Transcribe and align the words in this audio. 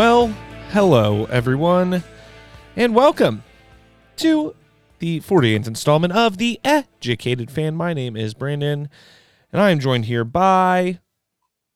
Well, 0.00 0.28
hello 0.70 1.26
everyone, 1.26 2.02
and 2.74 2.94
welcome 2.94 3.44
to 4.16 4.56
the 4.98 5.20
48th 5.20 5.66
installment 5.66 6.14
of 6.14 6.38
the 6.38 6.58
Educated 6.64 7.50
Fan. 7.50 7.74
My 7.74 7.92
name 7.92 8.16
is 8.16 8.32
Brandon, 8.32 8.88
and 9.52 9.60
I 9.60 9.68
am 9.68 9.78
joined 9.78 10.06
here 10.06 10.24
by 10.24 11.00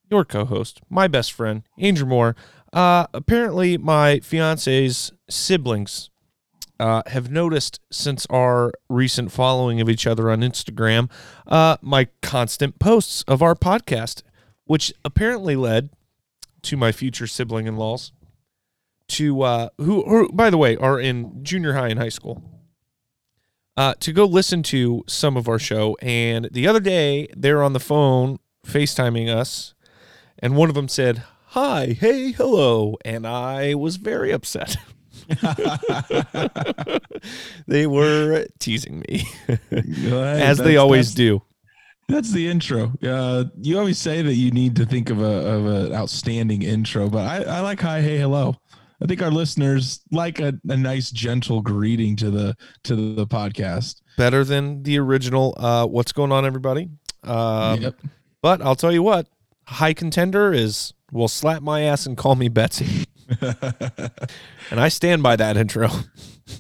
your 0.09 0.25
co-host, 0.25 0.81
my 0.89 1.07
best 1.07 1.33
friend, 1.33 1.65
Andrew 1.79 2.07
Moore. 2.07 2.35
Uh, 2.73 3.09
apparently, 3.13 3.77
my 3.77 4.21
fiance's 4.21 5.13
siblings 5.29 6.09
uh, 6.81 7.03
have 7.09 7.31
noticed 7.31 7.79
since 7.93 8.25
our 8.31 8.73
recent 8.89 9.33
following 9.33 9.83
of 9.83 9.91
each 9.91 10.07
other 10.07 10.31
on 10.31 10.41
Instagram, 10.41 11.11
uh, 11.47 11.77
my 11.83 12.09
constant 12.23 12.79
posts 12.79 13.23
of 13.29 13.43
our 13.43 13.55
podcast, 13.55 14.23
which 14.65 14.95
apparently 15.05 15.57
led 15.57 15.91
to 16.65 16.77
my 16.77 16.93
future 16.93 17.27
sibling 17.27 17.67
in 17.67 17.77
laws, 17.77 18.13
to 19.09 19.43
uh, 19.43 19.69
who, 19.79 20.03
who, 20.03 20.31
by 20.33 20.51
the 20.51 20.59
way, 20.59 20.77
are 20.77 20.99
in 20.99 21.45
junior 21.45 21.75
high 21.75 21.89
and 21.89 21.99
high 21.99 22.09
school, 22.09 22.43
uh, 23.77 23.95
to 24.01 24.13
go 24.13 24.25
listen 24.25 24.63
to 24.65 25.05
some 25.07 25.37
of 25.37 25.49
our 25.49 25.59
show. 25.59 25.97
And 26.01 26.49
the 26.53 26.67
other 26.67 26.81
day, 26.81 27.29
they're 27.37 27.63
on 27.63 27.73
the 27.73 27.81
phone 27.81 28.39
FaceTiming 28.67 29.29
us, 29.29 29.75
and 30.39 30.57
one 30.57 30.69
of 30.69 30.75
them 30.75 30.89
said, 30.89 31.23
Hi, 31.49 31.97
hey, 31.99 32.33
hello. 32.33 32.97
And 33.05 33.27
I 33.27 33.75
was 33.75 33.97
very 33.97 34.33
upset. 34.33 34.77
they 37.67 37.87
were 37.87 38.47
teasing 38.59 39.05
me, 39.09 39.27
as 39.71 40.59
they 40.59 40.77
always 40.77 41.15
do. 41.15 41.43
That's 42.09 42.33
the 42.33 42.49
intro. 42.49 42.93
Uh, 43.03 43.45
you 43.61 43.79
always 43.79 43.99
say 43.99 44.23
that 44.23 44.35
you 44.35 44.51
need 44.51 44.77
to 44.77 44.87
think 44.87 45.11
of 45.11 45.21
a 45.21 45.25
of 45.25 45.67
an 45.67 45.93
outstanding 45.95 46.63
intro, 46.63 47.09
but 47.09 47.27
I, 47.27 47.57
I 47.57 47.61
like 47.61 47.81
hi, 47.81 48.01
hey, 48.01 48.19
hello. 48.19 48.57
I 49.03 49.07
think 49.07 49.23
our 49.23 49.31
listeners 49.31 50.01
like 50.11 50.41
a, 50.41 50.55
a 50.69 50.77
nice, 50.77 51.11
gentle 51.11 51.61
greeting 51.61 52.17
to 52.17 52.31
the 52.31 52.57
to 52.85 53.15
the, 53.15 53.27
podcast. 53.27 54.01
Better 54.17 54.45
than 54.45 54.83
the 54.83 54.99
original. 54.99 55.55
Uh, 55.57 55.87
what's 55.87 56.13
going 56.13 56.33
on, 56.33 56.47
everybody? 56.47 56.89
Um, 57.23 57.81
yep. 57.81 57.97
But 58.41 58.63
I'll 58.63 58.77
tell 58.77 58.93
you 58.93 59.03
what, 59.03 59.29
high 59.67 59.95
contender 59.95 60.53
is 60.53 60.95
will 61.11 61.29
slap 61.29 61.63
my 61.63 61.83
ass 61.83 62.07
and 62.07 62.17
call 62.17 62.35
me 62.35 62.49
Betsy. 62.49 63.07
and 63.41 64.81
I 64.81 64.89
stand 64.89 65.23
by 65.23 65.37
that 65.37 65.57
intro. 65.57 65.89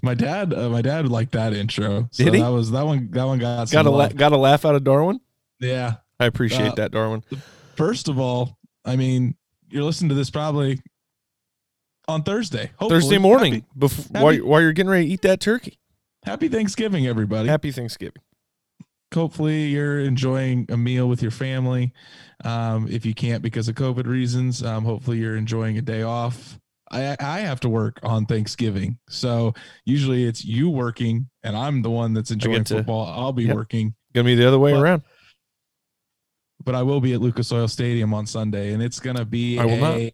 My 0.02 0.14
dad, 0.14 0.54
uh, 0.54 0.70
my 0.70 0.82
dad 0.82 1.08
liked 1.08 1.32
that 1.32 1.52
intro. 1.52 2.08
So 2.10 2.24
Did 2.24 2.34
he? 2.34 2.40
That 2.40 2.48
was 2.48 2.70
that 2.70 2.86
one. 2.86 3.10
That 3.12 3.24
one 3.24 3.38
got 3.38 3.70
got 3.70 3.86
a 3.86 3.90
la- 3.90 4.08
got 4.08 4.32
a 4.32 4.36
laugh 4.36 4.64
out 4.64 4.74
of 4.74 4.82
Darwin. 4.82 5.20
Yeah. 5.60 5.94
I 6.20 6.26
appreciate 6.26 6.72
uh, 6.72 6.74
that, 6.76 6.92
Darwin. 6.92 7.22
First 7.76 8.08
of 8.08 8.18
all, 8.18 8.58
I 8.84 8.96
mean, 8.96 9.36
you're 9.68 9.82
listening 9.82 10.10
to 10.10 10.14
this 10.14 10.30
probably 10.30 10.80
on 12.06 12.22
Thursday. 12.22 12.70
Thursday 12.80 13.18
morning 13.18 13.54
happy, 13.54 13.66
before 13.76 14.04
happy, 14.14 14.40
while, 14.40 14.48
while 14.48 14.60
you're 14.60 14.72
getting 14.72 14.90
ready 14.90 15.06
to 15.06 15.12
eat 15.12 15.22
that 15.22 15.40
turkey. 15.40 15.78
Happy 16.24 16.48
Thanksgiving, 16.48 17.06
everybody. 17.06 17.48
Happy 17.48 17.70
Thanksgiving. 17.70 18.22
Hopefully, 19.12 19.66
you're 19.66 20.00
enjoying 20.00 20.66
a 20.70 20.76
meal 20.76 21.08
with 21.08 21.22
your 21.22 21.30
family. 21.30 21.92
Um, 22.44 22.88
if 22.88 23.06
you 23.06 23.14
can't 23.14 23.42
because 23.42 23.68
of 23.68 23.74
COVID 23.74 24.06
reasons, 24.06 24.62
um, 24.62 24.84
hopefully, 24.84 25.18
you're 25.18 25.36
enjoying 25.36 25.78
a 25.78 25.82
day 25.82 26.02
off. 26.02 26.58
I, 26.90 27.16
I 27.18 27.40
have 27.40 27.60
to 27.60 27.68
work 27.68 27.98
on 28.02 28.26
Thanksgiving. 28.26 28.98
So 29.08 29.54
usually 29.84 30.24
it's 30.24 30.44
you 30.44 30.68
working 30.70 31.28
and 31.42 31.56
I'm 31.56 31.82
the 31.82 31.90
one 31.90 32.12
that's 32.12 32.30
enjoying 32.30 32.64
to, 32.64 32.76
football. 32.76 33.06
I'll 33.06 33.32
be 33.32 33.44
yep. 33.44 33.56
working. 33.56 33.94
Gonna 34.14 34.26
be 34.26 34.34
the 34.34 34.46
other 34.46 34.58
way 34.58 34.72
but, 34.72 34.80
around 34.80 35.02
but 36.64 36.74
I 36.74 36.82
will 36.82 37.00
be 37.00 37.12
at 37.12 37.20
Lucas 37.20 37.52
Oil 37.52 37.68
Stadium 37.68 38.14
on 38.14 38.26
Sunday, 38.26 38.72
and 38.72 38.82
it's 38.82 39.00
gonna 39.00 39.24
be 39.24 39.58
a 39.58 39.76
not. 39.76 40.12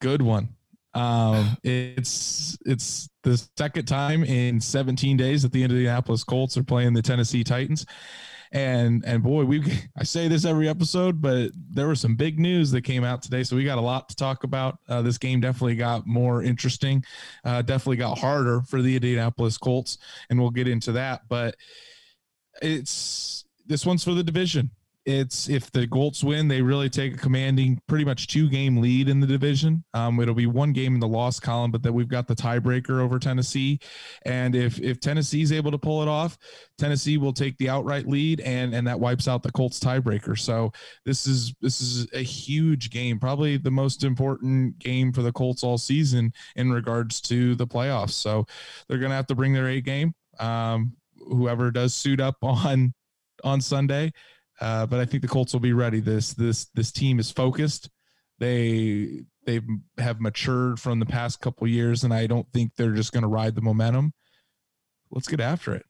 good 0.00 0.22
one. 0.22 0.48
Um, 0.94 1.56
it's 1.64 2.56
it's 2.64 3.08
the 3.22 3.42
second 3.56 3.86
time 3.86 4.24
in 4.24 4.60
17 4.60 5.16
days 5.16 5.42
that 5.42 5.52
the 5.52 5.62
Indianapolis 5.62 6.24
Colts 6.24 6.56
are 6.56 6.64
playing 6.64 6.94
the 6.94 7.02
Tennessee 7.02 7.44
Titans, 7.44 7.86
and 8.52 9.04
and 9.06 9.22
boy, 9.22 9.44
we 9.44 9.62
I 9.96 10.04
say 10.04 10.28
this 10.28 10.44
every 10.44 10.68
episode, 10.68 11.20
but 11.20 11.50
there 11.70 11.88
was 11.88 12.00
some 12.00 12.16
big 12.16 12.38
news 12.38 12.70
that 12.72 12.82
came 12.82 13.04
out 13.04 13.22
today, 13.22 13.42
so 13.42 13.56
we 13.56 13.64
got 13.64 13.78
a 13.78 13.82
lot 13.82 14.08
to 14.08 14.16
talk 14.16 14.44
about. 14.44 14.78
Uh, 14.88 15.02
this 15.02 15.18
game 15.18 15.40
definitely 15.40 15.76
got 15.76 16.06
more 16.06 16.42
interesting, 16.42 17.04
uh, 17.44 17.62
definitely 17.62 17.96
got 17.96 18.18
harder 18.18 18.62
for 18.62 18.82
the 18.82 18.94
Indianapolis 18.94 19.58
Colts, 19.58 19.98
and 20.30 20.40
we'll 20.40 20.50
get 20.50 20.68
into 20.68 20.92
that, 20.92 21.22
but 21.28 21.56
it's 22.60 23.44
this 23.66 23.86
one's 23.86 24.04
for 24.04 24.12
the 24.12 24.22
division 24.22 24.70
it's 25.04 25.48
if 25.48 25.70
the 25.72 25.86
Colts 25.88 26.22
win, 26.22 26.46
they 26.46 26.62
really 26.62 26.88
take 26.88 27.14
a 27.14 27.18
commanding, 27.18 27.80
pretty 27.88 28.04
much 28.04 28.28
two 28.28 28.48
game 28.48 28.76
lead 28.76 29.08
in 29.08 29.18
the 29.18 29.26
division. 29.26 29.82
Um, 29.94 30.20
it'll 30.20 30.34
be 30.34 30.46
one 30.46 30.72
game 30.72 30.94
in 30.94 31.00
the 31.00 31.08
loss 31.08 31.40
column, 31.40 31.72
but 31.72 31.82
then 31.82 31.92
we've 31.92 32.08
got 32.08 32.28
the 32.28 32.36
tiebreaker 32.36 33.00
over 33.00 33.18
Tennessee. 33.18 33.80
And 34.26 34.54
if 34.54 34.78
if 34.80 35.00
Tennessee's 35.00 35.50
able 35.50 35.72
to 35.72 35.78
pull 35.78 36.02
it 36.02 36.08
off, 36.08 36.38
Tennessee 36.78 37.18
will 37.18 37.32
take 37.32 37.56
the 37.58 37.68
outright 37.68 38.06
lead, 38.06 38.40
and 38.40 38.74
and 38.74 38.86
that 38.86 39.00
wipes 39.00 39.26
out 39.26 39.42
the 39.42 39.50
Colts 39.52 39.80
tiebreaker. 39.80 40.38
So 40.38 40.72
this 41.04 41.26
is 41.26 41.52
this 41.60 41.80
is 41.80 42.06
a 42.12 42.22
huge 42.22 42.90
game, 42.90 43.18
probably 43.18 43.56
the 43.56 43.70
most 43.70 44.04
important 44.04 44.78
game 44.78 45.12
for 45.12 45.22
the 45.22 45.32
Colts 45.32 45.64
all 45.64 45.78
season 45.78 46.32
in 46.54 46.70
regards 46.70 47.20
to 47.22 47.56
the 47.56 47.66
playoffs. 47.66 48.12
So 48.12 48.46
they're 48.88 48.98
gonna 48.98 49.14
have 49.14 49.26
to 49.28 49.34
bring 49.34 49.52
their 49.52 49.68
A 49.68 49.80
game. 49.80 50.14
Um, 50.38 50.92
whoever 51.16 51.72
does 51.72 51.92
suit 51.92 52.20
up 52.20 52.36
on 52.42 52.94
on 53.42 53.60
Sunday 53.60 54.12
uh, 54.62 54.86
but 54.86 55.00
I 55.00 55.04
think 55.04 55.22
the 55.22 55.28
Colts 55.28 55.52
will 55.52 55.60
be 55.60 55.72
ready. 55.72 55.98
This 55.98 56.34
this 56.34 56.66
this 56.74 56.92
team 56.92 57.18
is 57.18 57.32
focused. 57.32 57.90
They 58.38 59.24
they 59.44 59.60
have 59.98 60.20
matured 60.20 60.78
from 60.78 61.00
the 61.00 61.06
past 61.06 61.40
couple 61.40 61.66
years, 61.66 62.04
and 62.04 62.14
I 62.14 62.28
don't 62.28 62.46
think 62.52 62.70
they're 62.76 62.92
just 62.92 63.12
going 63.12 63.22
to 63.22 63.28
ride 63.28 63.56
the 63.56 63.60
momentum. 63.60 64.12
Let's 65.10 65.26
get 65.26 65.40
after 65.40 65.74
it 65.74 65.84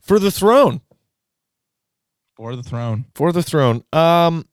for 0.00 0.18
the 0.18 0.32
throne. 0.32 0.80
For 2.36 2.56
the 2.56 2.64
throne. 2.64 3.04
For 3.14 3.30
the 3.30 3.44
throne. 3.44 3.84
Um, 3.92 4.48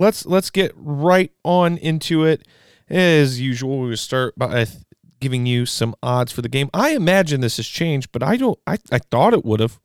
let's 0.00 0.26
let's 0.26 0.50
get 0.50 0.72
right 0.74 1.30
on 1.44 1.78
into 1.78 2.24
it. 2.24 2.48
As 2.88 3.40
usual, 3.40 3.80
we 3.80 3.90
will 3.90 3.96
start 3.96 4.36
by 4.36 4.66
giving 5.20 5.46
you 5.46 5.66
some 5.66 5.94
odds 6.02 6.32
for 6.32 6.42
the 6.42 6.48
game. 6.48 6.68
I 6.74 6.96
imagine 6.96 7.42
this 7.42 7.58
has 7.58 7.68
changed, 7.68 8.10
but 8.10 8.24
I 8.24 8.36
don't. 8.36 8.58
I 8.66 8.78
I 8.90 8.98
thought 8.98 9.34
it 9.34 9.44
would 9.44 9.60
have 9.60 9.78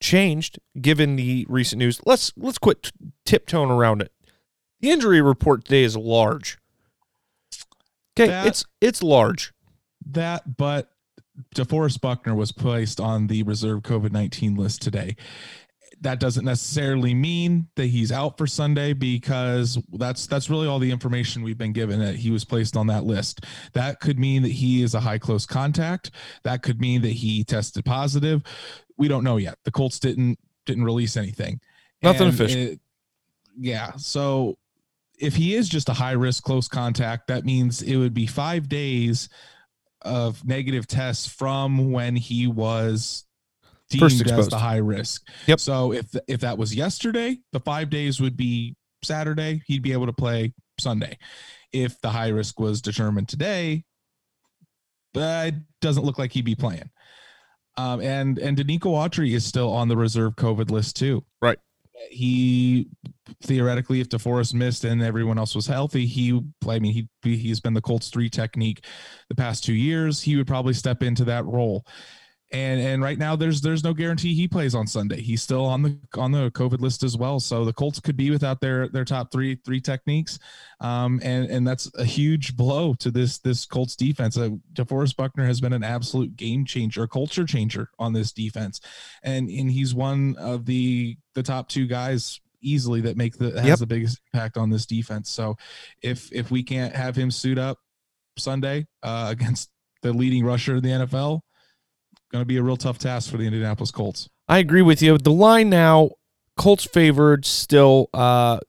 changed 0.00 0.58
given 0.80 1.16
the 1.16 1.46
recent 1.48 1.78
news. 1.78 2.00
Let's 2.04 2.32
let's 2.36 2.58
quit 2.58 2.90
tiptoeing 3.24 3.70
around 3.70 4.02
it. 4.02 4.12
The 4.80 4.90
injury 4.90 5.20
report 5.20 5.64
today 5.64 5.82
is 5.82 5.96
large. 5.96 6.58
Okay, 8.18 8.28
that, 8.28 8.46
it's 8.46 8.64
it's 8.80 9.02
large. 9.02 9.52
That, 10.06 10.56
but 10.56 10.90
DeForest 11.54 12.00
Buckner 12.00 12.34
was 12.34 12.52
placed 12.52 13.00
on 13.00 13.26
the 13.26 13.42
reserve 13.42 13.82
COVID 13.82 14.10
nineteen 14.10 14.56
list 14.56 14.82
today. 14.82 15.16
That 16.02 16.18
doesn't 16.18 16.46
necessarily 16.46 17.12
mean 17.12 17.68
that 17.76 17.86
he's 17.86 18.10
out 18.10 18.38
for 18.38 18.46
Sunday 18.46 18.94
because 18.94 19.78
that's 19.92 20.26
that's 20.26 20.48
really 20.48 20.66
all 20.66 20.78
the 20.78 20.90
information 20.90 21.42
we've 21.42 21.58
been 21.58 21.74
given 21.74 22.00
that 22.00 22.16
he 22.16 22.30
was 22.30 22.44
placed 22.44 22.76
on 22.76 22.86
that 22.86 23.04
list. 23.04 23.44
That 23.74 24.00
could 24.00 24.18
mean 24.18 24.42
that 24.42 24.52
he 24.52 24.82
is 24.82 24.94
a 24.94 25.00
high 25.00 25.18
close 25.18 25.44
contact. 25.44 26.12
That 26.42 26.62
could 26.62 26.80
mean 26.80 27.02
that 27.02 27.12
he 27.12 27.44
tested 27.44 27.84
positive 27.84 28.42
we 29.00 29.08
don't 29.08 29.24
know 29.24 29.38
yet. 29.38 29.56
The 29.64 29.70
Colts 29.70 29.98
didn't 29.98 30.38
didn't 30.66 30.84
release 30.84 31.16
anything. 31.16 31.58
Nothing 32.02 32.28
and 32.28 32.34
official. 32.34 32.60
It, 32.60 32.80
yeah. 33.58 33.92
So 33.96 34.58
if 35.18 35.34
he 35.34 35.54
is 35.54 35.70
just 35.70 35.88
a 35.88 35.94
high 35.94 36.12
risk 36.12 36.44
close 36.44 36.68
contact, 36.68 37.26
that 37.28 37.46
means 37.46 37.80
it 37.80 37.96
would 37.96 38.12
be 38.12 38.26
five 38.26 38.68
days 38.68 39.30
of 40.02 40.44
negative 40.46 40.86
tests 40.86 41.26
from 41.26 41.92
when 41.92 42.14
he 42.14 42.46
was 42.46 43.24
deemed 43.90 44.30
as 44.30 44.48
the 44.48 44.58
high 44.58 44.78
risk. 44.78 45.26
Yep. 45.46 45.60
So 45.60 45.92
if 45.92 46.06
if 46.26 46.40
that 46.40 46.56
was 46.56 46.74
yesterday, 46.74 47.38
the 47.52 47.60
five 47.60 47.90
days 47.90 48.20
would 48.20 48.36
be 48.36 48.76
Saturday. 49.02 49.62
He'd 49.66 49.82
be 49.82 49.92
able 49.92 50.06
to 50.06 50.12
play 50.12 50.52
Sunday. 50.78 51.18
If 51.72 52.00
the 52.00 52.10
high 52.10 52.28
risk 52.28 52.58
was 52.58 52.80
determined 52.80 53.28
today, 53.28 53.84
but 55.14 55.48
it 55.48 55.54
doesn't 55.80 56.04
look 56.04 56.18
like 56.18 56.32
he'd 56.32 56.44
be 56.44 56.54
playing. 56.54 56.90
Um, 57.76 58.00
and 58.00 58.38
and 58.38 58.56
Denico 58.56 58.86
Autry 58.86 59.34
is 59.34 59.44
still 59.44 59.70
on 59.70 59.88
the 59.88 59.96
reserve 59.96 60.34
COVID 60.36 60.70
list 60.70 60.96
too. 60.96 61.24
Right. 61.40 61.58
He 62.10 62.88
theoretically, 63.42 64.00
if 64.00 64.08
DeForest 64.08 64.54
missed 64.54 64.84
and 64.84 65.02
everyone 65.02 65.38
else 65.38 65.54
was 65.54 65.66
healthy, 65.66 66.06
he 66.06 66.40
I 66.66 66.78
mean 66.78 66.92
he 66.92 67.08
he's 67.22 67.60
been 67.60 67.74
the 67.74 67.80
Colts 67.80 68.08
three 68.08 68.28
technique 68.28 68.84
the 69.28 69.34
past 69.34 69.64
two 69.64 69.74
years. 69.74 70.20
He 70.22 70.36
would 70.36 70.46
probably 70.46 70.74
step 70.74 71.02
into 71.02 71.24
that 71.24 71.44
role 71.46 71.84
and 72.52 72.80
and 72.80 73.02
right 73.02 73.18
now 73.18 73.36
there's 73.36 73.60
there's 73.60 73.84
no 73.84 73.94
guarantee 73.94 74.34
he 74.34 74.48
plays 74.48 74.74
on 74.74 74.86
Sunday. 74.86 75.20
He's 75.20 75.42
still 75.42 75.64
on 75.64 75.82
the 75.82 75.98
on 76.14 76.32
the 76.32 76.50
COVID 76.50 76.80
list 76.80 77.02
as 77.02 77.16
well. 77.16 77.38
So 77.38 77.64
the 77.64 77.72
Colts 77.72 78.00
could 78.00 78.16
be 78.16 78.30
without 78.30 78.60
their 78.60 78.88
their 78.88 79.04
top 79.04 79.30
three 79.30 79.56
three 79.64 79.80
techniques, 79.80 80.38
um, 80.80 81.20
and 81.22 81.48
and 81.48 81.66
that's 81.66 81.90
a 81.96 82.04
huge 82.04 82.56
blow 82.56 82.94
to 82.94 83.10
this 83.10 83.38
this 83.38 83.66
Colts 83.66 83.94
defense. 83.94 84.36
Uh, 84.36 84.50
DeForest 84.72 85.16
Buckner 85.16 85.46
has 85.46 85.60
been 85.60 85.72
an 85.72 85.84
absolute 85.84 86.36
game 86.36 86.64
changer, 86.64 87.06
culture 87.06 87.46
changer 87.46 87.90
on 87.98 88.12
this 88.12 88.32
defense, 88.32 88.80
and 89.22 89.48
and 89.48 89.70
he's 89.70 89.94
one 89.94 90.36
of 90.36 90.66
the 90.66 91.16
the 91.34 91.42
top 91.42 91.68
two 91.68 91.86
guys 91.86 92.40
easily 92.62 93.00
that 93.00 93.16
make 93.16 93.36
the 93.38 93.52
has 93.60 93.66
yep. 93.66 93.78
the 93.78 93.86
biggest 93.86 94.20
impact 94.32 94.56
on 94.56 94.70
this 94.70 94.86
defense. 94.86 95.30
So 95.30 95.56
if 96.02 96.32
if 96.32 96.50
we 96.50 96.62
can't 96.62 96.94
have 96.94 97.16
him 97.16 97.30
suit 97.30 97.58
up 97.58 97.78
Sunday 98.36 98.86
uh, 99.02 99.28
against 99.30 99.70
the 100.02 100.12
leading 100.12 100.44
rusher 100.44 100.76
in 100.76 100.82
the 100.82 100.88
NFL, 100.88 101.40
going 102.30 102.42
to 102.42 102.46
be 102.46 102.56
a 102.56 102.62
real 102.62 102.76
tough 102.76 102.98
task 102.98 103.30
for 103.30 103.36
the 103.36 103.44
Indianapolis 103.44 103.90
Colts. 103.90 104.28
I 104.48 104.58
agree 104.58 104.82
with 104.82 105.02
you. 105.02 105.18
The 105.18 105.32
line 105.32 105.70
now, 105.70 106.10
Colts 106.56 106.84
favored 106.84 107.44
still. 107.44 108.08
Uh, 108.14 108.60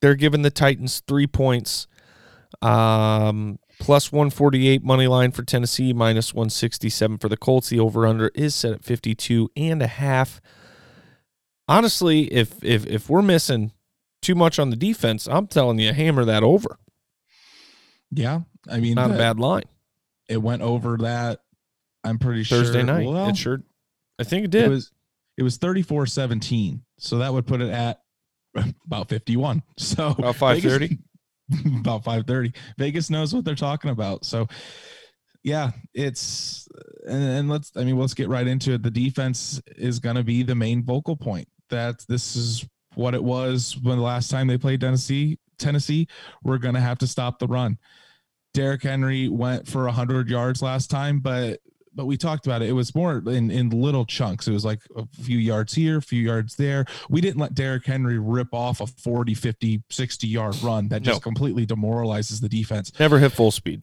they're 0.00 0.14
giving 0.14 0.42
the 0.42 0.50
Titans 0.50 1.02
three 1.06 1.26
points. 1.26 1.86
Um, 2.62 3.58
plus 3.78 4.10
148 4.10 4.82
money 4.82 5.06
line 5.06 5.32
for 5.32 5.42
Tennessee, 5.42 5.92
minus 5.92 6.34
167 6.34 7.18
for 7.18 7.28
the 7.28 7.36
Colts. 7.36 7.68
The 7.68 7.78
over 7.78 8.06
under 8.06 8.28
is 8.34 8.54
set 8.54 8.72
at 8.72 8.84
52 8.84 9.50
and 9.56 9.82
a 9.82 9.86
half. 9.86 10.40
Honestly, 11.68 12.32
if 12.32 12.62
if 12.64 12.86
if 12.86 13.10
we're 13.10 13.22
missing 13.22 13.72
too 14.22 14.34
much 14.34 14.58
on 14.58 14.70
the 14.70 14.76
defense, 14.76 15.28
I'm 15.28 15.46
telling 15.46 15.78
you, 15.78 15.92
hammer 15.92 16.24
that 16.24 16.42
over. 16.42 16.78
Yeah, 18.10 18.40
I 18.70 18.80
mean, 18.80 18.94
not 18.94 19.10
a 19.10 19.14
bad 19.14 19.38
line. 19.38 19.64
It 20.28 20.38
went 20.38 20.62
over 20.62 20.96
that. 20.98 21.40
I'm 22.08 22.18
pretty 22.18 22.44
Thursday 22.44 22.56
sure 22.56 22.64
Thursday 22.64 22.82
night. 22.82 23.06
Well, 23.06 23.28
it 23.28 23.36
sure. 23.36 23.62
I 24.18 24.24
think 24.24 24.44
it 24.44 24.50
did. 24.50 24.64
It 24.64 24.70
was 24.70 24.90
it 25.36 25.42
was 25.42 25.58
34-17. 25.58 26.80
So 26.98 27.18
that 27.18 27.32
would 27.32 27.46
put 27.46 27.60
it 27.60 27.70
at 27.70 28.00
about 28.84 29.08
51. 29.08 29.62
So 29.78 30.08
about 30.18 30.36
530. 30.36 30.98
about 31.80 32.04
5:30. 32.04 32.54
Vegas 32.76 33.10
knows 33.10 33.34
what 33.34 33.44
they're 33.44 33.54
talking 33.54 33.90
about. 33.90 34.24
So 34.24 34.48
yeah, 35.42 35.70
it's 35.94 36.68
and, 37.06 37.22
and 37.22 37.48
let's 37.48 37.72
I 37.76 37.84
mean 37.84 37.98
let's 37.98 38.14
get 38.14 38.28
right 38.28 38.46
into 38.46 38.72
it. 38.72 38.82
The 38.82 38.90
defense 38.90 39.60
is 39.76 39.98
going 39.98 40.16
to 40.16 40.24
be 40.24 40.42
the 40.42 40.54
main 40.54 40.84
vocal 40.84 41.16
point. 41.16 41.48
That 41.70 42.04
this 42.08 42.36
is 42.36 42.66
what 42.94 43.14
it 43.14 43.22
was 43.22 43.78
when 43.82 43.96
the 43.96 44.02
last 44.02 44.30
time 44.30 44.46
they 44.46 44.58
played 44.58 44.80
Tennessee. 44.80 45.38
Tennessee, 45.58 46.06
we're 46.42 46.58
going 46.58 46.74
to 46.74 46.80
have 46.80 46.98
to 46.98 47.06
stop 47.06 47.38
the 47.38 47.46
run. 47.46 47.78
Derrick 48.54 48.82
Henry 48.82 49.28
went 49.28 49.68
for 49.68 49.84
100 49.84 50.28
yards 50.28 50.62
last 50.62 50.90
time, 50.90 51.20
but 51.20 51.60
but 51.98 52.06
we 52.06 52.16
talked 52.16 52.46
about 52.46 52.62
it. 52.62 52.68
It 52.68 52.74
was 52.74 52.94
more 52.94 53.18
in, 53.26 53.50
in 53.50 53.70
little 53.70 54.06
chunks. 54.06 54.46
It 54.46 54.52
was 54.52 54.64
like 54.64 54.82
a 54.94 55.04
few 55.20 55.36
yards 55.36 55.74
here, 55.74 55.98
a 55.98 56.00
few 56.00 56.22
yards 56.22 56.54
there. 56.54 56.86
We 57.10 57.20
didn't 57.20 57.40
let 57.40 57.56
Derrick 57.56 57.84
Henry 57.84 58.20
rip 58.20 58.54
off 58.54 58.80
a 58.80 58.86
40, 58.86 59.34
50, 59.34 59.82
60 59.90 60.28
yard 60.28 60.62
run 60.62 60.86
that 60.90 61.02
just 61.02 61.16
no. 61.16 61.20
completely 61.20 61.66
demoralizes 61.66 62.38
the 62.38 62.48
defense. 62.48 62.92
Never 63.00 63.18
hit 63.18 63.32
full 63.32 63.50
speed. 63.50 63.82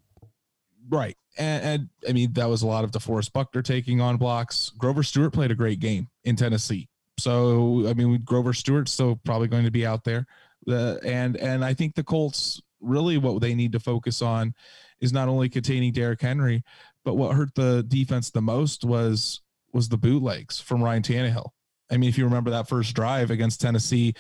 Right. 0.88 1.18
And, 1.38 1.64
and, 1.66 1.90
I 2.08 2.14
mean, 2.14 2.32
that 2.34 2.48
was 2.48 2.62
a 2.62 2.68
lot 2.68 2.86
of 2.86 2.92
DeForest 2.92 3.34
Buckner 3.34 3.62
taking 3.62 4.00
on 4.00 4.16
blocks. 4.16 4.72
Grover 4.78 5.04
Stewart 5.04 5.34
played 5.34 5.52
a 5.52 5.56
great 5.56 5.82
game 5.82 6.08
in 6.24 6.38
Tennessee. 6.38 6.88
So, 7.20 7.86
I 7.86 7.94
mean, 7.96 8.22
Grover 8.24 8.54
Stewart's 8.54 8.94
still 8.94 9.20
probably 9.26 9.50
going 9.50 9.66
to 9.66 9.72
be 9.72 9.86
out 9.86 10.06
there. 10.06 10.26
Uh, 10.70 10.96
and 11.04 11.36
and 11.36 11.66
I 11.66 11.74
think 11.74 11.96
the 11.96 12.04
Colts 12.04 12.62
really 12.80 13.18
what 13.18 13.42
they 13.42 13.54
need 13.54 13.74
to 13.74 13.80
focus 13.80 14.22
on 14.22 14.54
is 15.02 15.12
not 15.12 15.28
only 15.28 15.50
containing 15.50 15.92
Derrick 15.92 16.22
Henry, 16.22 16.64
but 17.06 17.14
what 17.16 17.36
hurt 17.36 17.54
the 17.56 17.86
defense 17.88 18.32
the 18.32 18.42
most 18.42 18.84
was 18.84 19.42
was 19.72 19.88
the 19.88 19.98
bootlegs 19.98 20.60
from 20.60 20.84
Ryan 20.84 21.04
Tannehill. 21.04 21.50
I 21.92 21.98
mean, 21.98 22.10
if 22.10 22.18
you 22.18 22.26
remember 22.26 22.50
that 22.52 22.68
first 22.68 22.96
drive 22.96 23.30
against 23.30 23.62
Tennessee, 23.62 24.16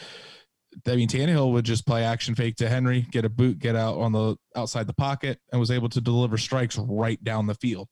I 0.86 0.96
mean 0.96 1.08
Tannehill 1.08 1.52
would 1.54 1.66
just 1.66 1.86
play 1.86 2.04
action 2.04 2.36
fake 2.36 2.58
to 2.58 2.70
Henry, 2.70 3.02
get 3.12 3.26
a 3.26 3.30
boot, 3.30 3.60
get 3.60 3.76
out 3.76 3.98
on 3.98 4.12
the 4.12 4.36
outside 4.56 4.88
the 4.88 4.94
pocket, 4.94 5.40
and 5.52 5.60
was 5.60 5.72
able 5.72 5.90
to 5.90 6.02
deliver 6.02 6.38
strikes 6.38 6.78
right 6.78 7.22
down 7.24 7.48
the 7.48 7.56
field. 7.56 7.90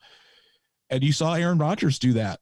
And 0.89 1.03
you 1.03 1.11
saw 1.11 1.33
Aaron 1.33 1.57
Rodgers 1.57 1.97
do 1.97 2.13
that 2.13 2.39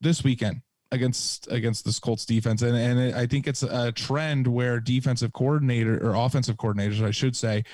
this 0.00 0.22
weekend 0.22 0.60
against 0.92 1.50
against 1.50 1.84
this 1.84 1.98
Colts 1.98 2.26
defense, 2.26 2.62
and 2.62 2.76
and 2.76 3.14
I 3.14 3.26
think 3.26 3.46
it's 3.46 3.62
a 3.62 3.92
trend 3.92 4.46
where 4.46 4.80
defensive 4.80 5.32
coordinator 5.32 6.04
or 6.04 6.14
offensive 6.14 6.56
coordinators, 6.56 7.02
I 7.04 7.10
should 7.12 7.36
say, 7.36 7.64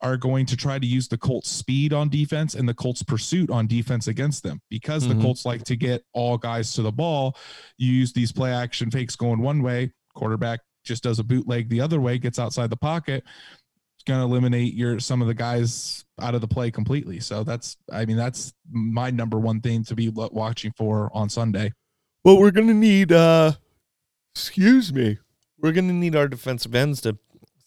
are 0.00 0.16
going 0.16 0.46
to 0.46 0.56
try 0.56 0.78
to 0.78 0.86
use 0.86 1.08
the 1.08 1.18
Colts 1.18 1.50
speed 1.50 1.92
on 1.92 2.08
defense 2.08 2.54
and 2.54 2.68
the 2.68 2.74
Colts 2.74 3.02
pursuit 3.02 3.50
on 3.50 3.66
defense 3.66 4.06
against 4.06 4.42
them 4.42 4.60
because 4.68 5.04
mm-hmm. 5.04 5.18
the 5.18 5.24
Colts 5.24 5.44
like 5.44 5.64
to 5.64 5.76
get 5.76 6.02
all 6.12 6.36
guys 6.36 6.74
to 6.74 6.82
the 6.82 6.92
ball. 6.92 7.36
You 7.78 7.92
use 7.92 8.12
these 8.12 8.32
play 8.32 8.52
action 8.52 8.90
fakes 8.90 9.16
going 9.16 9.40
one 9.40 9.62
way, 9.62 9.92
quarterback 10.14 10.60
just 10.84 11.02
does 11.02 11.18
a 11.18 11.24
bootleg 11.24 11.68
the 11.68 11.80
other 11.80 12.00
way, 12.00 12.18
gets 12.18 12.38
outside 12.38 12.70
the 12.70 12.76
pocket. 12.76 13.24
It's 13.96 14.04
going 14.04 14.20
to 14.20 14.24
eliminate 14.24 14.74
your 14.74 15.00
some 15.00 15.22
of 15.22 15.28
the 15.28 15.34
guys 15.34 16.04
out 16.20 16.34
of 16.34 16.40
the 16.40 16.48
play 16.48 16.70
completely. 16.70 17.20
So 17.20 17.42
that's 17.42 17.76
I 17.90 18.04
mean 18.04 18.16
that's 18.16 18.52
my 18.70 19.10
number 19.10 19.38
one 19.38 19.60
thing 19.60 19.84
to 19.84 19.94
be 19.94 20.10
watching 20.10 20.72
for 20.76 21.10
on 21.14 21.28
Sunday. 21.28 21.72
Well, 22.24 22.38
we're 22.38 22.50
going 22.50 22.68
to 22.68 22.74
need 22.74 23.12
uh 23.12 23.52
excuse 24.34 24.92
me. 24.92 25.18
We're 25.58 25.72
going 25.72 25.88
to 25.88 25.94
need 25.94 26.14
our 26.14 26.28
defensive 26.28 26.74
ends 26.74 27.00
to 27.02 27.16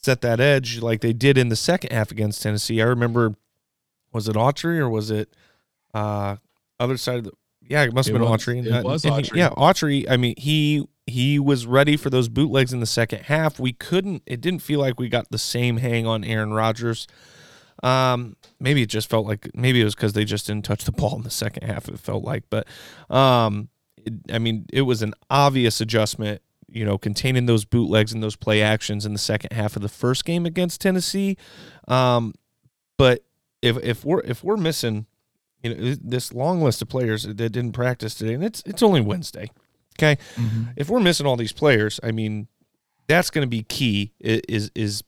set 0.08 0.22
that 0.22 0.40
edge 0.40 0.82
like 0.82 1.02
they 1.02 1.12
did 1.12 1.38
in 1.38 1.50
the 1.50 1.56
second 1.58 1.92
half 1.92 2.12
against 2.12 2.42
Tennessee. 2.42 2.82
I 2.82 2.86
remember, 2.86 3.36
was 4.14 4.30
it 4.30 4.38
Autry 4.38 4.78
or 4.80 4.90
was 4.90 5.12
it 5.12 5.36
uh, 5.94 6.38
other 6.80 6.96
side 6.96 7.18
of 7.18 7.24
the? 7.26 7.32
Yeah, 7.62 7.84
it 7.84 7.94
must 7.94 8.08
have 8.08 8.14
been 8.14 8.22
was, 8.22 8.42
Autry. 8.42 8.66
It 8.66 8.86
was 8.86 9.04
Autry. 9.04 9.34
He, 9.34 9.40
yeah, 9.40 9.50
Autry. 9.50 10.10
I 10.10 10.16
mean, 10.16 10.36
he 10.38 10.88
he 11.08 11.40
was 11.40 11.66
ready 11.66 11.98
for 11.98 12.10
those 12.10 12.30
bootlegs 12.30 12.72
in 12.72 12.80
the 12.80 12.86
second 12.86 13.24
half. 13.24 13.60
We 13.60 13.74
couldn't. 13.74 14.24
It 14.26 14.40
didn't 14.40 14.60
feel 14.62 14.80
like 14.80 14.98
we 14.98 15.10
got 15.10 15.30
the 15.30 15.38
same 15.38 15.78
hang 15.78 16.08
on 16.08 16.24
Aaron 16.24 16.54
Rodgers. 16.54 17.06
Um, 17.84 18.38
maybe 18.62 18.82
it 18.82 18.90
just 18.90 19.10
felt 19.10 19.28
like 19.28 19.50
maybe 19.54 19.82
it 19.82 19.84
was 19.84 19.94
because 19.94 20.14
they 20.14 20.24
just 20.24 20.48
didn't 20.48 20.64
touch 20.64 20.86
the 20.86 20.94
ball 20.94 21.18
in 21.18 21.24
the 21.24 21.30
second 21.30 21.64
half. 21.64 21.90
It 21.90 22.00
felt 22.00 22.24
like, 22.24 22.46
but 22.50 22.66
um, 23.10 23.68
it, 23.98 24.14
I 24.32 24.40
mean, 24.40 24.68
it 24.72 24.84
was 24.84 25.02
an 25.02 25.14
obvious 25.30 25.82
adjustment 25.82 26.42
you 26.70 26.86
know, 26.86 26.98
containing 26.98 27.46
those 27.46 27.66
bootlegs 27.66 28.14
and 28.14 28.22
those 28.22 28.36
play 28.36 28.62
actions 28.62 29.06
in 29.06 29.14
the 29.14 29.20
second 29.20 29.54
half 29.54 29.76
of 29.76 29.82
the 29.82 29.90
first 29.90 30.26
game 30.26 30.46
against 30.46 30.82
Tennessee. 30.82 31.38
Um, 31.88 32.34
but 32.98 33.24
if 33.62 33.78
if 33.84 34.04
we're 34.04 34.22
if 34.22 34.44
we're 34.44 34.58
missing, 34.58 35.06
you 35.64 35.74
know, 35.74 35.96
this 36.02 36.34
long 36.34 36.62
list 36.62 36.82
of 36.82 36.90
players 36.90 37.24
that 37.24 37.36
didn't 37.36 37.72
practice 37.72 38.16
today, 38.16 38.34
and 38.34 38.44
it's 38.44 38.64
it's 38.66 38.84
only 38.84 39.02
Wednesday. 39.02 39.50
Okay, 39.98 40.22
mm-hmm. 40.36 40.64
if 40.76 40.90
we're 40.90 41.00
missing 41.00 41.26
all 41.26 41.38
these 41.38 41.54
players, 41.54 42.00
I 42.04 42.12
mean, 42.12 42.48
that's 43.08 43.30
going 43.30 43.46
to 43.46 43.50
be 43.50 43.64
key. 43.64 44.14
Is 44.20 44.72
is 44.76 45.04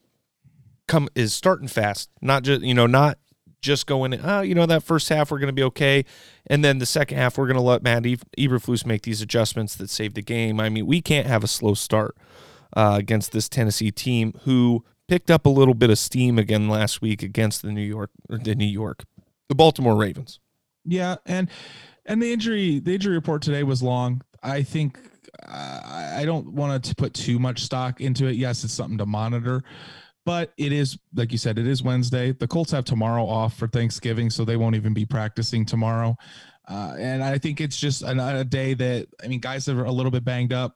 come 0.87 1.09
is 1.15 1.33
starting 1.33 1.67
fast, 1.67 2.09
not 2.21 2.43
just 2.43 2.61
you 2.61 2.73
know 2.73 2.87
not 2.87 3.19
just 3.61 3.87
going, 3.87 4.19
oh, 4.21 4.41
you 4.41 4.55
know, 4.55 4.65
that 4.65 4.83
first 4.83 5.09
half 5.09 5.31
we're 5.31 5.39
going 5.39 5.47
to 5.47 5.53
be 5.53 5.63
okay. 5.63 6.05
And 6.47 6.63
then 6.63 6.79
the 6.79 6.85
second 6.85 7.17
half, 7.17 7.37
we're 7.37 7.47
going 7.47 7.57
to 7.57 7.61
let 7.61 7.83
Matt 7.83 8.03
Eberflus 8.03 8.85
make 8.85 9.03
these 9.03 9.21
adjustments 9.21 9.75
that 9.75 9.89
save 9.89 10.13
the 10.13 10.21
game. 10.21 10.59
I 10.59 10.69
mean, 10.69 10.85
we 10.85 11.01
can't 11.01 11.27
have 11.27 11.43
a 11.43 11.47
slow 11.47 11.73
start 11.73 12.15
uh, 12.75 12.95
against 12.97 13.31
this 13.31 13.49
Tennessee 13.49 13.91
team 13.91 14.33
who 14.43 14.83
picked 15.07 15.31
up 15.31 15.45
a 15.45 15.49
little 15.49 15.73
bit 15.73 15.89
of 15.89 15.97
steam 15.97 16.37
again 16.37 16.69
last 16.69 17.01
week 17.01 17.23
against 17.23 17.61
the 17.61 17.71
New 17.71 17.81
York, 17.81 18.11
the 18.27 18.55
New 18.55 18.65
York, 18.65 19.03
the 19.49 19.55
Baltimore 19.55 19.95
Ravens. 19.95 20.39
Yeah. 20.85 21.15
And, 21.25 21.49
and 22.05 22.21
the 22.21 22.31
injury, 22.31 22.79
the 22.79 22.93
injury 22.93 23.15
report 23.15 23.41
today 23.41 23.63
was 23.63 23.83
long. 23.83 24.21
I 24.41 24.63
think 24.63 24.97
uh, 25.47 25.81
I 26.15 26.23
don't 26.25 26.53
want 26.53 26.83
to 26.85 26.95
put 26.95 27.13
too 27.13 27.39
much 27.39 27.63
stock 27.63 28.01
into 28.01 28.27
it. 28.27 28.35
Yes, 28.35 28.63
it's 28.63 28.73
something 28.73 28.97
to 28.97 29.05
monitor, 29.05 29.63
but 30.25 30.53
it 30.57 30.71
is 30.71 30.97
like 31.15 31.31
you 31.31 31.37
said 31.37 31.57
it 31.57 31.67
is 31.67 31.81
wednesday. 31.83 32.31
The 32.31 32.47
colts 32.47 32.71
have 32.71 32.85
tomorrow 32.85 33.25
off 33.25 33.57
for 33.57 33.67
thanksgiving 33.67 34.29
so 34.29 34.45
they 34.45 34.57
won't 34.57 34.75
even 34.75 34.93
be 34.93 35.05
practicing 35.05 35.65
tomorrow. 35.65 36.15
Uh, 36.67 36.93
and 36.99 37.23
i 37.23 37.35
think 37.35 37.59
it's 37.59 37.79
just 37.79 38.03
a, 38.03 38.39
a, 38.39 38.43
day 38.43 38.75
that 38.75 39.07
i 39.23 39.27
mean 39.27 39.39
guys 39.39 39.67
are 39.67 39.85
a 39.85 39.91
little 39.91 40.11
bit 40.11 40.23
banged 40.23 40.53
up. 40.53 40.75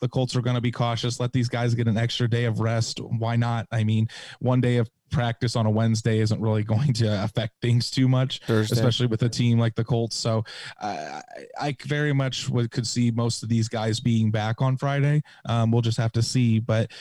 The 0.00 0.08
colts 0.08 0.34
are 0.34 0.40
going 0.40 0.54
to 0.54 0.62
be 0.62 0.70
cautious. 0.70 1.20
Let 1.20 1.32
these 1.32 1.48
guys 1.48 1.74
get 1.74 1.86
an 1.86 1.98
extra 1.98 2.28
day 2.28 2.46
of 2.46 2.60
rest. 2.60 3.00
Why 3.00 3.36
not? 3.36 3.66
I 3.70 3.84
mean 3.84 4.08
one 4.40 4.60
day 4.60 4.76
of 4.76 4.88
practice 5.10 5.56
on 5.56 5.66
a 5.66 5.70
wednesday 5.70 6.20
isn't 6.20 6.40
really 6.40 6.62
going 6.74 6.92
to 6.94 7.24
affect 7.24 7.54
things 7.60 7.90
too 7.90 8.08
much 8.08 8.40
Thursday. 8.46 8.74
especially 8.74 9.06
with 9.06 9.22
a 9.22 9.28
team 9.28 9.58
like 9.58 9.74
the 9.74 9.84
colts. 9.84 10.16
So 10.16 10.44
uh, 10.80 11.22
i 11.58 11.76
very 11.84 12.12
much 12.12 12.48
would, 12.48 12.70
could 12.70 12.86
see 12.86 13.10
most 13.10 13.42
of 13.42 13.48
these 13.48 13.68
guys 13.68 13.98
being 13.98 14.30
back 14.30 14.60
on 14.60 14.76
friday. 14.76 15.22
Um, 15.46 15.70
we'll 15.70 15.82
just 15.82 15.98
have 15.98 16.12
to 16.12 16.22
see. 16.22 16.58
But 16.58 16.92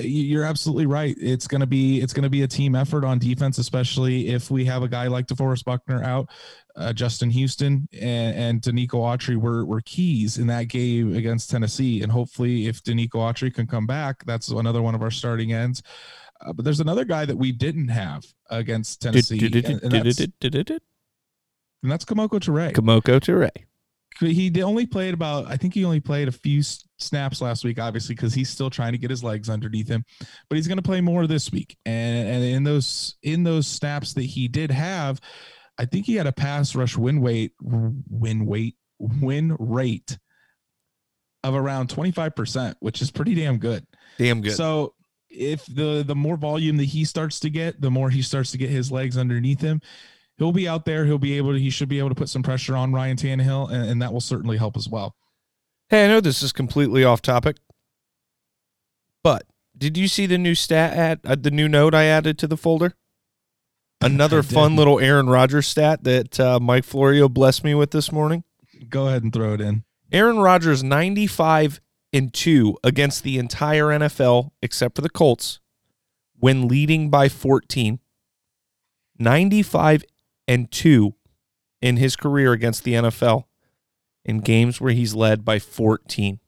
you're 0.00 0.44
absolutely 0.44 0.86
right. 0.86 1.16
It's 1.18 1.46
gonna 1.46 1.66
be 1.66 2.00
it's 2.00 2.12
gonna 2.12 2.30
be 2.30 2.42
a 2.42 2.48
team 2.48 2.74
effort 2.74 3.04
on 3.04 3.18
defense, 3.18 3.58
especially 3.58 4.28
if 4.28 4.50
we 4.50 4.64
have 4.64 4.82
a 4.82 4.88
guy 4.88 5.06
like 5.06 5.26
DeForest 5.26 5.64
Buckner 5.64 6.02
out. 6.02 6.30
Uh, 6.74 6.92
Justin 6.92 7.30
Houston 7.30 7.88
and, 7.98 8.36
and 8.36 8.60
Denico 8.60 9.00
Autry 9.00 9.36
were, 9.36 9.64
were 9.64 9.80
keys 9.80 10.36
in 10.36 10.46
that 10.48 10.64
game 10.64 11.16
against 11.16 11.50
Tennessee. 11.50 12.02
And 12.02 12.12
hopefully, 12.12 12.66
if 12.66 12.82
Denico 12.82 13.14
Autry 13.14 13.54
can 13.54 13.66
come 13.66 13.86
back, 13.86 14.22
that's 14.26 14.48
another 14.48 14.82
one 14.82 14.94
of 14.94 15.00
our 15.00 15.10
starting 15.10 15.54
ends. 15.54 15.82
Uh, 16.40 16.52
but 16.52 16.66
there's 16.66 16.80
another 16.80 17.06
guy 17.06 17.24
that 17.24 17.36
we 17.36 17.50
didn't 17.50 17.88
have 17.88 18.26
against 18.50 19.00
Tennessee. 19.00 19.38
and, 19.82 19.92
that's, 19.92 20.04
Kemoko 21.82 21.90
that's 21.90 22.04
Kemoko 22.04 23.20
Turay. 23.20 23.64
He 24.20 24.62
only 24.62 24.86
played 24.86 25.14
about 25.14 25.46
i 25.46 25.56
think 25.56 25.74
he 25.74 25.84
only 25.84 26.00
played 26.00 26.28
a 26.28 26.32
few 26.32 26.62
snaps 26.98 27.40
last 27.40 27.64
week 27.64 27.78
obviously 27.78 28.14
because 28.14 28.32
he's 28.32 28.48
still 28.48 28.70
trying 28.70 28.92
to 28.92 28.98
get 28.98 29.10
his 29.10 29.22
legs 29.22 29.50
underneath 29.50 29.88
him 29.88 30.04
but 30.48 30.56
he's 30.56 30.66
going 30.66 30.78
to 30.78 30.82
play 30.82 31.00
more 31.00 31.26
this 31.26 31.52
week 31.52 31.76
and 31.84 32.28
and 32.28 32.44
in 32.44 32.64
those 32.64 33.16
in 33.22 33.44
those 33.44 33.66
snaps 33.66 34.14
that 34.14 34.22
he 34.22 34.48
did 34.48 34.70
have 34.70 35.20
i 35.78 35.84
think 35.84 36.06
he 36.06 36.14
had 36.14 36.26
a 36.26 36.32
pass 36.32 36.74
rush 36.74 36.96
win 36.96 37.20
weight 37.20 37.52
win 37.60 38.46
weight 38.46 38.76
win 38.98 39.54
rate 39.58 40.18
of 41.44 41.54
around 41.54 41.88
25% 41.88 42.74
which 42.80 43.02
is 43.02 43.10
pretty 43.10 43.34
damn 43.34 43.58
good 43.58 43.86
Damn 44.18 44.40
good. 44.40 44.54
So 44.54 44.94
if 45.28 45.66
the 45.66 46.02
the 46.06 46.14
more 46.14 46.36
volume 46.36 46.76
that 46.78 46.84
he 46.84 47.04
starts 47.04 47.40
to 47.40 47.50
get, 47.50 47.80
the 47.80 47.90
more 47.90 48.10
he 48.10 48.22
starts 48.22 48.50
to 48.52 48.58
get 48.58 48.70
his 48.70 48.90
legs 48.90 49.16
underneath 49.16 49.60
him. 49.60 49.80
He'll 50.38 50.52
be 50.52 50.68
out 50.68 50.84
there. 50.84 51.06
He'll 51.06 51.18
be 51.18 51.36
able 51.36 51.52
to. 51.52 51.58
He 51.58 51.70
should 51.70 51.88
be 51.88 51.98
able 51.98 52.10
to 52.10 52.14
put 52.14 52.28
some 52.28 52.42
pressure 52.42 52.76
on 52.76 52.92
Ryan 52.92 53.16
Tannehill, 53.16 53.70
and, 53.70 53.90
and 53.90 54.02
that 54.02 54.12
will 54.12 54.20
certainly 54.20 54.58
help 54.58 54.76
as 54.76 54.88
well. 54.88 55.14
Hey, 55.88 56.04
I 56.04 56.08
know 56.08 56.20
this 56.20 56.42
is 56.42 56.52
completely 56.52 57.04
off 57.04 57.22
topic, 57.22 57.56
but 59.22 59.44
did 59.76 59.96
you 59.96 60.08
see 60.08 60.26
the 60.26 60.38
new 60.38 60.54
stat 60.54 60.96
at 60.96 61.20
uh, 61.24 61.36
the 61.36 61.50
new 61.50 61.68
note 61.68 61.94
I 61.94 62.04
added 62.04 62.38
to 62.38 62.46
the 62.46 62.56
folder? 62.56 62.94
Another 64.00 64.42
fun 64.42 64.76
little 64.76 65.00
Aaron 65.00 65.28
Rodgers 65.28 65.66
stat 65.66 66.04
that 66.04 66.38
uh, 66.38 66.60
Mike 66.60 66.84
Florio 66.84 67.28
blessed 67.28 67.64
me 67.64 67.74
with 67.74 67.92
this 67.92 68.12
morning. 68.12 68.44
Go 68.90 69.08
ahead 69.08 69.22
and 69.22 69.32
throw 69.32 69.54
it 69.54 69.60
in. 69.60 69.84
Aaron 70.12 70.38
Rodgers 70.38 70.84
95 70.84 71.80
and 72.12 72.32
2 72.32 72.76
against 72.84 73.22
the 73.22 73.38
entire 73.38 73.86
NFL 73.86 74.50
except 74.62 74.96
for 74.96 75.02
the 75.02 75.10
Colts 75.10 75.60
when 76.38 76.68
leading 76.68 77.10
by 77.10 77.28
14. 77.28 77.98
95 79.18 80.04
and 80.48 80.70
2 80.70 81.14
in 81.80 81.96
his 81.96 82.16
career 82.16 82.52
against 82.52 82.84
the 82.84 82.94
NFL 82.94 83.44
in 84.24 84.38
games 84.38 84.80
where 84.80 84.92
he's 84.92 85.14
led 85.14 85.44
by 85.44 85.58
14. 85.58 86.40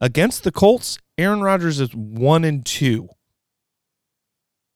Against 0.00 0.44
the 0.44 0.52
Colts, 0.52 0.98
Aaron 1.18 1.42
Rodgers 1.42 1.78
is 1.80 1.94
1 1.94 2.44
and 2.44 2.64
2 2.64 3.08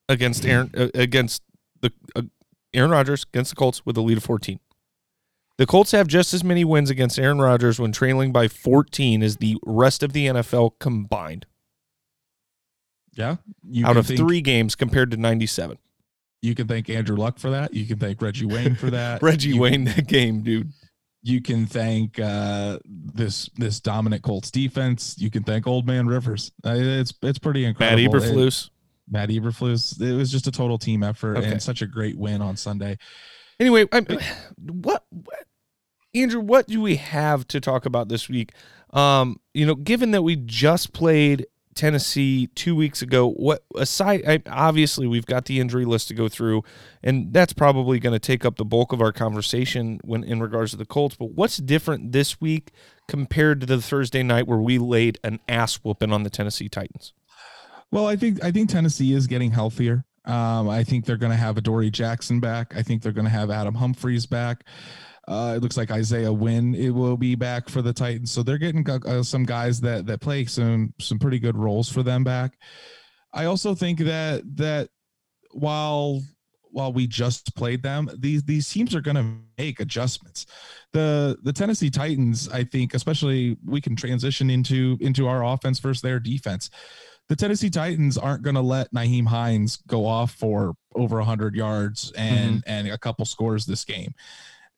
against 0.09 0.47
Aaron 0.47 0.71
uh, 0.77 0.89
against 0.95 1.43
the 1.81 1.93
uh, 2.15 2.23
Aaron 2.73 2.91
Rodgers 2.91 3.25
against 3.33 3.51
the 3.51 3.57
Colts 3.57 3.85
with 3.85 3.97
a 3.97 4.01
lead 4.01 4.19
of 4.19 4.25
14. 4.25 4.61
The 5.59 5.67
Colts 5.67 5.93
have 5.93 6.07
just 6.07 6.35
as 6.35 6.45
many 6.45 6.65
wins 6.65 6.91
against 6.91 7.19
Aaron 7.19 7.41
Rodgers 7.41 7.81
when 7.81 7.91
trailing 7.91 8.31
by 8.31 8.47
14 8.47 9.23
as 9.23 9.39
the 9.39 9.57
rest 9.65 10.03
of 10.03 10.13
the 10.13 10.27
NFL 10.27 10.73
combined. 10.79 11.47
Yeah. 13.13 13.37
out 13.83 13.97
of 13.97 14.07
think, 14.07 14.21
three 14.21 14.43
games 14.43 14.75
compared 14.75 15.11
to 15.13 15.17
97. 15.17 15.79
You 16.43 16.55
can 16.55 16.69
thank 16.69 16.89
Andrew 16.89 17.17
Luck 17.17 17.39
for 17.39 17.51
that. 17.51 17.75
You 17.75 17.87
can 17.87 17.99
thank 17.99 18.21
Reggie 18.21 18.47
Wayne 18.47 18.75
for 18.75 18.91
that. 18.91 19.23
Reggie 19.23 19.51
you 19.51 19.61
Wayne, 19.61 19.85
that 19.85 20.07
game, 20.07 20.43
dude. 20.43 20.73
You 21.23 21.43
can 21.43 21.67
thank 21.67 22.21
uh, 22.21 22.79
this 22.85 23.51
this 23.57 23.81
dominant 23.81 24.23
Colts 24.23 24.51
defense. 24.51 25.17
You 25.19 25.31
can 25.31 25.43
thank 25.43 25.67
Old 25.67 25.87
Man 25.87 26.07
Rivers. 26.07 26.53
Uh, 26.65 26.75
it's 26.77 27.13
it's 27.23 27.39
pretty 27.39 27.65
incredible. 27.65 28.13
Matt 28.13 28.23
Eberflus. 28.23 28.67
It, 28.67 28.71
Matt 29.11 29.29
Eberflus. 29.31 30.01
It 30.01 30.15
was 30.15 30.31
just 30.31 30.47
a 30.47 30.53
total 30.53 30.79
team 30.79 31.03
effort 31.03 31.39
okay. 31.39 31.51
and 31.51 31.63
such 31.63 31.83
a 31.83 31.87
great 31.87 32.17
win 32.17 32.43
on 32.43 32.57
Sunday. 32.57 32.99
Anyway, 33.59 33.87
I, 33.91 34.01
what, 34.59 35.05
what, 35.11 35.45
Andrew? 36.15 36.41
What 36.41 36.67
do 36.67 36.81
we 36.81 36.97
have 36.97 37.47
to 37.49 37.61
talk 37.61 37.87
about 37.87 38.09
this 38.09 38.29
week? 38.29 38.53
Um, 38.91 39.41
you 39.55 39.67
know, 39.67 39.75
given 39.75 40.13
that 40.13 40.23
we 40.23 40.37
just 40.37 40.93
played 40.93 41.47
Tennessee 41.77 42.49
two 42.49 42.75
weeks 42.75 43.03
ago, 43.03 43.31
what 43.31 43.63
aside? 43.77 44.25
I, 44.27 44.43
obviously, 44.51 45.07
we've 45.07 45.27
got 45.27 45.45
the 45.45 45.61
injury 45.61 45.85
list 45.85 46.09
to 46.09 46.15
go 46.15 46.29
through, 46.29 46.65
and 47.03 47.33
that's 47.33 47.53
probably 47.53 48.01
going 48.01 48.15
to 48.15 48.19
take 48.19 48.45
up 48.45 48.57
the 48.57 48.65
bulk 48.65 48.93
of 48.93 49.01
our 49.01 49.13
conversation 49.13 50.01
when 50.03 50.25
in 50.25 50.41
regards 50.41 50.73
to 50.73 50.77
the 50.77 50.87
Colts. 50.87 51.15
But 51.15 51.33
what's 51.33 51.59
different 51.59 52.13
this 52.13 52.41
week 52.41 52.73
compared 53.07 53.61
to 53.61 53.67
the 53.67 53.81
Thursday 53.81 54.23
night 54.23 54.49
where 54.49 54.59
we 54.59 54.79
laid 54.79 55.19
an 55.23 55.39
ass 55.49 55.77
whooping 55.77 56.13
on 56.13 56.25
the 56.25 56.31
Tennessee 56.31 56.69
Titans? 56.69 57.13
Well, 57.93 58.07
I 58.07 58.17
think 58.17 58.43
I 58.43 58.51
think 58.51 58.71
Tennessee 58.71 59.13
is 59.13 59.27
getting 59.27 59.53
healthier. 59.53 60.05
Um, 60.25 60.69
I 60.69 60.83
think 60.83 61.05
they're 61.05 61.17
going 61.17 61.31
to 61.31 61.37
have 61.37 61.57
Adoree 61.57 61.91
Jackson 61.91 62.41
back. 62.41 62.75
I 62.77 62.83
think 62.83 63.03
they're 63.03 63.13
going 63.13 63.27
to 63.27 63.31
have 63.31 63.49
Adam 63.49 63.77
Humphries 63.77 64.27
back. 64.27 64.65
Uh, 65.29 65.55
it 65.57 65.63
looks 65.63 65.77
like 65.77 65.91
Isaiah 65.91 66.33
Wynn 66.33 66.75
it 66.75 66.91
will 66.91 67.17
be 67.17 67.35
back 67.35 67.69
for 67.69 67.83
the 67.83 67.93
Titans, 67.93 68.31
so 68.31 68.43
they're 68.43 68.59
getting 68.59 68.89
uh, 68.89 69.23
some 69.23 69.45
guys 69.45 69.81
that 69.81 70.07
that 70.07 70.21
play 70.21 70.45
some 70.45 70.95
some 71.01 71.19
pretty 71.19 71.39
good 71.39 71.57
roles 71.57 71.89
for 71.91 72.03
them 72.03 72.23
back. 72.23 72.59
I 73.33 73.47
also 73.47 73.75
think 73.75 73.99
that 74.01 74.43
that 74.57 74.89
while 75.51 76.23
while 76.71 76.93
we 76.93 77.07
just 77.07 77.57
played 77.57 77.83
them, 77.83 78.09
these 78.19 78.45
these 78.45 78.71
teams 78.71 78.95
are 78.95 79.01
going 79.01 79.17
to 79.17 79.35
make 79.59 79.81
adjustments. 79.81 80.47
The 80.93 81.37
the 81.43 81.53
Tennessee 81.53 81.91
Titans, 81.91 82.49
I 82.49 82.63
think, 82.63 82.95
especially 82.95 83.57
we 83.65 83.81
can 83.81 83.97
transition 83.97 84.49
into 84.49 84.97
into 85.01 85.27
our 85.27 85.45
offense 85.45 85.81
versus 85.81 86.03
their 86.03 86.21
defense 86.21 86.71
the 87.29 87.37
Tennessee 87.37 87.71
Titans 87.71 88.17
aren't 88.17 88.43
going 88.43 88.55
to 88.55 88.61
let 88.61 88.93
Nyheim 88.93 89.27
Hines 89.27 89.79
go 89.89 90.07
off 90.07 90.33
for 90.33 90.75
over 90.95 91.17
100 91.17 91.57
yards 91.57 92.13
and 92.17 92.63
mm-hmm. 92.63 92.71
and 92.71 92.89
a 92.89 92.99
couple 92.99 93.25
scores 93.25 93.67
this 93.67 93.85
game 93.85 94.15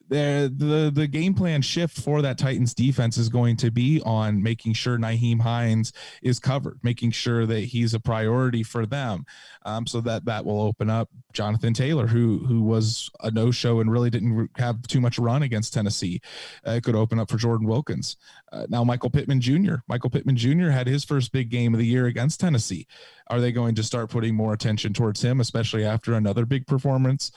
the 0.09 0.53
the 0.55 0.91
the 0.93 1.07
game 1.07 1.35
plan 1.35 1.63
shift 1.63 2.01
for 2.01 2.23
that 2.23 2.39
Titans 2.39 2.75
defense 2.75 3.19
is 3.19 3.29
going 3.29 3.57
to 3.59 3.71
be 3.71 4.01
on 4.05 4.43
making 4.43 4.73
sure 4.73 4.99
Nyheim 4.99 5.41
Hines 5.41 5.93
is 6.23 6.39
covered, 6.39 6.79
making 6.83 7.11
sure 7.11 7.47
that 7.47 7.61
he's 7.61 7.95
a 7.95 8.01
priority 8.01 8.63
for 8.63 8.87
them. 8.87 9.25
Um, 9.65 9.87
so 9.87 10.01
that 10.03 10.25
that 10.25 10.45
will 10.45 10.61
open 10.61 10.89
up 10.89 11.11
Jonathan 11.33 11.75
Taylor, 11.75 12.07
who 12.07 12.39
who 12.39 12.63
was 12.63 13.11
a 13.21 13.31
no 13.31 13.51
show 13.51 13.81
and 13.81 13.93
really 13.93 14.11
didn't 14.11 14.51
have 14.57 14.83
too 14.83 15.01
much 15.01 15.19
run 15.19 15.43
against 15.43 15.75
Tennessee. 15.75 16.21
Uh, 16.67 16.73
it 16.73 16.85
could 16.85 16.97
open 16.97 17.19
up 17.19 17.31
for 17.31 17.37
Jordan 17.37 17.67
Wilkins. 17.67 18.17
Uh, 18.51 18.67
now 18.69 18.83
Michael 18.83 19.11
Pittman 19.11 19.41
Jr. 19.41 19.77
Michael 19.89 20.11
Pittman 20.11 20.37
Jr. 20.37 20.71
had 20.71 20.87
his 20.87 21.05
first 21.05 21.33
big 21.33 21.51
game 21.51 21.75
of 21.75 21.79
the 21.79 21.87
year 21.87 22.07
against 22.07 22.41
Tennessee. 22.41 22.87
Are 23.29 23.41
they 23.41 23.53
going 23.53 23.75
to 23.75 23.83
start 23.83 24.09
putting 24.09 24.35
more 24.35 24.55
attention 24.55 24.95
towards 24.95 25.21
him, 25.21 25.41
especially 25.41 25.85
after 25.85 26.15
another 26.15 26.47
big 26.47 26.67
performance 26.67 27.31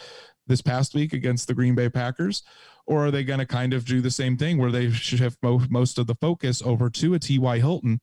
this 0.52 0.62
past 0.62 0.94
week 0.94 1.14
against 1.14 1.48
the 1.48 1.54
Green 1.54 1.74
Bay 1.76 1.90
Packers? 1.90 2.44
Or 2.86 3.06
are 3.06 3.12
they 3.12 3.24
going 3.24 3.40
to 3.40 3.46
kind 3.46 3.74
of 3.74 3.86
do 3.86 4.02
the 4.02 4.12
same 4.12 4.38
thing 4.38 4.58
where 4.58 4.72
they 4.72 4.92
shift 4.92 5.38
most 5.42 5.98
of 5.98 6.08
the 6.08 6.16
focus 6.16 6.62
over 6.64 6.90
to 6.90 7.14
a 7.14 7.20
T.Y. 7.20 7.60
Hilton 7.60 8.00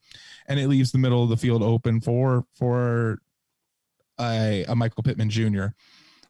and 0.47 0.59
it 0.59 0.69
leaves 0.69 0.93
the 0.93 0.99
middle 0.99 1.23
of 1.23 1.28
the 1.28 1.37
field 1.37 1.62
open 1.62 2.00
for 2.00 2.45
for 2.55 3.21
a, 4.21 4.64
a 4.69 4.75
Michael 4.75 5.02
Pittman 5.02 5.31
Jr. 5.31 5.67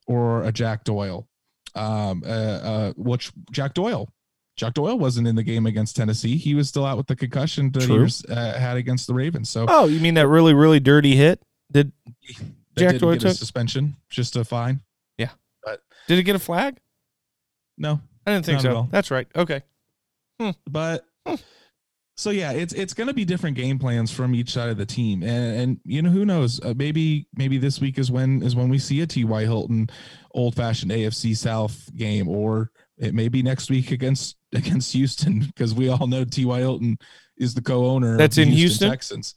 or 0.07 0.45
a 0.45 0.53
Jack 0.53 0.85
Doyle? 0.85 1.29
Um, 1.75 2.25
uh, 2.27 2.31
uh, 2.31 2.93
which 2.97 3.31
Jack 3.53 3.75
Doyle 3.75 4.09
Jack 4.59 4.75
Doyle 4.75 4.99
wasn't 4.99 5.29
in 5.29 5.37
the 5.37 5.43
game 5.43 5.67
against 5.67 5.95
Tennessee. 5.97 6.37
He 6.37 6.55
was 6.55 6.69
still 6.69 6.85
out 6.85 6.97
with 6.97 7.07
the 7.07 7.15
concussion 7.15 7.71
that 7.73 7.85
True. 7.85 7.95
he 7.95 8.03
was, 8.03 8.25
uh, 8.25 8.59
had 8.59 8.77
against 8.77 9.07
the 9.07 9.15
Ravens. 9.15 9.49
So, 9.49 9.67
oh, 9.69 9.87
you 9.87 10.01
mean 10.01 10.15
that 10.15 10.27
really, 10.27 10.53
really 10.53 10.81
dirty 10.81 11.15
hit? 11.15 11.41
Did 11.71 11.93
Jack 12.77 12.99
Doyle 12.99 13.15
get 13.15 13.25
a 13.25 13.35
suspension? 13.35 13.97
Just 14.11 14.35
a 14.35 14.45
fine. 14.45 14.81
Did 16.09 16.19
it 16.19 16.25
get 16.25 16.35
a 16.35 16.41
flag? 16.41 16.79
No, 17.77 18.01
I 18.27 18.33
didn't 18.33 18.47
think 18.47 18.61
so. 18.61 18.89
That's 18.91 19.11
right. 19.11 19.29
Okay, 19.37 19.63
hmm. 20.41 20.51
but. 20.69 21.05
Hmm. 21.25 21.37
So 22.17 22.31
yeah, 22.31 22.51
it's 22.51 22.73
it's 22.73 22.95
going 22.95 23.07
to 23.07 23.15
be 23.15 23.25
different 23.25 23.57
game 23.57 23.79
plans 23.79 24.11
from 24.11 24.35
each 24.35 24.53
side 24.53 24.71
of 24.71 24.77
the 24.77 24.85
team, 24.85 25.23
and 25.23 25.61
and 25.61 25.81
you 25.85 26.03
know 26.03 26.11
who 26.11 26.25
knows, 26.25 26.61
uh, 26.65 26.75
maybe 26.77 27.29
maybe 27.37 27.59
this 27.59 27.81
week 27.81 27.97
is 27.97 28.11
when 28.11 28.43
is 28.43 28.57
when 28.57 28.69
we 28.69 28.81
see 28.81 29.01
a 29.03 29.07
T.Y. 29.07 29.43
Hilton 29.43 29.89
old 30.33 30.57
fashioned 30.57 30.91
AFC 30.91 31.37
South 31.37 31.89
game, 31.95 32.27
or 32.27 32.73
it 32.97 33.15
may 33.15 33.29
be 33.29 33.41
next 33.41 33.71
week 33.71 33.93
against 33.93 34.37
against 34.53 34.93
Houston 34.95 35.41
because 35.47 35.75
we 35.75 35.89
all 35.89 36.09
know 36.09 36.25
T.Y. 36.25 36.59
Hilton 36.59 36.99
is 37.37 37.55
the 37.55 37.63
co-owner. 37.63 38.17
That's 38.17 38.37
in 38.37 38.49
Houston, 38.49 38.89
Houston, 38.89 38.91
Texans. 38.91 39.35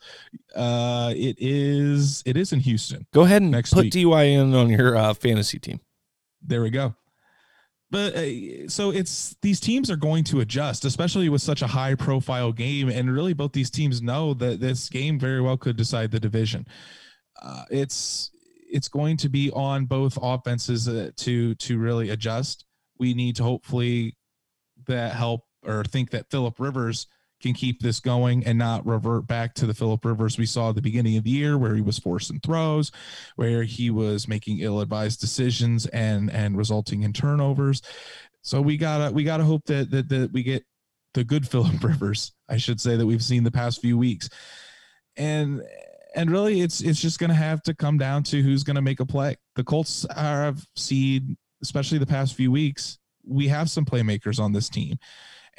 Uh, 0.56 1.14
it 1.16 1.36
is. 1.40 2.24
It 2.26 2.36
is 2.36 2.52
in 2.52 2.62
Houston. 2.62 3.06
Go 3.14 3.22
ahead 3.22 3.44
and 3.44 3.52
next 3.52 3.76
put. 3.76 3.92
Ty 3.92 4.24
in 4.24 4.56
on 4.56 4.70
your 4.70 4.96
uh, 4.96 5.14
fantasy 5.14 5.60
team. 5.60 5.80
There 6.42 6.62
we 6.62 6.70
go. 6.70 6.96
But 7.92 8.16
uh, 8.16 8.70
so 8.70 8.92
it's 8.92 9.36
these 9.42 9.60
teams 9.60 9.92
are 9.92 9.98
going 9.98 10.24
to 10.26 10.40
adjust, 10.40 10.86
especially 10.86 11.28
with 11.28 11.42
such 11.42 11.62
a 11.62 11.68
high 11.68 11.94
profile 11.96 12.54
game, 12.54 12.88
and 12.88 13.14
really 13.14 13.34
both 13.34 13.52
these 13.52 13.70
teams 13.70 14.02
know 14.02 14.34
that 14.36 14.62
this 14.62 14.88
game 14.88 15.20
very 15.20 15.42
well 15.42 15.58
could 15.58 15.76
decide 15.76 16.10
the 16.10 16.20
division. 16.20 16.66
Uh, 17.42 17.66
it's 17.70 18.32
it's 18.72 18.88
going 18.88 19.18
to 19.18 19.28
be 19.28 19.52
on 19.52 19.86
both 19.86 20.18
offenses 20.22 20.88
uh, 20.88 21.12
to 21.18 21.54
to 21.56 21.78
really 21.78 22.10
adjust. 22.10 22.66
We 22.98 23.14
need 23.14 23.36
to 23.36 23.44
hopefully 23.44 24.16
that 24.88 25.14
help 25.14 25.42
or 25.66 25.84
think 25.84 26.12
that 26.12 26.32
Philip 26.32 26.60
Rivers 26.60 27.08
can 27.42 27.54
keep 27.54 27.82
this 27.82 28.00
going 28.00 28.46
and 28.46 28.58
not 28.58 28.86
revert 28.86 29.28
back 29.28 29.54
to 29.56 29.66
the 29.66 29.74
Philip 29.74 30.06
Rivers 30.06 30.38
we 30.38 30.46
saw 30.46 30.70
at 30.70 30.76
the 30.76 30.82
beginning 30.82 31.18
of 31.18 31.24
the 31.24 31.30
year 31.30 31.58
where 31.58 31.76
he 31.76 31.82
was 31.82 32.00
forcing 32.00 32.40
throws, 32.40 32.92
where 33.36 33.64
he 33.64 33.90
was 33.90 34.28
making 34.28 34.60
ill-advised 34.60 35.20
decisions 35.20 35.86
and 35.88 36.32
and 36.32 36.58
resulting 36.58 37.04
in 37.04 37.14
turnovers. 37.14 37.82
So 38.42 38.62
we 38.62 38.78
gotta 38.78 39.14
we 39.14 39.24
gotta 39.24 39.44
hope 39.44 39.66
that 39.66 39.92
that, 39.92 40.10
that 40.10 40.32
we 40.32 40.44
get 40.44 40.64
the 41.14 41.24
good 41.24 41.48
Philip 41.50 41.84
Rivers, 41.84 42.34
I 42.48 42.58
should 42.58 42.80
say, 42.80 42.96
that 42.96 43.06
we've 43.06 43.24
seen 43.24 43.44
the 43.44 43.52
past 43.52 43.82
few 43.82 43.98
weeks. 43.98 44.30
And 45.18 45.62
and 46.16 46.30
really 46.30 46.62
it's 46.62 46.82
it's 46.82 47.02
just 47.02 47.20
gonna 47.20 47.34
have 47.34 47.62
to 47.64 47.74
come 47.74 47.98
down 47.98 48.24
to 48.24 48.42
who's 48.42 48.64
gonna 48.64 48.82
make 48.82 49.00
a 49.00 49.06
play. 49.06 49.36
The 49.56 49.64
Colts 49.64 50.06
are 50.06 50.44
have 50.44 50.66
seen, 50.76 51.38
especially 51.62 51.98
the 51.98 52.06
past 52.06 52.36
few 52.36 52.52
weeks, 52.52 52.98
we 53.26 53.48
have 53.48 53.70
some 53.70 53.86
playmakers 53.86 54.40
on 54.40 54.52
this 54.52 54.70
team 54.70 54.98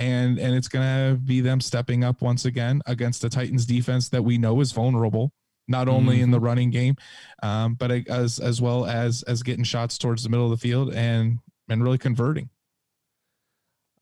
and 0.03 0.39
and 0.39 0.55
it's 0.55 0.69
going 0.69 0.85
to 0.85 1.21
be 1.21 1.41
them 1.41 1.61
stepping 1.61 2.05
up 2.05 2.21
once 2.23 2.45
again 2.45 2.83
against 2.87 3.23
the 3.23 3.29
Titans 3.29 3.67
defense 3.67 4.09
that 4.09 4.23
we 4.23 4.39
know 4.39 4.61
is 4.61 4.73
vulnerable 4.73 5.33
not 5.69 5.89
only 5.89 6.17
mm-hmm. 6.17 6.25
in 6.25 6.31
the 6.31 6.39
mm-hmm. 6.39 6.47
running 6.47 6.71
game 6.71 6.97
um, 7.43 7.75
but 7.75 7.91
as 8.09 8.39
as 8.39 8.61
well 8.61 8.85
as 8.85 9.23
as 9.25 9.43
getting 9.43 9.65
shots 9.65 9.97
towards 9.97 10.23
the 10.23 10.29
middle 10.29 10.45
of 10.45 10.51
the 10.51 10.57
field 10.57 10.93
and 10.93 11.39
and 11.69 11.83
really 11.83 11.99
converting 11.99 12.51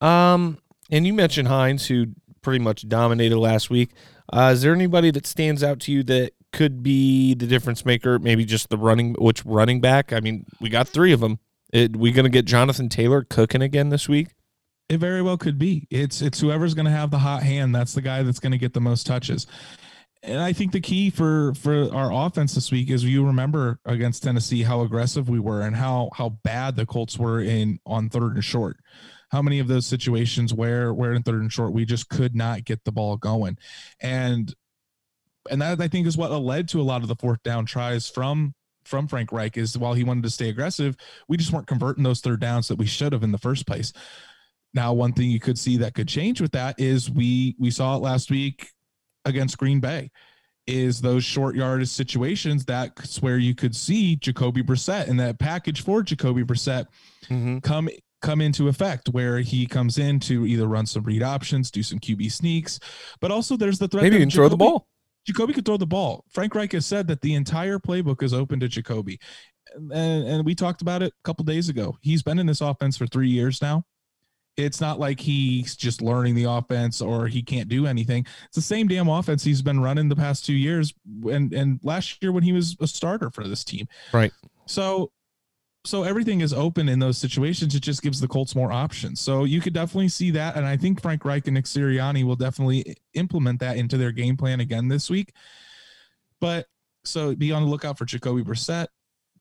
um 0.00 0.59
and 0.90 1.07
you 1.07 1.12
mentioned 1.12 1.49
Hines 1.49 1.87
who 1.87 2.07
pretty 2.42 2.62
much 2.62 2.88
dominated 2.88 3.38
last 3.38 3.71
week. 3.71 3.90
Uh, 4.33 4.50
is 4.52 4.62
there 4.62 4.75
anybody 4.75 5.11
that 5.11 5.26
stands 5.26 5.62
out 5.62 5.80
to 5.80 5.92
you 5.92 6.02
that 6.04 6.33
could 6.52 6.83
be 6.83 7.35
the 7.35 7.47
difference 7.47 7.85
maker? 7.85 8.19
Maybe 8.19 8.45
just 8.45 8.69
the 8.71 8.78
running, 8.78 9.14
which 9.19 9.45
running 9.45 9.80
back? 9.80 10.12
I 10.12 10.21
mean, 10.21 10.47
we 10.61 10.69
got 10.69 10.88
three 10.88 11.12
of 11.12 11.21
them. 11.21 11.38
It, 11.73 11.97
we 11.97 12.12
going 12.12 12.25
to 12.25 12.30
get 12.30 12.47
Jonathan 12.47 12.88
Taylor 12.88 13.25
cooking 13.28 13.62
again 13.62 13.90
this 13.90 14.09
week? 14.09 14.28
It 14.90 14.99
very 15.00 15.23
well 15.23 15.38
could 15.38 15.59
be. 15.59 15.88
It's 15.90 16.23
it's 16.23 16.40
whoever's 16.40 16.75
going 16.75 16.87
to 16.87 16.92
have 16.92 17.12
the 17.12 17.20
hot 17.20 17.44
hand. 17.44 17.75
That's 17.75 17.94
the 17.94 18.02
guy 18.02 18.25
that's 18.25 18.40
going 18.40 18.52
to 18.52 18.59
get 18.59 18.75
the 18.75 18.82
most 18.82 19.06
touches. 19.06 19.49
And 20.23 20.40
I 20.40 20.52
think 20.52 20.73
the 20.73 20.80
key 20.82 21.11
for 21.11 21.54
for 21.54 21.94
our 21.94 22.12
offense 22.12 22.54
this 22.54 22.73
week 22.73 22.90
is 22.90 23.04
you 23.04 23.26
remember 23.26 23.80
against 23.87 24.25
Tennessee 24.25 24.64
how 24.64 24.82
aggressive 24.82 25.28
we 25.30 25.40
were 25.40 25.62
and 25.62 25.76
how 25.76 26.11
how 26.16 26.30
bad 26.44 26.76
the 26.76 26.87
Colts 26.87 27.18
were 27.18 27.40
in 27.40 27.80
on 27.87 28.11
third 28.11 28.35
and 28.35 28.44
short. 28.44 28.78
How 29.32 29.42
many 29.42 29.61
of 29.61 29.68
those 29.68 29.87
situations 29.87 30.54
where 30.54 30.94
where 30.94 31.14
in 31.14 31.25
third 31.25 31.42
and 31.42 31.52
short 31.52 31.73
we 31.75 31.87
just 31.87 32.11
could 32.11 32.37
not 32.37 32.64
get 32.64 32.85
the 32.85 32.92
ball 32.92 33.16
going, 33.18 33.59
and 34.00 34.54
and 35.50 35.62
that 35.62 35.80
I 35.80 35.88
think 35.88 36.06
is 36.06 36.18
what 36.18 36.32
led 36.32 36.68
to 36.70 36.80
a 36.80 36.85
lot 36.85 37.02
of 37.02 37.09
the 37.09 37.16
fourth 37.16 37.42
down 37.44 37.66
tries 37.66 38.09
from 38.09 38.54
from 38.85 39.09
Frank 39.09 39.32
Reich 39.32 39.56
is 39.59 39.78
while 39.78 39.94
he 39.94 40.04
wanted 40.04 40.25
to 40.25 40.30
stay 40.30 40.49
aggressive, 40.50 40.97
we 41.28 41.37
just 41.38 41.52
weren't 41.52 41.68
converting 41.68 42.04
those 42.04 42.20
third 42.20 42.40
downs 42.40 42.68
that 42.68 42.76
we 42.78 42.87
should 42.87 43.12
have 43.12 43.23
in 43.25 43.32
the 43.32 43.38
first 43.38 43.66
place. 43.66 43.92
Now, 44.73 44.93
one 44.93 45.12
thing 45.12 45.31
you 45.31 45.41
could 45.41 45.59
see 45.59 45.77
that 45.79 45.95
could 45.95 46.09
change 46.09 46.41
with 46.41 46.53
that 46.53 46.79
is 46.79 47.11
we 47.11 47.57
we 47.59 47.71
saw 47.71 47.97
it 47.97 48.00
last 48.00 48.31
week 48.31 48.71
against 49.25 49.59
Green 49.59 49.81
Bay. 49.81 50.11
Is 50.67 51.00
those 51.00 51.25
short 51.25 51.57
yardage 51.57 51.89
situations 51.89 52.65
that's 52.65 53.21
where 53.21 53.39
you 53.39 53.55
could 53.55 53.75
see 53.75 54.17
Jacoby 54.17 54.62
Brissett 54.62 55.09
and 55.09 55.19
that 55.19 55.39
package 55.39 55.83
for 55.83 56.03
Jacoby 56.03 56.45
Brissett 56.45 56.87
mm-hmm. 57.25 57.59
come 57.59 57.89
come 58.23 58.41
into 58.41 58.69
effect 58.69 59.09
where 59.09 59.41
he 59.41 59.67
comes 59.67 59.99
in 59.99 60.21
to 60.21 60.47
either 60.47 60.69
run 60.69 60.87
some 60.87 61.03
read 61.03 61.23
options, 61.23 61.71
do 61.71 61.83
some 61.83 61.99
QB 61.99 62.31
sneaks, 62.31 62.79
but 63.21 63.31
also 63.31 63.57
there's 63.57 63.79
the 63.79 63.89
threat. 63.89 64.05
Maybe 64.05 64.19
can 64.19 64.29
Jacoby, 64.29 64.37
throw 64.37 64.49
the 64.49 64.57
ball. 64.57 64.87
Jacoby 65.27 65.53
could 65.53 65.65
throw 65.65 65.77
the 65.77 65.87
ball. 65.87 66.25
Frank 66.31 66.55
Reich 66.55 66.73
has 66.73 66.87
said 66.87 67.07
that 67.09 67.21
the 67.21 67.35
entire 67.35 67.79
playbook 67.79 68.23
is 68.23 68.33
open 68.33 68.61
to 68.61 68.69
Jacoby. 68.69 69.19
And, 69.75 69.93
and 69.93 70.45
we 70.45 70.55
talked 70.55 70.83
about 70.83 71.03
it 71.03 71.12
a 71.12 71.23
couple 71.25 71.45
days 71.45 71.69
ago. 71.69 71.97
He's 72.00 72.23
been 72.23 72.39
in 72.39 72.47
this 72.47 72.61
offense 72.61 72.97
for 72.97 73.07
three 73.07 73.29
years 73.29 73.62
now. 73.62 73.85
It's 74.64 74.81
not 74.81 74.99
like 74.99 75.21
he's 75.21 75.76
just 75.76 76.02
learning 76.02 76.35
the 76.35 76.45
offense 76.45 77.00
or 77.00 77.26
he 77.26 77.43
can't 77.43 77.69
do 77.69 77.87
anything. 77.87 78.26
It's 78.47 78.57
the 78.57 78.62
same 78.62 78.88
damn 78.88 79.09
offense 79.09 79.43
he's 79.43 79.62
been 79.62 79.81
running 79.81 80.09
the 80.09 80.17
past 80.17 80.45
two 80.45 80.55
years 80.55 80.95
and 81.31 81.52
and 81.52 81.81
last 81.83 82.23
year 82.23 82.33
when 82.33 82.43
he 82.43 82.52
was 82.52 82.76
a 82.81 82.87
starter 82.87 83.31
for 83.31 83.47
this 83.47 83.64
team. 83.64 83.87
Right. 84.12 84.33
So 84.67 85.12
so 85.85 86.02
everything 86.02 86.43
is 86.43 86.52
open 86.52 86.88
in 86.88 86.99
those 86.99 87.17
situations. 87.17 87.75
It 87.75 87.83
just 87.83 88.02
gives 88.02 88.21
the 88.21 88.28
Colts 88.28 88.54
more 88.54 88.71
options. 88.71 89.21
So 89.21 89.45
you 89.45 89.61
could 89.61 89.73
definitely 89.73 90.08
see 90.08 90.30
that. 90.32 90.56
And 90.56 90.67
I 90.67 90.76
think 90.76 91.00
Frank 91.00 91.25
Reich 91.25 91.47
and 91.47 91.54
Nick 91.54 91.65
Sirianni 91.65 92.25
will 92.25 92.37
definitely 92.37 92.97
implement 93.15 93.61
that 93.61 93.78
into 93.78 93.97
their 93.97 94.13
game 94.13 94.37
plan 94.37 94.61
again 94.61 94.89
this 94.89 95.08
week. 95.08 95.32
But 96.39 96.67
so 97.04 97.34
be 97.34 97.52
on 97.52 97.63
the 97.63 97.69
lookout 97.69 97.97
for 97.97 98.04
Jacoby 98.04 98.43
Brissett. 98.43 98.89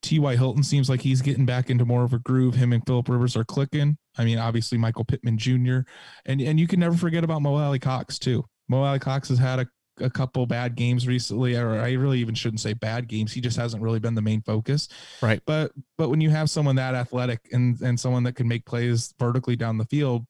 T.Y. 0.02 0.36
Hilton 0.36 0.62
seems 0.62 0.88
like 0.88 1.02
he's 1.02 1.20
getting 1.20 1.44
back 1.44 1.68
into 1.68 1.84
more 1.84 2.04
of 2.04 2.12
a 2.12 2.18
groove. 2.18 2.54
Him 2.54 2.72
and 2.72 2.84
Philip 2.86 3.08
Rivers 3.08 3.36
are 3.36 3.44
clicking. 3.44 3.98
I 4.16 4.24
mean, 4.24 4.38
obviously 4.38 4.78
Michael 4.78 5.04
Pittman 5.04 5.38
Jr. 5.38 5.80
And 6.24 6.40
and 6.40 6.58
you 6.58 6.66
can 6.66 6.80
never 6.80 6.96
forget 6.96 7.24
about 7.24 7.42
Mo 7.42 7.56
Alie-Cox 7.56 8.18
too. 8.18 8.44
Mo 8.68 8.82
Alie-Cox 8.82 9.28
has 9.28 9.38
had 9.38 9.60
a 9.60 9.66
a 10.00 10.10
couple 10.10 10.46
bad 10.46 10.76
games 10.76 11.06
recently, 11.06 11.56
or 11.56 11.80
I 11.80 11.92
really 11.92 12.18
even 12.20 12.34
shouldn't 12.34 12.60
say 12.60 12.72
bad 12.72 13.08
games. 13.08 13.32
He 13.32 13.40
just 13.40 13.56
hasn't 13.56 13.82
really 13.82 13.98
been 13.98 14.14
the 14.14 14.22
main 14.22 14.42
focus. 14.42 14.88
Right. 15.20 15.40
But 15.46 15.72
but 15.98 16.08
when 16.08 16.20
you 16.20 16.30
have 16.30 16.50
someone 16.50 16.76
that 16.76 16.94
athletic 16.94 17.40
and 17.52 17.80
and 17.80 17.98
someone 17.98 18.22
that 18.24 18.34
can 18.34 18.48
make 18.48 18.64
plays 18.64 19.14
vertically 19.18 19.56
down 19.56 19.78
the 19.78 19.84
field, 19.84 20.24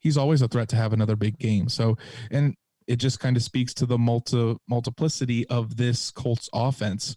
he's 0.00 0.16
always 0.16 0.42
a 0.42 0.48
threat 0.48 0.68
to 0.70 0.76
have 0.76 0.92
another 0.92 1.16
big 1.16 1.38
game. 1.38 1.68
So 1.68 1.96
and 2.30 2.54
it 2.86 2.96
just 2.96 3.20
kind 3.20 3.36
of 3.36 3.42
speaks 3.42 3.74
to 3.74 3.86
the 3.86 3.98
multi 3.98 4.56
multiplicity 4.68 5.46
of 5.48 5.76
this 5.76 6.10
Colts 6.10 6.48
offense 6.52 7.16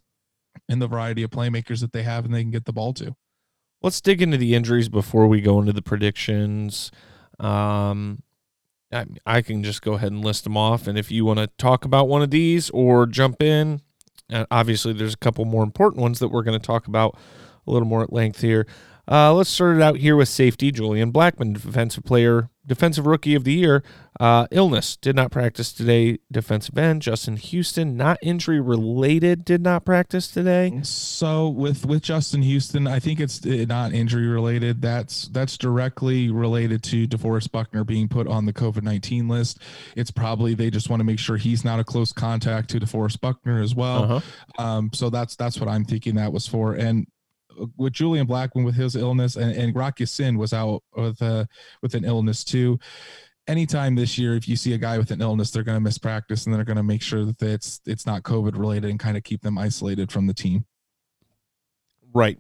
and 0.68 0.82
the 0.82 0.88
variety 0.88 1.24
of 1.24 1.30
playmakers 1.30 1.82
that 1.82 1.94
they 1.94 2.04
have 2.04 2.26
and 2.26 2.34
they 2.34 2.42
can 2.42 2.52
get 2.52 2.66
the 2.66 2.74
ball 2.74 2.94
to. 2.94 3.16
Let's 3.82 4.02
dig 4.02 4.22
into 4.22 4.38
the 4.38 4.56
injuries 4.56 4.90
before 4.90 5.28
we 5.28 5.42
go 5.42 5.60
into 5.60 5.74
the 5.74 5.82
predictions. 5.82 6.92
Um, 7.40 8.24
I, 8.92 9.06
I 9.26 9.42
can 9.42 9.64
just 9.64 9.82
go 9.82 9.94
ahead 9.94 10.12
and 10.12 10.24
list 10.24 10.44
them 10.44 10.58
off. 10.58 10.88
And 10.88 10.98
if 10.98 11.12
you 11.12 11.26
want 11.26 11.40
to 11.40 11.48
talk 11.58 11.86
about 11.86 12.08
one 12.08 12.22
of 12.22 12.32
these 12.32 12.70
or 12.72 13.06
jump 13.06 13.42
in, 13.42 13.82
uh, 14.32 14.46
obviously 14.50 14.94
there's 14.94 15.14
a 15.14 15.18
couple 15.18 15.46
more 15.46 15.64
important 15.64 16.02
ones 16.02 16.20
that 16.20 16.30
we're 16.30 16.44
going 16.44 16.60
to 16.60 16.66
talk 16.66 16.88
about 16.88 17.18
a 17.68 17.72
little 17.72 17.88
more 17.88 18.04
at 18.04 18.14
length 18.14 18.42
here. 18.42 18.66
Uh, 19.08 19.34
let's 19.34 19.50
start 19.50 19.76
it 19.76 19.84
out 19.84 19.98
here 19.98 20.16
with 20.16 20.30
safety. 20.30 20.72
Julian 20.72 21.12
Blackmon, 21.12 21.54
defensive 21.54 22.04
player, 22.04 22.50
defensive 22.66 23.06
rookie 23.06 23.36
of 23.36 23.44
the 23.44 23.54
year. 23.54 23.84
Uh, 24.18 24.48
illness 24.50 24.96
did 24.96 25.14
not 25.14 25.30
practice 25.30 25.74
today. 25.74 26.20
Defensive 26.32 26.78
end 26.78 27.02
Justin 27.02 27.36
Houston, 27.36 27.98
not 27.98 28.18
injury 28.24 28.62
related, 28.62 29.44
did 29.44 29.62
not 29.62 29.84
practice 29.84 30.30
today. 30.30 30.80
So 30.84 31.50
with 31.50 31.86
with 31.86 32.02
Justin 32.02 32.42
Houston, 32.42 32.88
I 32.88 33.00
think 33.00 33.20
it's 33.20 33.46
uh, 33.46 33.66
not 33.68 33.94
injury 33.94 34.28
related. 34.28 34.82
That's 34.82 35.28
that's 35.28 35.58
directly 35.58 36.32
related 36.32 36.82
to 36.84 37.08
DeForest 37.08 37.52
Buckner 37.52 37.84
being 37.84 38.08
put 38.08 38.26
on 38.28 38.46
the 38.46 38.54
COVID 38.54 38.84
nineteen 38.84 39.28
list. 39.28 39.60
It's 39.98 40.12
probably 40.12 40.54
they 40.54 40.70
just 40.70 40.90
want 40.90 41.02
to 41.02 41.06
make 41.06 41.20
sure 41.20 41.36
he's 41.36 41.66
not 41.66 41.82
a 41.82 41.84
close 41.84 42.14
contact 42.14 42.70
to 42.70 42.80
DeForest 42.80 43.20
Buckner 43.20 43.62
as 43.62 43.76
well. 43.76 44.04
Uh-huh. 44.04 44.64
Um, 44.64 44.92
so 44.94 45.10
that's 45.10 45.36
that's 45.36 45.60
what 45.60 45.68
I'm 45.68 45.84
thinking 45.84 46.16
that 46.16 46.32
was 46.32 46.48
for. 46.48 46.74
And 46.74 47.06
with 47.78 47.94
Julian 47.94 48.28
Blackmon 48.28 48.66
with 48.66 48.76
his 48.76 48.96
illness 48.96 49.36
and, 49.36 49.52
and 49.56 49.76
Rock 49.76 50.00
Ya-Sin 50.00 50.38
was 50.38 50.54
out 50.54 50.84
with 50.96 51.22
uh 51.22 51.46
with 51.82 51.96
an 51.96 52.06
illness 52.06 52.44
too. 52.44 52.80
Anytime 53.48 53.96
this 53.96 54.18
year, 54.18 54.36
if 54.36 54.48
you 54.48 54.56
see 54.56 54.74
a 54.74 54.78
guy 54.78 54.98
with 54.98 55.12
an 55.12 55.22
illness, 55.22 55.52
they're 55.52 55.64
going 55.64 55.76
to 55.78 55.82
miss 55.82 56.00
practice 56.00 56.46
and 56.46 56.56
they're 56.56 56.64
going 56.64 56.78
to 56.78 56.84
make 56.84 57.02
sure 57.02 57.26
that 57.26 57.42
it's 57.42 57.80
it's 57.86 58.06
not 58.06 58.24
COVID 58.24 58.58
related 58.58 58.90
and 58.90 59.00
kind 59.00 59.18
of 59.18 59.24
keep 59.24 59.42
them 59.42 59.58
isolated 59.58 60.12
from 60.12 60.28
the 60.28 60.34
team. 60.34 60.66
Right. 62.14 62.40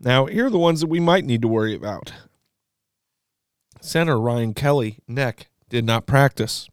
Now, 0.00 0.26
here 0.26 0.46
are 0.46 0.50
the 0.50 0.58
ones 0.58 0.80
that 0.80 0.88
we 0.88 1.00
might 1.00 1.24
need 1.24 1.42
to 1.42 1.48
worry 1.48 1.74
about. 1.74 2.12
Center 3.80 4.20
Ryan 4.20 4.54
Kelly, 4.54 4.98
neck, 5.08 5.48
did 5.68 5.84
not 5.84 6.06
practice. 6.06 6.68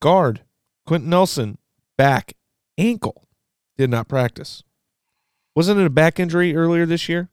Guard 0.00 0.42
Quenton 0.86 1.10
Nelson, 1.10 1.58
back, 1.96 2.34
ankle, 2.76 3.28
did 3.78 3.90
not 3.90 4.08
practice. 4.08 4.64
Wasn't 5.54 5.78
it 5.78 5.86
a 5.86 5.90
back 5.90 6.20
injury 6.20 6.54
earlier 6.56 6.86
this 6.86 7.08
year? 7.08 7.28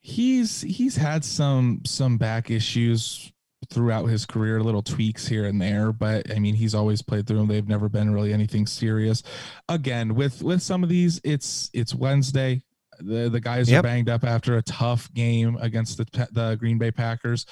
He's 0.00 0.60
he's 0.60 0.96
had 0.96 1.24
some 1.24 1.80
some 1.86 2.18
back 2.18 2.50
issues 2.50 3.32
throughout 3.70 4.06
his 4.06 4.26
career, 4.26 4.60
little 4.60 4.82
tweaks 4.82 5.26
here 5.26 5.46
and 5.46 5.60
there, 5.60 5.92
but 5.92 6.30
I 6.30 6.38
mean 6.38 6.54
he's 6.54 6.74
always 6.74 7.00
played 7.00 7.26
through 7.26 7.38
them. 7.38 7.46
They've 7.48 7.66
never 7.66 7.88
been 7.88 8.12
really 8.12 8.32
anything 8.32 8.66
serious. 8.66 9.22
Again, 9.68 10.14
with 10.14 10.42
with 10.42 10.62
some 10.62 10.82
of 10.82 10.90
these, 10.90 11.20
it's 11.24 11.70
it's 11.72 11.94
Wednesday. 11.94 12.62
The 13.00 13.28
the 13.28 13.40
guys 13.40 13.70
yep. 13.70 13.80
are 13.80 13.82
banged 13.88 14.08
up 14.08 14.24
after 14.24 14.56
a 14.56 14.62
tough 14.62 15.12
game 15.14 15.56
against 15.60 15.98
the 15.98 16.28
the 16.32 16.56
Green 16.58 16.78
Bay 16.78 16.90
Packers. 16.90 17.46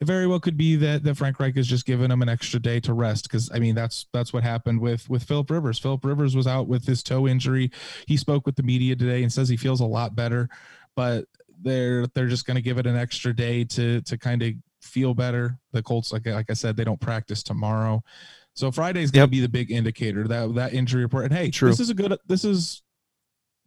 It 0.00 0.04
very 0.04 0.26
well 0.26 0.40
could 0.40 0.56
be 0.56 0.76
that 0.76 1.02
that 1.04 1.16
Frank 1.16 1.38
Reich 1.40 1.56
is 1.56 1.66
just 1.66 1.86
giving 1.86 2.08
them 2.08 2.22
an 2.22 2.28
extra 2.28 2.60
day 2.60 2.80
to 2.80 2.92
rest 2.92 3.24
because 3.24 3.50
I 3.52 3.58
mean 3.58 3.74
that's 3.74 4.06
that's 4.12 4.32
what 4.32 4.42
happened 4.42 4.80
with 4.80 5.08
with 5.08 5.24
Philip 5.24 5.50
Rivers. 5.50 5.78
Philip 5.78 6.04
Rivers 6.04 6.36
was 6.36 6.46
out 6.46 6.68
with 6.68 6.86
his 6.86 7.02
toe 7.02 7.26
injury. 7.26 7.70
He 8.06 8.16
spoke 8.16 8.46
with 8.46 8.56
the 8.56 8.62
media 8.62 8.96
today 8.96 9.22
and 9.22 9.32
says 9.32 9.48
he 9.48 9.56
feels 9.56 9.80
a 9.80 9.86
lot 9.86 10.14
better, 10.14 10.48
but 10.94 11.26
they're 11.60 12.06
they're 12.08 12.28
just 12.28 12.46
going 12.46 12.56
to 12.56 12.62
give 12.62 12.78
it 12.78 12.86
an 12.86 12.96
extra 12.96 13.34
day 13.34 13.64
to 13.64 14.00
to 14.02 14.18
kind 14.18 14.42
of 14.42 14.52
feel 14.80 15.14
better. 15.14 15.58
The 15.72 15.82
Colts, 15.82 16.12
like 16.12 16.26
like 16.26 16.50
I 16.50 16.54
said, 16.54 16.76
they 16.76 16.84
don't 16.84 17.00
practice 17.00 17.42
tomorrow. 17.42 18.02
So 18.54 18.72
Friday 18.72 19.02
is 19.02 19.12
going 19.12 19.30
to 19.30 19.36
yep. 19.36 19.38
be 19.38 19.40
the 19.40 19.48
big 19.48 19.70
indicator 19.70 20.26
that 20.26 20.54
that 20.56 20.74
injury 20.74 21.02
report. 21.02 21.26
And 21.26 21.32
hey, 21.32 21.50
True. 21.50 21.68
this 21.68 21.80
is 21.80 21.90
a 21.90 21.94
good. 21.94 22.18
This 22.26 22.44
is 22.44 22.82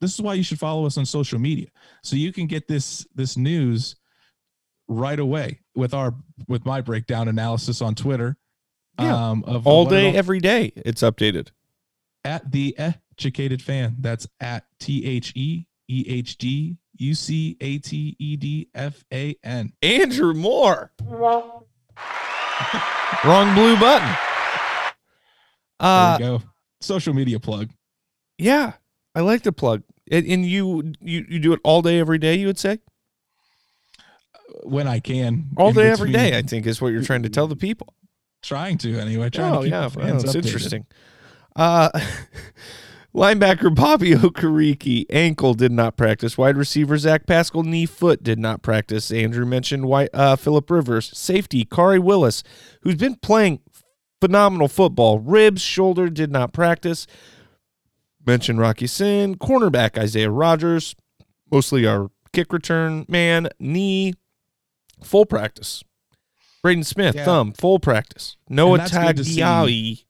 this 0.02 0.14
is 0.14 0.22
why 0.22 0.34
you 0.34 0.44
should 0.44 0.60
follow 0.60 0.86
us 0.86 0.98
on 0.98 1.06
social 1.06 1.40
media 1.40 1.68
so 2.04 2.16
you 2.18 2.34
can 2.34 2.48
get 2.48 2.68
this 2.68 3.08
this 3.16 3.38
news 3.38 3.96
right 4.92 5.20
away 5.20 5.60
with 5.76 5.94
our 5.94 6.14
with 6.48 6.66
my 6.66 6.82
breakdown 6.82 7.28
analysis 7.28 7.82
on 7.82 7.96
Twitter. 7.96 8.38
Yeah. 9.00 9.30
Um, 9.30 9.44
of 9.48 9.66
all 9.66 9.86
day, 9.86 10.14
every 10.14 10.40
day, 10.40 10.74
it's 10.76 11.02
updated 11.02 11.52
at 12.24 12.52
the 12.52 12.76
educated 12.78 13.62
fan. 13.62 13.96
That's 14.00 14.28
at 14.40 14.66
T 14.80 15.06
H 15.06 15.32
E 15.36 15.66
E 15.88 16.06
H 16.08 16.38
D 16.38 16.78
U 16.98 17.16
C 17.16 17.58
A 17.62 17.78
T 17.78 18.16
E 18.20 18.36
D 18.36 18.68
F 18.76 19.04
A 19.14 19.36
N. 19.44 19.72
Andrew 19.82 20.34
Moore. 20.34 20.92
Wrong 23.24 23.54
blue 23.54 23.78
button. 23.80 24.16
Uh, 25.80 26.18
there 26.18 26.32
we 26.34 26.38
go. 26.38 26.44
Social 26.82 27.14
media 27.14 27.40
plug. 27.40 27.70
Yeah, 28.38 28.74
I 29.16 29.22
like 29.22 29.44
the 29.44 29.52
plug. 29.52 29.84
And, 30.12 30.26
and 30.26 30.46
you 30.46 30.94
you 31.00 31.26
you 31.30 31.40
do 31.40 31.54
it 31.54 31.60
all 31.64 31.82
day 31.82 32.00
every 32.00 32.18
day. 32.18 32.36
You 32.36 32.48
would 32.48 32.60
say 32.60 32.80
when 34.64 34.88
I 34.88 35.00
can. 35.00 35.50
All 35.58 35.72
day 35.72 35.90
every 35.90 36.12
day. 36.12 36.38
I 36.38 36.42
think 36.42 36.66
is 36.66 36.82
what 36.82 36.92
you're 36.92 37.04
trying 37.04 37.24
to 37.24 37.30
tell 37.30 37.48
the 37.48 37.56
people. 37.56 37.94
Trying 38.42 38.78
to 38.80 38.98
anyway. 38.98 39.30
Trying 39.30 39.56
oh 39.56 39.62
to 39.62 39.70
yeah, 39.70 39.90
well, 39.96 40.20
it's 40.20 40.36
interesting. 40.36 40.86
Uh, 41.56 41.90
Linebacker 43.16 43.76
Bobby 43.76 44.12
Okereke, 44.12 45.06
ankle 45.10 45.54
did 45.54 45.72
not 45.72 45.98
practice. 45.98 46.38
Wide 46.38 46.56
receiver 46.56 46.98
Zach 46.98 47.28
Pascal, 47.28 47.64
knee, 47.64 47.86
foot 47.86 48.24
did 48.24 48.40
not 48.40 48.62
practice. 48.62 49.12
Andrew 49.12 49.46
mentioned 49.46 49.92
uh, 50.14 50.38
Philip 50.38 50.70
Rivers. 50.72 51.12
Safety 51.14 51.66
Khari 51.66 52.00
Willis, 52.00 52.42
who's 52.82 52.96
been 52.96 53.16
playing 53.16 53.60
phenomenal 54.22 54.70
football. 54.70 55.20
Ribs, 55.20 55.62
shoulder 55.62 56.10
did 56.10 56.32
not 56.32 56.54
practice. 56.54 57.06
Mentioned 58.26 58.60
Rock 58.60 58.82
Ya-Sin. 58.82 59.36
Cornerback 59.36 59.98
Isaiah 59.98 60.30
Rodgers, 60.30 60.96
mostly 61.52 61.88
our 61.88 62.12
kick 62.34 62.54
return 62.54 63.06
man. 63.08 63.50
Knee, 63.60 64.14
full 65.04 65.26
practice. 65.26 65.84
Braden 66.62 66.84
Smith, 66.84 67.16
yeah. 67.16 67.26
thumb, 67.26 67.54
full 67.54 67.80
practice. 67.80 68.38
Noah 68.48 68.80
Tagovailoa 68.80 70.04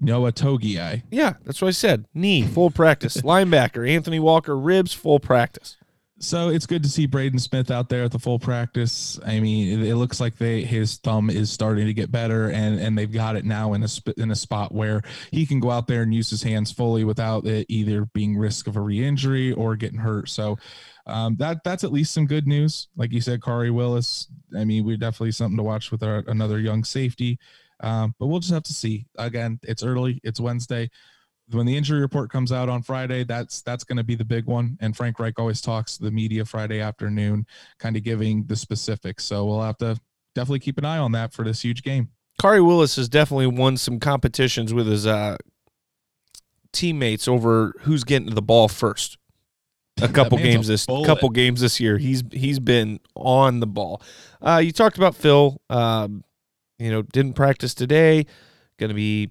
Noah 0.00 0.32
Togiai. 0.32 1.02
Yeah, 1.10 1.34
that's 1.44 1.60
what 1.60 1.68
I 1.68 1.72
said. 1.72 2.06
Knee, 2.14 2.42
full 2.42 2.70
practice. 2.70 3.16
Linebacker, 3.22 3.88
Anthony 3.88 4.20
Walker, 4.20 4.56
ribs, 4.56 4.92
full 4.92 5.18
practice. 5.18 5.76
So 6.20 6.48
it's 6.48 6.66
good 6.66 6.82
to 6.82 6.88
see 6.88 7.06
Braden 7.06 7.38
Smith 7.38 7.70
out 7.70 7.88
there 7.88 8.02
at 8.02 8.10
the 8.10 8.18
full 8.18 8.40
practice. 8.40 9.20
I 9.24 9.38
mean, 9.38 9.80
it, 9.80 9.88
it, 9.90 9.96
looks 9.96 10.20
like 10.20 10.36
they 10.36 10.62
his 10.62 10.96
thumb 10.96 11.30
is 11.30 11.50
starting 11.50 11.86
to 11.86 11.94
get 11.94 12.10
better, 12.10 12.50
and 12.50 12.80
and 12.80 12.98
they've 12.98 13.10
got 13.10 13.36
it 13.36 13.44
now 13.44 13.72
in 13.74 13.84
a 13.84 13.88
sp- 13.88 14.18
in 14.18 14.32
a 14.32 14.36
spot 14.36 14.74
where 14.74 15.02
he 15.30 15.46
can 15.46 15.60
go 15.60 15.70
out 15.70 15.86
there 15.86 16.02
and 16.02 16.12
use 16.12 16.28
his 16.28 16.42
hands 16.42 16.72
fully 16.72 17.04
without 17.04 17.46
it 17.46 17.66
either 17.68 18.06
being 18.06 18.36
risk 18.36 18.66
of 18.66 18.76
a 18.76 18.80
re-injury 18.80 19.52
or 19.52 19.76
getting 19.76 20.00
hurt. 20.00 20.28
So 20.28 20.58
um, 21.06 21.36
that 21.36 21.62
that's 21.62 21.84
at 21.84 21.92
least 21.92 22.12
some 22.12 22.26
good 22.26 22.48
news. 22.48 22.88
Like 22.96 23.12
you 23.12 23.20
said, 23.20 23.40
Khari 23.40 23.72
Willis. 23.72 24.26
I 24.56 24.64
mean, 24.64 24.84
we're 24.84 24.96
definitely 24.96 25.32
something 25.32 25.56
to 25.56 25.62
watch 25.62 25.92
with 25.92 26.02
our, 26.02 26.24
another 26.26 26.58
young 26.58 26.82
safety. 26.82 27.38
Um, 27.80 28.14
but 28.18 28.26
we'll 28.26 28.40
just 28.40 28.52
have 28.52 28.64
to 28.64 28.74
see. 28.74 29.06
Again, 29.18 29.60
it's 29.62 29.84
early. 29.84 30.20
It's 30.24 30.40
Wednesday. 30.40 30.90
When 31.50 31.66
the 31.66 31.76
injury 31.76 32.00
report 32.00 32.30
comes 32.30 32.52
out 32.52 32.68
on 32.68 32.82
Friday, 32.82 33.24
that's 33.24 33.62
that's 33.62 33.84
going 33.84 33.96
to 33.96 34.04
be 34.04 34.14
the 34.14 34.24
big 34.24 34.46
one. 34.46 34.76
And 34.80 34.96
Frank 34.96 35.18
Reich 35.18 35.38
always 35.38 35.60
talks 35.60 35.96
to 35.96 36.04
the 36.04 36.10
media 36.10 36.44
Friday 36.44 36.80
afternoon, 36.80 37.46
kind 37.78 37.96
of 37.96 38.02
giving 38.02 38.44
the 38.44 38.56
specifics. 38.56 39.24
So 39.24 39.46
we'll 39.46 39.62
have 39.62 39.78
to 39.78 39.98
definitely 40.34 40.60
keep 40.60 40.78
an 40.78 40.84
eye 40.84 40.98
on 40.98 41.12
that 41.12 41.32
for 41.32 41.44
this 41.44 41.62
huge 41.62 41.82
game. 41.82 42.10
Khari 42.40 42.64
Willis 42.64 42.96
has 42.96 43.08
definitely 43.08 43.46
won 43.46 43.76
some 43.76 43.98
competitions 43.98 44.72
with 44.72 44.86
his 44.86 45.06
uh, 45.06 45.36
teammates 46.72 47.26
over 47.26 47.74
who's 47.80 48.04
getting 48.04 48.34
the 48.34 48.42
ball 48.42 48.68
first. 48.68 49.18
A 50.00 50.08
couple 50.08 50.38
games 50.38 50.68
this 50.68 50.86
bullet. 50.86 51.06
couple 51.06 51.28
games 51.30 51.60
this 51.60 51.80
year, 51.80 51.98
he's 51.98 52.22
he's 52.30 52.60
been 52.60 53.00
on 53.16 53.58
the 53.58 53.66
ball. 53.66 54.00
Uh, 54.40 54.60
you 54.62 54.70
talked 54.70 54.96
about 54.96 55.16
Phil. 55.16 55.60
Um, 55.68 56.22
you 56.78 56.92
know, 56.92 57.02
didn't 57.02 57.32
practice 57.32 57.74
today, 57.74 58.26
going 58.78 58.90
to 58.90 58.94
be 58.94 59.30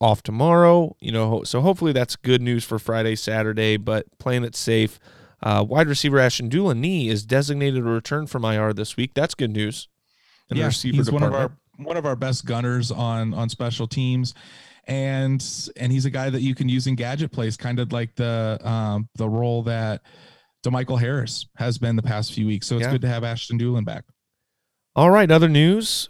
off 0.00 0.22
tomorrow. 0.22 0.96
You 1.00 1.12
know, 1.12 1.42
so 1.44 1.60
hopefully 1.60 1.92
that's 1.92 2.16
good 2.16 2.42
news 2.42 2.64
for 2.64 2.78
Friday, 2.78 3.16
Saturday, 3.16 3.76
but 3.76 4.06
playing 4.18 4.44
it 4.44 4.56
safe. 4.56 4.98
Uh, 5.42 5.64
wide 5.66 5.86
receiver 5.86 6.18
Ashton 6.18 6.50
Dulin 6.50 6.78
knee 6.78 7.08
is 7.08 7.24
designated 7.24 7.80
a 7.80 7.82
return 7.90 8.26
from 8.26 8.44
IR 8.44 8.72
this 8.72 8.96
week. 8.96 9.14
That's 9.14 9.34
good 9.34 9.52
news. 9.52 9.88
yeah, 10.50 10.70
he's 10.70 10.82
department. 10.82 11.12
one 11.12 11.22
of 11.22 11.34
our 11.34 11.52
one 11.76 11.96
of 11.96 12.06
our 12.06 12.16
best 12.16 12.44
gunners 12.44 12.90
on 12.90 13.32
on 13.34 13.48
special 13.48 13.86
teams, 13.86 14.34
and 14.86 15.44
and 15.76 15.92
he's 15.92 16.04
a 16.06 16.10
guy 16.10 16.30
that 16.30 16.42
you 16.42 16.54
can 16.54 16.68
use 16.68 16.86
in 16.86 16.96
gadget 16.96 17.30
plays, 17.30 17.56
kind 17.56 17.78
of 17.78 17.92
like 17.92 18.14
the 18.16 18.58
um, 18.62 19.08
the 19.14 19.28
role 19.28 19.62
that 19.62 20.02
DeMichael 20.64 20.98
Harris 20.98 21.46
has 21.56 21.78
been 21.78 21.94
the 21.94 22.02
past 22.02 22.32
few 22.32 22.46
weeks. 22.46 22.66
So 22.66 22.76
it's 22.76 22.86
yeah. 22.86 22.92
good 22.92 23.02
to 23.02 23.08
have 23.08 23.22
Ashton 23.22 23.58
Dulin 23.58 23.84
back. 23.84 24.04
All 24.96 25.10
right, 25.10 25.30
other 25.30 25.48
news 25.48 26.08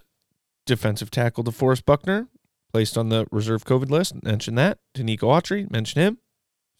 defensive 0.65 1.09
tackle 1.09 1.43
DeForest 1.43 1.83
Buckner, 1.85 2.27
placed 2.71 2.97
on 2.97 3.09
the 3.09 3.25
reserve 3.31 3.65
COVID 3.65 3.89
list. 3.89 4.23
Mention 4.23 4.55
that. 4.55 4.79
Denico 4.95 5.23
Autry, 5.23 5.69
mention 5.71 6.01
him. 6.01 6.17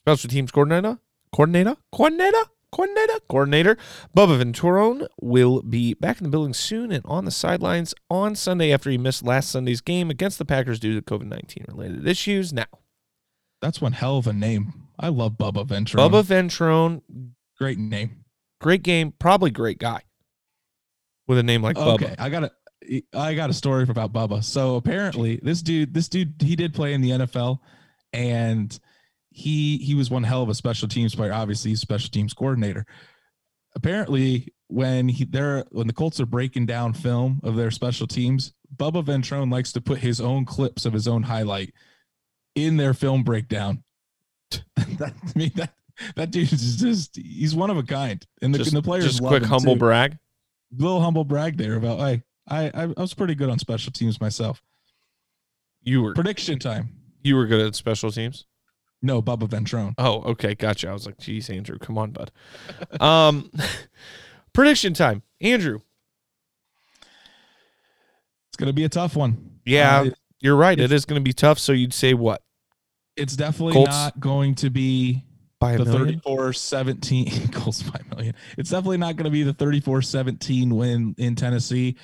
Special 0.03 0.29
teams 0.29 0.51
coordinator, 0.51 0.99
coordinator, 1.33 1.75
coordinator, 1.91 2.45
coordinator, 2.71 3.19
coordinator. 3.29 3.77
Bubba 4.15 4.41
Ventrone 4.41 5.07
will 5.21 5.61
be 5.61 5.93
back 5.93 6.19
in 6.19 6.23
the 6.23 6.29
building 6.29 6.53
soon 6.53 6.91
and 6.91 7.03
on 7.05 7.25
the 7.25 7.31
sidelines 7.31 7.93
on 8.09 8.35
Sunday 8.35 8.71
after 8.71 8.89
he 8.89 8.97
missed 8.97 9.23
last 9.23 9.49
Sunday's 9.49 9.81
game 9.81 10.09
against 10.09 10.37
the 10.37 10.45
Packers 10.45 10.79
due 10.79 10.99
to 10.99 11.01
COVID 11.01 11.27
19 11.27 11.65
related 11.67 12.07
issues. 12.07 12.53
Now, 12.53 12.65
that's 13.61 13.81
one 13.81 13.93
hell 13.93 14.17
of 14.17 14.27
a 14.27 14.33
name. 14.33 14.73
I 14.97 15.09
love 15.09 15.33
Bubba 15.33 15.67
Ventrone. 15.67 16.09
Bubba 16.09 16.23
Ventrone. 16.23 17.01
Great 17.57 17.77
name. 17.77 18.25
Great 18.61 18.83
game. 18.83 19.13
Probably 19.17 19.51
great 19.51 19.79
guy 19.79 20.01
with 21.27 21.37
a 21.37 21.43
name 21.43 21.61
like 21.61 21.77
okay, 21.77 22.05
Bubba. 22.07 22.15
I 22.17 22.29
got 22.29 22.43
it. 22.43 22.51
I 23.13 23.33
got 23.33 23.49
a 23.49 23.53
story 23.53 23.83
about 23.87 24.13
Bubba. 24.13 24.43
So 24.43 24.75
apparently, 24.75 25.39
this 25.41 25.61
dude, 25.61 25.93
this 25.93 26.07
dude, 26.07 26.33
he 26.39 26.55
did 26.55 26.73
play 26.73 26.93
in 26.93 27.01
the 27.01 27.11
NFL, 27.11 27.59
and 28.13 28.77
he 29.31 29.77
he 29.77 29.95
was 29.95 30.09
one 30.09 30.23
hell 30.23 30.43
of 30.43 30.49
a 30.49 30.55
special 30.55 30.87
teams 30.87 31.15
player. 31.15 31.33
Obviously, 31.33 31.71
he's 31.71 31.81
special 31.81 32.09
teams 32.09 32.33
coordinator. 32.33 32.85
Apparently, 33.75 34.53
when 34.67 35.07
he 35.07 35.25
there 35.25 35.65
when 35.71 35.87
the 35.87 35.93
Colts 35.93 36.19
are 36.19 36.25
breaking 36.25 36.65
down 36.65 36.93
film 36.93 37.39
of 37.43 37.55
their 37.55 37.71
special 37.71 38.07
teams, 38.07 38.53
Bubba 38.75 39.03
Ventrone 39.03 39.51
likes 39.51 39.71
to 39.73 39.81
put 39.81 39.99
his 39.99 40.19
own 40.19 40.45
clips 40.45 40.85
of 40.85 40.93
his 40.93 41.07
own 41.07 41.23
highlight 41.23 41.73
in 42.55 42.77
their 42.77 42.93
film 42.93 43.23
breakdown. 43.23 43.83
that, 44.75 45.13
I 45.23 45.37
mean 45.37 45.51
that 45.55 45.73
that 46.15 46.31
dude 46.31 46.51
is 46.51 46.77
just 46.77 47.15
he's 47.15 47.55
one 47.55 47.69
of 47.69 47.77
a 47.77 47.83
kind, 47.83 48.25
and 48.41 48.53
the, 48.53 48.59
just, 48.59 48.71
and 48.71 48.77
the 48.77 48.85
players 48.85 49.05
just 49.05 49.23
quick 49.23 49.43
humble 49.43 49.73
too. 49.73 49.79
brag. 49.79 50.17
Little 50.75 51.01
humble 51.01 51.23
brag 51.23 51.57
there 51.57 51.75
about 51.75 51.99
hey, 51.99 52.23
I, 52.49 52.71
I 52.75 52.85
was 53.01 53.13
pretty 53.13 53.35
good 53.35 53.49
on 53.49 53.59
special 53.59 53.91
teams 53.91 54.19
myself. 54.19 54.61
You 55.81 56.01
were 56.01 56.13
prediction 56.13 56.59
time. 56.59 56.89
You 57.23 57.35
were 57.35 57.45
good 57.45 57.65
at 57.65 57.75
special 57.75 58.11
teams. 58.11 58.45
No, 59.01 59.21
Bubba 59.21 59.47
Ventrone. 59.47 59.93
Oh, 59.97 60.21
okay, 60.31 60.55
gotcha. 60.55 60.89
I 60.89 60.93
was 60.93 61.05
like, 61.05 61.17
geez, 61.19 61.49
Andrew, 61.49 61.77
come 61.79 61.97
on, 61.97 62.11
bud. 62.11 62.31
um, 62.99 63.49
prediction 64.53 64.93
time, 64.93 65.23
Andrew. 65.39 65.79
It's 68.49 68.57
gonna 68.57 68.73
be 68.73 68.83
a 68.83 68.89
tough 68.89 69.15
one. 69.15 69.59
Yeah, 69.65 70.01
uh, 70.01 70.09
you're 70.39 70.57
right. 70.57 70.79
It 70.79 70.91
is 70.91 71.05
gonna 71.05 71.21
be 71.21 71.33
tough. 71.33 71.59
So 71.59 71.71
you'd 71.71 71.93
say 71.93 72.13
what? 72.13 72.41
It's 73.15 73.35
definitely 73.35 73.73
Colts? 73.73 73.91
not 73.91 74.19
going 74.19 74.55
to 74.55 74.69
be 74.69 75.23
by 75.59 75.75
the 75.75 75.85
34 75.85 76.53
17 76.53 77.47
Colts 77.51 77.83
by 77.83 77.99
a 77.99 78.15
million. 78.15 78.35
It's 78.57 78.69
definitely 78.69 78.97
not 78.97 79.17
going 79.17 79.25
to 79.25 79.31
be 79.31 79.43
the 79.43 79.53
34 79.53 80.01
17 80.01 80.75
win 80.75 81.15
in 81.17 81.35
Tennessee. 81.35 81.97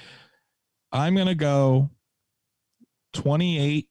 I'm 0.96 1.14
going 1.14 1.28
to 1.28 1.36
go 1.36 1.90
28 3.14 3.90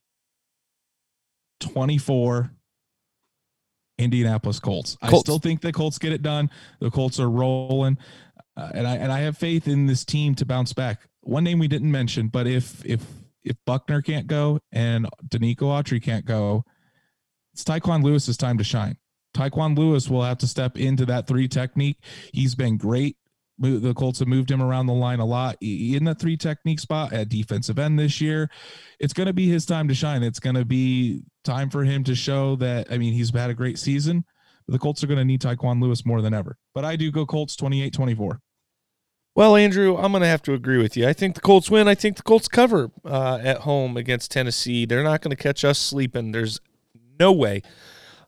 24 1.60 2.50
Indianapolis 3.98 4.58
Colts. 4.58 4.96
Colts. 4.96 5.14
I 5.14 5.18
still 5.18 5.38
think 5.38 5.60
the 5.60 5.72
Colts 5.72 5.98
get 5.98 6.12
it 6.12 6.22
done. 6.22 6.50
The 6.80 6.90
Colts 6.90 7.20
are 7.20 7.30
rolling. 7.30 7.98
Uh, 8.56 8.70
and 8.74 8.86
I 8.86 8.96
and 8.96 9.12
I 9.12 9.20
have 9.20 9.36
faith 9.36 9.68
in 9.68 9.86
this 9.86 10.04
team 10.04 10.34
to 10.36 10.46
bounce 10.46 10.72
back. 10.72 11.02
One 11.20 11.44
name 11.44 11.58
we 11.58 11.68
didn't 11.68 11.90
mention, 11.90 12.28
but 12.28 12.46
if 12.46 12.84
if 12.86 13.04
if 13.42 13.56
Buckner 13.66 14.00
can't 14.00 14.26
go 14.26 14.60
and 14.72 15.06
Denico 15.28 15.62
Autry 15.62 16.02
can't 16.02 16.24
go, 16.24 16.64
it's 17.52 17.64
Tyquan 17.64 18.02
Lewis's 18.02 18.36
time 18.36 18.58
to 18.58 18.64
shine. 18.64 18.96
Tyquan 19.36 19.76
Lewis 19.76 20.08
will 20.08 20.22
have 20.22 20.38
to 20.38 20.46
step 20.46 20.78
into 20.78 21.04
that 21.06 21.26
three 21.26 21.48
technique. 21.48 21.98
He's 22.32 22.54
been 22.54 22.76
great 22.76 23.16
the 23.58 23.94
Colts 23.94 24.18
have 24.18 24.28
moved 24.28 24.50
him 24.50 24.62
around 24.62 24.86
the 24.86 24.94
line 24.94 25.20
a 25.20 25.24
lot 25.24 25.56
in 25.60 26.04
that 26.04 26.18
three 26.18 26.36
technique 26.36 26.80
spot 26.80 27.12
at 27.12 27.28
defensive 27.28 27.78
end 27.78 27.98
this 27.98 28.20
year. 28.20 28.50
It's 28.98 29.12
going 29.12 29.26
to 29.26 29.32
be 29.32 29.48
his 29.48 29.64
time 29.64 29.88
to 29.88 29.94
shine. 29.94 30.22
It's 30.22 30.40
going 30.40 30.56
to 30.56 30.64
be 30.64 31.22
time 31.44 31.70
for 31.70 31.84
him 31.84 32.04
to 32.04 32.14
show 32.14 32.56
that. 32.56 32.90
I 32.90 32.98
mean, 32.98 33.12
he's 33.12 33.30
had 33.30 33.50
a 33.50 33.54
great 33.54 33.78
season. 33.78 34.24
the 34.66 34.78
Colts 34.78 35.04
are 35.04 35.06
going 35.06 35.18
to 35.18 35.24
need 35.24 35.40
Tyquan 35.40 35.80
Lewis 35.80 36.04
more 36.04 36.20
than 36.20 36.34
ever. 36.34 36.56
But 36.74 36.84
I 36.84 36.96
do 36.96 37.10
go 37.10 37.26
Colts 37.26 37.54
28 37.56 37.92
24. 37.92 38.40
Well, 39.36 39.56
Andrew, 39.56 39.96
I'm 39.96 40.12
going 40.12 40.22
to 40.22 40.28
have 40.28 40.42
to 40.42 40.54
agree 40.54 40.78
with 40.78 40.96
you. 40.96 41.08
I 41.08 41.12
think 41.12 41.34
the 41.34 41.40
Colts 41.40 41.68
win. 41.68 41.88
I 41.88 41.96
think 41.96 42.16
the 42.16 42.22
Colts 42.22 42.46
cover 42.46 42.90
uh, 43.04 43.40
at 43.42 43.58
home 43.58 43.96
against 43.96 44.30
Tennessee. 44.30 44.86
They're 44.86 45.02
not 45.02 45.22
going 45.22 45.34
to 45.36 45.42
catch 45.42 45.64
us 45.64 45.78
sleeping. 45.78 46.30
There's 46.30 46.60
no 47.18 47.32
way. 47.32 47.62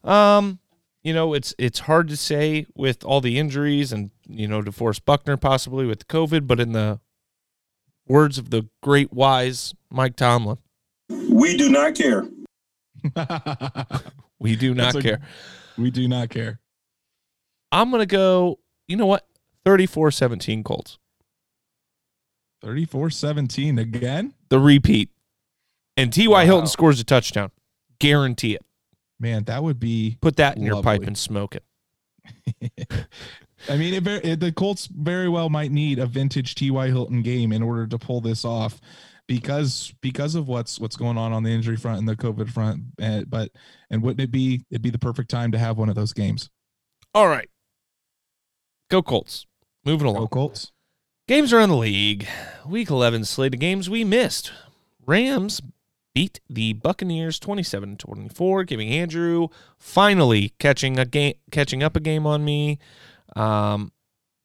Um, 0.03 0.59
you 1.05 1.15
know, 1.15 1.35
it's 1.35 1.55
it's 1.59 1.81
hard 1.81 2.09
to 2.09 2.17
say 2.17 2.67
with 2.75 3.05
all 3.05 3.21
the 3.21 3.39
injuries 3.39 3.93
and 3.93 4.11
you 4.29 4.49
know 4.49 4.62
DeForest 4.62 5.05
Buckner 5.05 5.37
possibly 5.37 5.87
with 5.87 6.09
COVID, 6.09 6.47
but 6.47 6.61
in 6.61 6.73
the 6.73 7.01
words 8.07 8.39
of 8.39 8.51
the 8.51 8.69
great 8.83 9.12
wise 9.12 9.75
Mike 9.91 10.17
Tomlin, 10.17 10.59
we 11.09 11.57
do 11.57 11.71
not 11.71 11.95
care. 11.95 12.27
we 14.39 14.57
do 14.57 14.75
not 14.75 15.01
care. 15.01 15.21
we 15.79 15.91
do 15.91 16.09
not 16.09 16.31
care. 16.31 16.61
I'm 17.73 17.91
gonna 17.91 18.07
go. 18.07 18.59
You 18.89 18.97
know 18.97 19.07
what? 19.07 19.27
34-17 19.67 20.65
Colts. 20.65 20.99
34-17 22.65 23.81
again. 23.81 24.33
The 24.49 24.61
repeat, 24.61 25.11
and 25.97 26.12
T.Y. 26.12 26.33
Wow. 26.33 26.45
Hilton 26.45 26.67
scores 26.69 27.01
a 27.01 27.05
touchdown. 27.05 27.51
Guarantee 27.99 28.55
it. 28.55 28.62
Man, 29.19 29.45
that 29.45 29.62
would 29.62 29.81
be 29.81 30.19
put 30.21 30.37
that 30.37 30.57
in 30.57 30.62
lovely. 30.62 30.77
your 30.77 30.83
pipe 30.83 31.07
and 31.07 31.17
smoke 31.17 31.57
it. 31.57 31.65
I 33.69 33.77
mean, 33.77 33.95
it, 33.95 34.07
it, 34.25 34.40
the 34.40 34.53
Colts 34.53 34.87
very 34.87 35.29
well 35.29 35.49
might 35.49 35.73
need 35.73 35.99
a 35.99 36.07
vintage 36.07 36.55
T.Y. 36.55 36.88
Hilton 36.88 37.23
game 37.23 37.53
in 37.53 37.62
order 37.62 37.87
to 37.87 37.99
pull 37.99 38.21
this 38.21 38.45
off. 38.45 38.81
because 39.29 39.92
because 40.01 40.35
of 40.35 40.47
what's 40.49 40.79
what's 40.79 40.97
going 40.97 41.19
on 41.19 41.33
on 41.33 41.42
the 41.42 41.51
injury 41.51 41.77
front 41.77 41.99
and 41.99 42.09
the 42.09 42.16
COVID 42.16 42.49
front. 42.51 42.83
And, 42.99 43.29
but 43.29 43.51
and 43.90 44.03
wouldn't 44.03 44.21
it 44.21 44.31
be 44.31 44.64
it'd 44.71 44.83
be 44.83 44.90
the 44.90 44.99
perfect 44.99 45.31
time 45.31 45.53
to 45.53 45.59
have 45.59 45.79
one 45.79 45.88
of 45.88 45.95
those 45.95 46.12
games? 46.12 46.51
All 47.14 47.29
right, 47.29 47.49
go 48.90 49.03
Colts. 49.03 49.47
Moving 49.85 50.07
along. 50.07 50.23
Go 50.23 50.29
Colts. 50.29 50.73
Games 51.29 51.53
around 51.53 51.71
the 51.71 51.77
league. 51.77 52.27
Week 52.66 52.88
11 52.88 53.25
slate 53.25 53.55
of 53.55 53.61
games 53.61 53.90
we 53.90 54.05
missed. 54.05 54.53
Rams 55.05 55.61
beat 56.14 56.40
the 56.49 56.73
Buccaneers 56.73 57.38
27-24, 57.40 58.66
giving 58.66 58.88
Andrew 58.88 59.49
finally 59.77 60.55
catching 60.59 60.99
a 60.99 61.05
game 61.05 61.35
catching 61.51 61.83
up 61.83 61.97
a 61.97 62.01
game 62.01 62.27
on 62.27 62.45
me. 62.45 62.79
Um, 63.35 63.93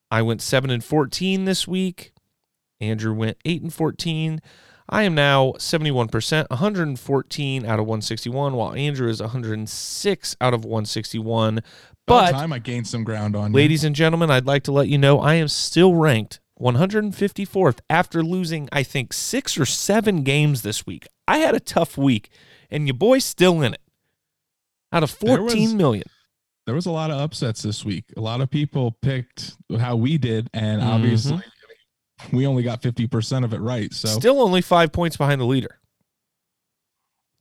I 0.10 0.22
went 0.22 0.42
7 0.42 0.70
and 0.70 0.84
14 0.84 1.46
this 1.46 1.68
week. 1.68 2.14
Andrew 2.80 3.14
went 3.14 3.38
8 3.46 3.62
and 3.62 3.74
14. 3.74 4.42
I 4.90 5.04
am 5.04 5.16
now 5.16 5.54
71%, 5.54 6.50
114 6.50 7.66
out 7.66 7.80
of 7.80 7.86
161, 7.86 8.54
while 8.54 8.74
Andrew 8.74 9.08
is 9.08 9.22
106 9.22 10.36
out 10.42 10.54
of 10.54 10.66
161. 10.66 11.62
But 12.06 12.32
time 12.32 12.52
I 12.52 12.60
gained 12.60 12.88
some 12.88 13.06
ground 13.06 13.36
on 13.36 13.54
ladies 13.54 13.84
you. 13.84 13.88
and 13.88 13.96
gentlemen, 13.96 14.30
I'd 14.30 14.46
like 14.46 14.64
to 14.64 14.74
let 14.74 14.90
you 14.90 14.98
know 14.98 15.22
I 15.22 15.36
am 15.36 15.48
still 15.48 15.96
ranked 15.96 16.42
154th 16.60 17.80
after 17.90 18.22
losing, 18.22 18.68
I 18.74 18.84
think, 18.84 19.14
six 19.14 19.58
or 19.58 19.66
seven 19.66 20.24
games 20.24 20.62
this 20.62 20.86
week. 20.86 21.08
I 21.26 21.38
had 21.38 21.56
a 21.56 21.60
tough 21.62 21.98
week, 21.98 22.30
and 22.70 22.86
your 22.86 22.96
boy's 22.96 23.24
still 23.24 23.62
in 23.62 23.74
it. 23.74 23.82
Out 24.92 25.04
of 25.04 25.10
fourteen 25.10 25.70
was, 25.70 25.74
million. 25.74 26.04
There 26.72 26.76
was 26.78 26.86
a 26.86 26.92
lot 26.92 27.12
of 27.12 27.20
upsets 27.20 27.64
this 27.64 27.84
week. 27.84 28.06
A 28.16 28.22
lot 28.22 28.40
of 28.40 28.50
people 28.50 28.94
picked 29.02 29.58
how 29.78 29.98
we 29.98 30.18
did, 30.18 30.50
and 30.54 30.82
mm-hmm. 30.82 30.90
obviously 30.90 31.44
we 32.32 32.48
only 32.48 32.64
got 32.64 32.82
50% 32.82 33.44
of 33.44 33.54
it 33.54 33.60
right. 33.60 33.94
So 33.94 34.08
still 34.08 34.42
only 34.42 34.62
five 34.62 34.94
points 34.94 35.18
behind 35.18 35.42
the 35.42 35.46
leader. 35.46 35.82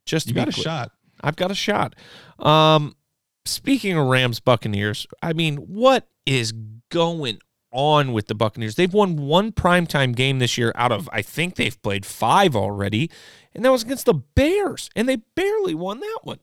Just 0.04 0.26
you 0.26 0.34
got 0.34 0.48
a 0.48 0.52
shot. 0.52 0.90
I've 1.20 1.36
got 1.36 1.52
a 1.52 1.54
shot. 1.54 1.94
Um, 2.40 2.96
speaking 3.44 3.96
of 3.96 4.08
Rams 4.08 4.40
Buccaneers, 4.40 5.06
I 5.22 5.32
mean, 5.32 5.58
what 5.58 6.08
is 6.26 6.52
going 6.90 7.38
on 7.70 8.12
with 8.12 8.26
the 8.26 8.34
Buccaneers. 8.34 8.74
They've 8.74 8.92
won 8.92 9.16
one 9.16 9.52
primetime 9.52 10.16
game 10.16 10.40
this 10.40 10.58
year 10.58 10.72
out 10.74 10.90
of, 10.90 11.08
I 11.12 11.22
think 11.22 11.54
they've 11.54 11.80
played 11.82 12.04
five 12.04 12.56
already, 12.56 13.12
and 13.54 13.64
that 13.64 13.70
was 13.70 13.84
against 13.84 14.06
the 14.06 14.14
Bears, 14.14 14.90
and 14.96 15.08
they 15.08 15.18
barely 15.36 15.76
won 15.76 16.00
that 16.00 16.18
one. 16.24 16.40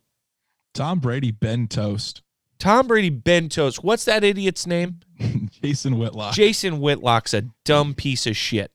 Tom 0.74 1.00
Brady 1.00 1.32
Ben 1.32 1.68
Toast. 1.68 2.22
Tom 2.60 2.88
Brady 2.88 3.12
bentos. 3.12 3.84
What's 3.84 4.06
that 4.06 4.24
idiot's 4.24 4.66
name? 4.66 5.00
Jason 5.62 5.98
Whitlock. 5.98 6.34
Jason 6.34 6.80
Whitlock's 6.80 7.34
a 7.34 7.44
dumb 7.66 7.94
piece 7.94 8.28
of 8.28 8.36
shit. 8.36 8.72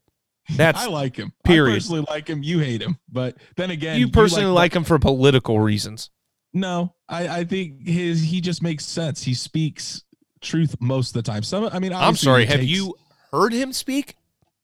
That's 0.57 0.79
I 0.83 0.87
like 0.87 1.16
him. 1.16 1.33
Period. 1.45 1.73
I 1.73 1.77
personally 1.77 2.05
like 2.09 2.29
him. 2.29 2.42
You 2.42 2.59
hate 2.61 2.83
him, 2.83 2.99
but 3.11 3.37
then 3.57 3.71
again, 3.71 3.99
you 3.99 4.09
personally 4.11 4.45
you 4.45 4.53
like, 4.53 4.73
like 4.73 4.77
him 4.77 4.85
for 4.85 4.99
political 4.99 5.61
reasons. 5.61 6.11
No, 6.53 6.95
I, 7.09 7.40
I 7.40 7.45
think 7.45 7.87
his 7.87 8.23
he 8.23 8.40
just 8.40 8.62
makes 8.62 8.85
sense. 8.85 9.23
He 9.23 9.35
speaks 9.35 10.03
truth 10.40 10.77
most 10.81 11.09
of 11.16 11.25
the 11.25 11.31
time. 11.31 11.42
Some, 11.42 11.68
I 11.73 11.79
mean, 11.79 11.92
I'm 11.92 12.16
sorry. 12.16 12.47
Have 12.47 12.62
you 12.62 12.95
heard 13.31 13.53
him 13.53 13.73
speak? 13.73 14.16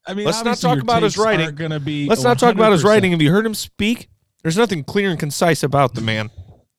I 0.06 0.14
mean, 0.14 0.26
let's 0.26 0.44
not 0.44 0.58
talk 0.58 0.80
about 0.80 1.02
his 1.02 1.16
writing. 1.16 1.56
To 1.56 1.80
be. 1.80 2.06
Let's 2.06 2.22
100%. 2.22 2.24
not 2.24 2.38
talk 2.38 2.54
about 2.54 2.72
his 2.72 2.84
writing. 2.84 3.12
Have 3.12 3.22
you 3.22 3.30
heard 3.30 3.46
him 3.46 3.54
speak? 3.54 4.08
There's 4.42 4.56
nothing 4.56 4.84
clear 4.84 5.10
and 5.10 5.18
concise 5.18 5.62
about 5.62 5.94
the 5.94 6.00
man. 6.00 6.30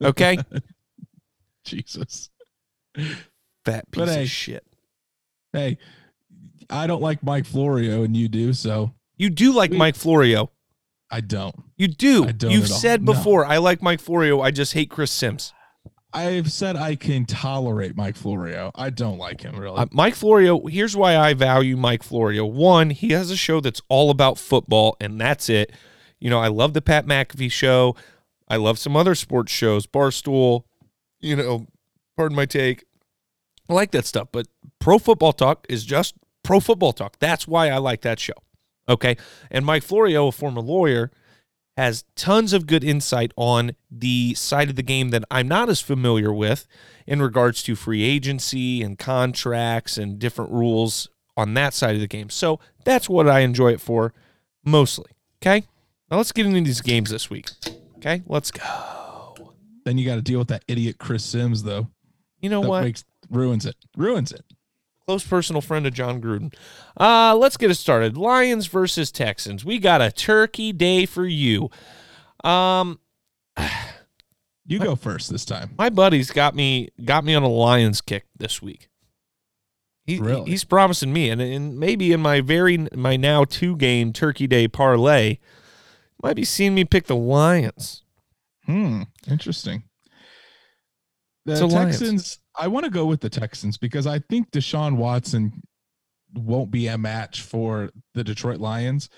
Okay. 0.01 0.37
Jesus. 1.69 2.29
Fat 3.65 3.89
piece 3.91 4.09
hey, 4.09 4.23
of 4.23 4.29
shit. 4.29 4.65
Hey, 5.53 5.77
I 6.69 6.87
don't 6.87 7.01
like 7.01 7.23
Mike 7.23 7.45
Florio, 7.45 8.03
and 8.03 8.15
you 8.15 8.27
do. 8.27 8.53
So 8.53 8.93
you 9.17 9.29
do 9.29 9.53
like 9.53 9.71
we, 9.71 9.77
Mike 9.77 9.95
Florio. 9.95 10.51
I 11.11 11.21
don't. 11.21 11.55
You 11.77 11.87
do. 11.87 12.27
You've 12.41 12.67
said 12.67 13.03
before, 13.03 13.43
no. 13.43 13.49
I 13.49 13.57
like 13.57 13.81
Mike 13.81 13.99
Florio. 13.99 14.41
I 14.41 14.51
just 14.51 14.73
hate 14.73 14.89
Chris 14.89 15.11
Sims. 15.11 15.53
I've 16.11 16.51
said 16.51 16.75
I 16.75 16.95
can 16.95 17.25
tolerate 17.25 17.95
Mike 17.95 18.15
Florio. 18.15 18.71
I 18.73 18.89
don't 18.89 19.19
like 19.19 19.41
him 19.41 19.55
really. 19.55 19.77
Uh, 19.77 19.85
Mike 19.91 20.15
Florio, 20.15 20.65
here's 20.65 20.97
why 20.97 21.15
I 21.15 21.35
value 21.35 21.77
Mike 21.77 22.01
Florio. 22.01 22.45
One, 22.45 22.89
he 22.89 23.11
has 23.11 23.29
a 23.29 23.37
show 23.37 23.59
that's 23.59 23.81
all 23.89 24.09
about 24.09 24.39
football, 24.39 24.97
and 24.99 25.21
that's 25.21 25.49
it. 25.49 25.71
You 26.19 26.29
know, 26.29 26.39
I 26.39 26.47
love 26.47 26.73
the 26.73 26.81
Pat 26.81 27.05
McAfee 27.05 27.51
show. 27.51 27.95
I 28.47 28.55
love 28.55 28.79
some 28.79 28.95
other 28.95 29.13
sports 29.13 29.51
shows, 29.51 29.85
Barstool, 29.85 30.63
you 31.19 31.35
know, 31.35 31.67
pardon 32.17 32.35
my 32.35 32.45
take. 32.45 32.85
I 33.69 33.73
like 33.73 33.91
that 33.91 34.05
stuff, 34.05 34.29
but 34.31 34.47
Pro 34.79 34.97
Football 34.97 35.33
Talk 35.33 35.65
is 35.69 35.85
just 35.85 36.15
Pro 36.43 36.59
Football 36.59 36.93
Talk. 36.93 37.19
That's 37.19 37.47
why 37.47 37.69
I 37.69 37.77
like 37.77 38.01
that 38.01 38.19
show. 38.19 38.33
Okay. 38.87 39.17
And 39.51 39.65
Mike 39.65 39.83
Florio, 39.83 40.27
a 40.27 40.31
former 40.31 40.61
lawyer, 40.61 41.11
has 41.77 42.03
tons 42.15 42.51
of 42.51 42.67
good 42.67 42.83
insight 42.83 43.31
on 43.37 43.75
the 43.89 44.33
side 44.33 44.69
of 44.69 44.75
the 44.75 44.83
game 44.83 45.09
that 45.09 45.23
I'm 45.31 45.47
not 45.47 45.69
as 45.69 45.79
familiar 45.79 46.33
with 46.33 46.67
in 47.07 47.21
regards 47.21 47.63
to 47.63 47.75
free 47.75 48.03
agency 48.03 48.81
and 48.81 48.97
contracts 48.97 49.97
and 49.97 50.19
different 50.19 50.51
rules 50.51 51.07
on 51.37 51.53
that 51.53 51.73
side 51.73 51.95
of 51.95 52.01
the 52.01 52.07
game. 52.07 52.29
So 52.29 52.59
that's 52.83 53.07
what 53.07 53.29
I 53.29 53.41
enjoy 53.41 53.71
it 53.71 53.79
for 53.79 54.13
mostly. 54.65 55.11
Okay. 55.41 55.67
Now 56.11 56.17
let's 56.17 56.31
get 56.31 56.47
into 56.47 56.61
these 56.61 56.81
games 56.81 57.11
this 57.11 57.29
week. 57.29 57.49
Okay. 57.97 58.23
Let's 58.25 58.51
go. 58.51 59.08
Then 59.89 59.97
you 59.97 60.05
got 60.05 60.17
to 60.17 60.21
deal 60.21 60.37
with 60.37 60.49
that 60.49 60.63
idiot 60.67 60.99
Chris 60.99 61.25
Sims, 61.25 61.63
though. 61.63 61.87
You 62.41 62.49
know 62.51 62.61
that 62.61 62.69
what? 62.69 62.83
Makes, 62.83 63.05
ruins 63.31 63.65
it. 63.65 63.75
Ruins 63.97 64.31
it 64.31 64.45
close 65.07 65.25
personal 65.25 65.59
friend 65.59 65.87
of 65.87 65.93
Jon 65.95 66.21
Gruden. 66.21 66.53
Uh, 66.95 67.35
let's 67.35 67.57
get 67.57 67.71
it 67.71 67.75
started. 67.75 68.15
Lions 68.15 68.67
versus 68.67 69.11
Texans. 69.11 69.65
We 69.65 69.79
got 69.79 70.03
a 70.03 70.11
turkey 70.11 70.71
day 70.71 71.07
for 71.07 71.25
you. 71.25 71.71
Um, 72.43 72.99
you 74.67 74.77
go 74.77 74.95
first 74.95 75.31
this 75.31 75.45
time. 75.45 75.71
My 75.79 75.89
buddy's 75.89 76.29
got 76.29 76.53
me 76.53 76.89
got 77.03 77.23
me 77.23 77.33
on 77.33 77.41
a 77.41 77.47
Lions 77.47 78.01
kick 78.01 78.27
this 78.37 78.61
week. 78.61 78.87
He, 80.05 80.19
really? 80.19 80.51
He's 80.51 80.63
promising 80.63 81.11
me, 81.11 81.31
and, 81.31 81.41
and 81.41 81.79
maybe 81.79 82.11
in 82.11 82.21
my 82.21 82.39
very 82.41 82.77
my 82.93 83.17
now 83.17 83.45
two 83.45 83.77
game 83.77 84.13
Turkey 84.13 84.45
Day 84.45 84.67
parlay, 84.67 85.39
might 86.21 86.35
be 86.35 86.45
seeing 86.45 86.75
me 86.75 86.85
pick 86.85 87.07
the 87.07 87.15
Lions. 87.15 88.03
Hmm. 88.69 89.01
Interesting. 89.27 89.81
The 91.45 91.67
Texans. 91.67 92.03
Lions. 92.03 92.39
I 92.55 92.67
want 92.67 92.83
to 92.83 92.91
go 92.91 93.07
with 93.07 93.19
the 93.19 93.29
Texans 93.29 93.79
because 93.79 94.05
I 94.05 94.19
think 94.19 94.51
Deshaun 94.51 94.95
Watson 94.95 95.63
won't 96.35 96.69
be 96.69 96.85
a 96.85 96.95
match 96.95 97.41
for 97.41 97.89
the 98.13 98.23
Detroit 98.23 98.59
Lions. 98.59 99.09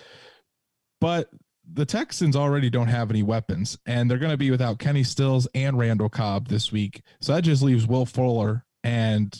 But 1.01 1.29
the 1.69 1.85
Texans 1.85 2.37
already 2.37 2.69
don't 2.69 2.87
have 2.87 3.09
any 3.09 3.23
weapons, 3.23 3.77
and 3.85 4.09
they're 4.09 4.19
going 4.19 4.31
to 4.31 4.37
be 4.37 4.51
without 4.51 4.79
Kenny 4.79 5.03
Stills 5.03 5.49
and 5.53 5.77
Randall 5.77 6.07
Cobb 6.07 6.47
this 6.47 6.71
week. 6.71 7.01
So 7.19 7.33
that 7.33 7.41
just 7.41 7.61
leaves 7.61 7.85
Will 7.85 8.05
Fuller 8.05 8.65
and 8.85 9.37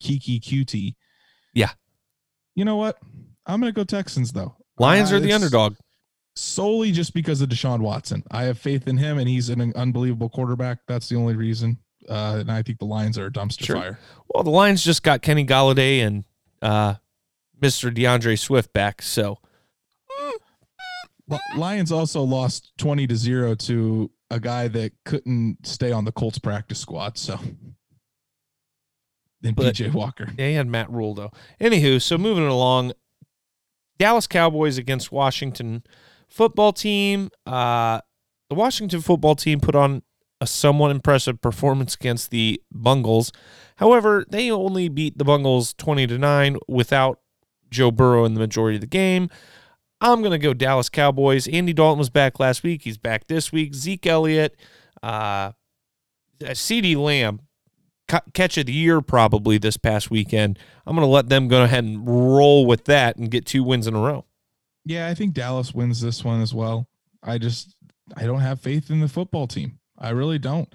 Keke 0.00 0.40
Coutee. 0.40 0.94
Yeah. 1.52 1.70
You 2.54 2.64
know 2.64 2.76
what? 2.76 2.98
I'm 3.44 3.60
going 3.60 3.72
to 3.72 3.76
go 3.76 3.82
Texans, 3.82 4.30
though. 4.30 4.54
Lions 4.78 5.10
uh, 5.10 5.16
are 5.16 5.20
the 5.20 5.32
underdog. 5.32 5.74
Solely 6.36 6.90
just 6.90 7.14
because 7.14 7.40
of 7.40 7.48
Deshaun 7.48 7.80
Watson. 7.80 8.24
I 8.30 8.44
have 8.44 8.58
faith 8.58 8.88
in 8.88 8.96
him, 8.96 9.18
and 9.18 9.28
he's 9.28 9.50
an 9.50 9.72
unbelievable 9.76 10.28
quarterback. 10.28 10.78
That's 10.88 11.08
the 11.08 11.16
only 11.16 11.36
reason. 11.36 11.78
Uh, 12.08 12.38
and 12.40 12.50
I 12.50 12.62
think 12.62 12.78
the 12.78 12.84
Lions 12.84 13.16
are 13.18 13.26
a 13.26 13.30
dumpster 13.30 13.64
sure. 13.64 13.76
fire. 13.76 13.98
Well, 14.32 14.42
the 14.42 14.50
Lions 14.50 14.84
just 14.84 15.02
got 15.02 15.22
Kenny 15.22 15.46
Golladay 15.46 16.04
and 16.04 16.24
uh, 16.60 16.94
Mr. 17.60 17.94
D'Andre 17.94 18.36
Swift 18.36 18.72
back, 18.72 19.00
so. 19.00 19.38
Well, 21.26 21.40
Lions 21.56 21.90
also 21.90 22.22
lost 22.22 22.72
twenty 22.76 23.06
to 23.06 23.16
zero 23.16 23.54
to 23.54 24.10
a 24.30 24.38
guy 24.38 24.68
that 24.68 24.92
couldn't 25.04 25.58
stay 25.66 25.90
on 25.90 26.04
the 26.04 26.12
Colts 26.12 26.38
practice 26.38 26.78
squad. 26.78 27.16
So, 27.16 27.38
then 29.40 29.54
PJ 29.54 29.92
Walker. 29.94 30.28
He 30.36 30.52
had 30.54 30.66
Matt 30.66 30.90
Rhule 30.90 31.14
though. 31.14 31.32
Anywho, 31.60 32.02
so 32.02 32.18
moving 32.18 32.46
along, 32.46 32.92
Dallas 33.98 34.26
Cowboys 34.26 34.76
against 34.76 35.12
Washington 35.12 35.82
football 36.28 36.72
team. 36.72 37.30
Uh, 37.46 38.00
the 38.48 38.54
Washington 38.54 39.00
football 39.00 39.34
team 39.34 39.60
put 39.60 39.74
on 39.74 40.02
a 40.40 40.46
somewhat 40.46 40.90
impressive 40.90 41.40
performance 41.40 41.94
against 41.94 42.30
the 42.30 42.60
Bungles. 42.72 43.32
However, 43.76 44.24
they 44.28 44.50
only 44.50 44.88
beat 44.88 45.18
the 45.18 45.24
Bungles 45.24 45.74
20 45.74 46.06
to 46.08 46.18
9 46.18 46.58
without 46.68 47.20
Joe 47.70 47.90
Burrow 47.90 48.24
in 48.24 48.34
the 48.34 48.40
majority 48.40 48.76
of 48.76 48.80
the 48.80 48.86
game. 48.86 49.28
I'm 50.00 50.20
going 50.20 50.32
to 50.32 50.38
go 50.38 50.52
Dallas 50.52 50.88
Cowboys. 50.88 51.48
Andy 51.48 51.72
Dalton 51.72 51.98
was 51.98 52.10
back 52.10 52.38
last 52.38 52.62
week. 52.62 52.82
He's 52.82 52.98
back 52.98 53.26
this 53.26 53.52
week. 53.52 53.74
Zeke 53.74 54.06
Elliott, 54.06 54.56
uh, 55.02 55.52
CeeDee 56.40 56.96
Lamb, 56.96 57.40
catch 58.34 58.58
of 58.58 58.66
the 58.66 58.72
year 58.72 59.00
probably 59.00 59.56
this 59.56 59.76
past 59.76 60.10
weekend. 60.10 60.58
I'm 60.86 60.94
going 60.94 61.06
to 61.06 61.10
let 61.10 61.28
them 61.28 61.48
go 61.48 61.62
ahead 61.62 61.84
and 61.84 62.06
roll 62.06 62.66
with 62.66 62.84
that 62.84 63.16
and 63.16 63.30
get 63.30 63.46
two 63.46 63.64
wins 63.64 63.86
in 63.86 63.94
a 63.94 64.00
row. 64.00 64.26
Yeah, 64.84 65.08
I 65.08 65.14
think 65.14 65.34
Dallas 65.34 65.74
wins 65.74 66.00
this 66.00 66.24
one 66.24 66.40
as 66.40 66.52
well. 66.52 66.88
I 67.22 67.38
just 67.38 67.76
I 68.16 68.24
don't 68.24 68.40
have 68.40 68.60
faith 68.60 68.90
in 68.90 69.00
the 69.00 69.08
football 69.08 69.46
team. 69.46 69.78
I 69.98 70.10
really 70.10 70.38
don't. 70.38 70.72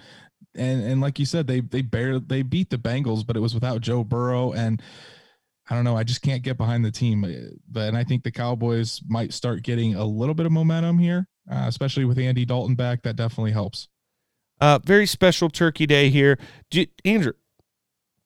And 0.55 0.83
and 0.83 1.01
like 1.01 1.19
you 1.19 1.25
said, 1.25 1.47
they 1.47 1.59
they 1.59 1.81
barely 1.81 2.23
they 2.25 2.41
beat 2.41 2.69
the 2.69 2.77
Bengals, 2.77 3.25
but 3.25 3.37
it 3.37 3.41
was 3.41 3.53
without 3.53 3.81
Joe 3.81 4.03
Burrow. 4.03 4.51
And 4.51 4.81
I 5.69 5.75
don't 5.75 5.83
know. 5.83 5.95
I 5.95 6.03
just 6.03 6.23
can't 6.23 6.41
get 6.41 6.57
behind 6.57 6.83
the 6.83 6.91
team. 6.91 7.21
But 7.69 7.89
and 7.89 7.97
I 7.97 8.03
think 8.03 8.23
the 8.23 8.31
Cowboys 8.31 9.01
might 9.07 9.33
start 9.33 9.61
getting 9.61 9.95
a 9.95 10.05
little 10.05 10.33
bit 10.33 10.47
of 10.47 10.51
momentum 10.51 10.97
here, 10.97 11.27
uh, 11.51 11.65
especially 11.67 12.05
with 12.05 12.17
Andy 12.17 12.45
Dalton 12.45 12.75
back. 12.75 13.03
That 13.03 13.15
definitely 13.15 13.51
helps. 13.51 13.87
Uh, 14.59 14.79
very 14.83 15.05
special 15.05 15.49
Turkey 15.49 15.85
Day 15.85 16.09
here. 16.09 16.37
Do, 16.69 16.85
Andrew, 17.05 17.33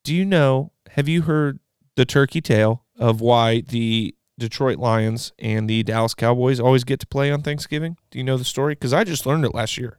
do 0.04 0.16
you 0.16 0.26
know? 0.26 0.72
Have 0.92 1.08
you 1.08 1.24
heard 1.24 1.60
the 1.96 2.06
turkey 2.06 2.42
tale 2.42 2.86
of 2.98 3.22
why 3.22 3.62
the 3.62 4.16
Detroit 4.38 4.78
Lions 4.78 5.32
and 5.40 5.70
the 5.70 5.84
Dallas 5.84 6.14
Cowboys 6.14 6.60
always 6.60 6.84
get 6.84 7.00
to 7.02 7.08
play 7.08 7.32
on 7.32 7.42
Thanksgiving? 7.42 7.98
Do 8.12 8.18
you 8.18 8.24
know 8.24 8.38
the 8.38 8.44
story? 8.44 8.74
Because 8.74 8.94
I 8.94 9.04
just 9.04 9.26
learned 9.26 9.46
it 9.46 9.54
last 9.54 9.78
year. 9.78 9.98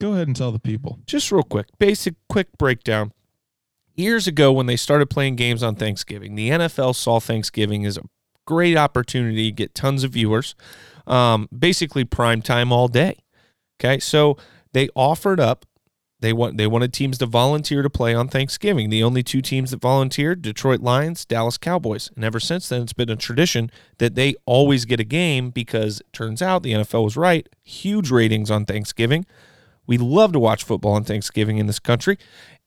Go 0.00 0.12
ahead 0.12 0.28
and 0.28 0.36
tell 0.36 0.52
the 0.52 0.60
people. 0.60 1.00
Just 1.06 1.32
real 1.32 1.42
quick, 1.42 1.66
basic, 1.78 2.14
quick 2.28 2.48
breakdown. 2.56 3.12
Years 3.94 4.28
ago, 4.28 4.52
when 4.52 4.66
they 4.66 4.76
started 4.76 5.10
playing 5.10 5.36
games 5.36 5.62
on 5.62 5.74
Thanksgiving, 5.74 6.36
the 6.36 6.50
NFL 6.50 6.94
saw 6.94 7.18
Thanksgiving 7.18 7.84
as 7.84 7.96
a 7.96 8.02
great 8.46 8.76
opportunity 8.76 9.50
to 9.50 9.54
get 9.54 9.74
tons 9.74 10.04
of 10.04 10.12
viewers, 10.12 10.54
um, 11.06 11.48
basically 11.56 12.04
prime 12.04 12.40
time 12.40 12.70
all 12.72 12.86
day. 12.86 13.18
Okay, 13.80 13.98
so 13.98 14.36
they 14.72 14.88
offered 14.94 15.40
up 15.40 15.66
they 16.20 16.32
want 16.32 16.56
they 16.56 16.66
wanted 16.66 16.92
teams 16.92 17.18
to 17.18 17.26
volunteer 17.26 17.82
to 17.82 17.90
play 17.90 18.14
on 18.14 18.28
Thanksgiving. 18.28 18.90
The 18.90 19.02
only 19.02 19.22
two 19.22 19.40
teams 19.40 19.70
that 19.70 19.80
volunteered, 19.80 20.42
Detroit 20.42 20.80
Lions, 20.80 21.24
Dallas 21.24 21.58
Cowboys. 21.58 22.10
And 22.16 22.24
ever 22.24 22.40
since 22.40 22.68
then 22.68 22.82
it's 22.82 22.92
been 22.92 23.10
a 23.10 23.16
tradition 23.16 23.70
that 23.98 24.16
they 24.16 24.34
always 24.44 24.84
get 24.84 24.98
a 24.98 25.04
game 25.04 25.50
because 25.50 26.02
turns 26.12 26.42
out 26.42 26.62
the 26.62 26.72
NFL 26.72 27.04
was 27.04 27.16
right. 27.16 27.48
Huge 27.62 28.10
ratings 28.10 28.50
on 28.50 28.64
Thanksgiving. 28.64 29.26
We 29.86 29.96
love 29.96 30.32
to 30.32 30.40
watch 30.40 30.64
football 30.64 30.92
on 30.92 31.04
Thanksgiving 31.04 31.58
in 31.58 31.66
this 31.66 31.78
country. 31.78 32.18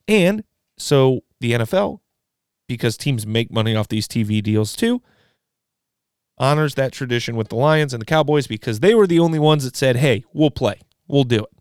And 0.08 0.44
so 0.78 1.22
the 1.40 1.52
NFL, 1.52 2.00
because 2.68 2.98
teams 2.98 3.28
make 3.28 3.52
money 3.52 3.76
off 3.76 3.90
these 3.90 4.08
TV 4.08 4.42
deals 4.42 4.76
too, 4.76 5.02
honors 6.38 6.76
that 6.76 6.94
tradition 6.94 7.36
with 7.36 7.50
the 7.50 7.56
Lions 7.56 7.94
and 7.94 8.02
the 8.02 8.06
Cowboys 8.06 8.48
because 8.48 8.80
they 8.80 8.96
were 8.96 9.06
the 9.06 9.20
only 9.20 9.40
ones 9.40 9.66
that 9.66 9.76
said, 9.76 9.98
hey, 9.98 10.24
we'll 10.34 10.52
play. 10.52 10.80
We'll 11.08 11.26
do 11.26 11.44
it. 11.44 11.61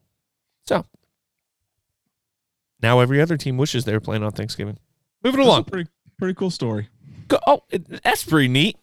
Now 2.83 3.01
every 3.01 3.21
other 3.21 3.37
team 3.37 3.57
wishes 3.57 3.85
they 3.85 3.93
were 3.93 4.01
playing 4.01 4.23
on 4.23 4.33
Thanksgiving. 4.33 4.79
Moving 5.23 5.41
along. 5.41 5.65
Pretty, 5.65 5.91
pretty 6.19 6.35
cool 6.35 6.51
story. 6.51 6.89
Go, 7.29 7.39
oh, 7.47 7.63
that's 8.03 8.25
pretty 8.25 8.49
neat. 8.49 8.77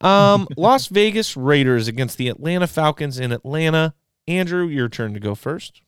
Um, 0.00 0.46
Las 0.56 0.86
Vegas 0.88 1.36
Raiders 1.36 1.88
against 1.88 2.18
the 2.18 2.28
Atlanta 2.28 2.66
Falcons 2.66 3.18
in 3.18 3.32
Atlanta. 3.32 3.94
Andrew, 4.28 4.66
your 4.66 4.88
turn 4.88 5.14
to 5.14 5.20
go 5.20 5.34
first. 5.34 5.82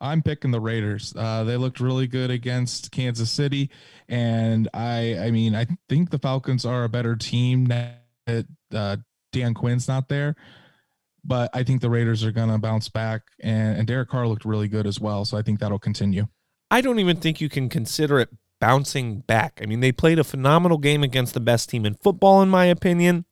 I'm 0.00 0.22
picking 0.22 0.52
the 0.52 0.60
Raiders. 0.60 1.12
Uh, 1.16 1.44
they 1.44 1.56
looked 1.56 1.80
really 1.80 2.06
good 2.06 2.30
against 2.30 2.92
Kansas 2.92 3.30
City, 3.30 3.70
and 4.08 4.68
I, 4.72 5.18
I 5.18 5.30
mean, 5.32 5.56
I 5.56 5.66
think 5.88 6.10
the 6.10 6.20
Falcons 6.20 6.64
are 6.64 6.84
a 6.84 6.88
better 6.88 7.16
team 7.16 7.66
now 7.66 7.94
that 8.26 8.46
uh, 8.72 8.96
Dan 9.32 9.54
Quinn's 9.54 9.88
not 9.88 10.08
there. 10.08 10.36
But 11.24 11.50
I 11.52 11.64
think 11.64 11.80
the 11.80 11.90
Raiders 11.90 12.24
are 12.24 12.32
going 12.32 12.48
to 12.48 12.58
bounce 12.58 12.88
back, 12.88 13.22
and, 13.40 13.76
and 13.76 13.86
Derek 13.88 14.08
Carr 14.08 14.28
looked 14.28 14.44
really 14.44 14.68
good 14.68 14.86
as 14.86 15.00
well. 15.00 15.24
So 15.24 15.36
I 15.36 15.42
think 15.42 15.58
that'll 15.58 15.78
continue. 15.78 16.28
I 16.70 16.80
don't 16.80 16.98
even 16.98 17.16
think 17.16 17.40
you 17.40 17.48
can 17.48 17.68
consider 17.68 18.18
it 18.18 18.28
bouncing 18.60 19.20
back. 19.20 19.60
I 19.62 19.66
mean, 19.66 19.80
they 19.80 19.92
played 19.92 20.18
a 20.18 20.24
phenomenal 20.24 20.78
game 20.78 21.02
against 21.02 21.34
the 21.34 21.40
best 21.40 21.68
team 21.70 21.86
in 21.86 21.94
football, 21.94 22.42
in 22.42 22.48
my 22.48 22.66
opinion, 22.66 23.24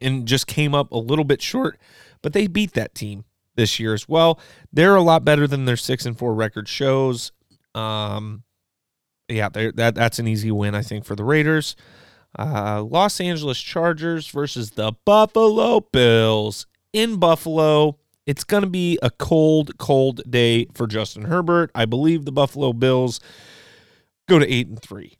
and 0.00 0.26
just 0.26 0.46
came 0.46 0.74
up 0.74 0.90
a 0.90 0.98
little 0.98 1.24
bit 1.24 1.40
short, 1.40 1.78
but 2.22 2.32
they 2.32 2.46
beat 2.46 2.72
that 2.74 2.94
team 2.94 3.24
this 3.54 3.78
year 3.80 3.94
as 3.94 4.08
well. 4.08 4.38
They're 4.72 4.96
a 4.96 5.02
lot 5.02 5.24
better 5.24 5.46
than 5.46 5.64
their 5.64 5.76
six 5.76 6.06
and 6.06 6.18
four 6.18 6.34
record 6.34 6.68
shows. 6.68 7.32
Um, 7.74 8.44
yeah, 9.28 9.48
that 9.50 9.94
that's 9.94 10.18
an 10.18 10.26
easy 10.26 10.50
win, 10.50 10.74
I 10.74 10.82
think, 10.82 11.04
for 11.04 11.14
the 11.14 11.24
Raiders. 11.24 11.76
Uh, 12.38 12.82
Los 12.82 13.20
Angeles 13.20 13.60
Chargers 13.60 14.28
versus 14.28 14.72
the 14.72 14.92
Buffalo 15.04 15.80
Bills 15.80 16.66
in 16.92 17.16
Buffalo. 17.16 17.98
It's 18.28 18.44
going 18.44 18.62
to 18.62 18.68
be 18.68 18.98
a 19.02 19.08
cold, 19.08 19.78
cold 19.78 20.20
day 20.30 20.66
for 20.74 20.86
Justin 20.86 21.22
Herbert. 21.22 21.70
I 21.74 21.86
believe 21.86 22.26
the 22.26 22.30
Buffalo 22.30 22.74
Bills 22.74 23.20
go 24.28 24.38
to 24.38 24.52
eight 24.52 24.68
and 24.68 24.78
three. 24.78 25.16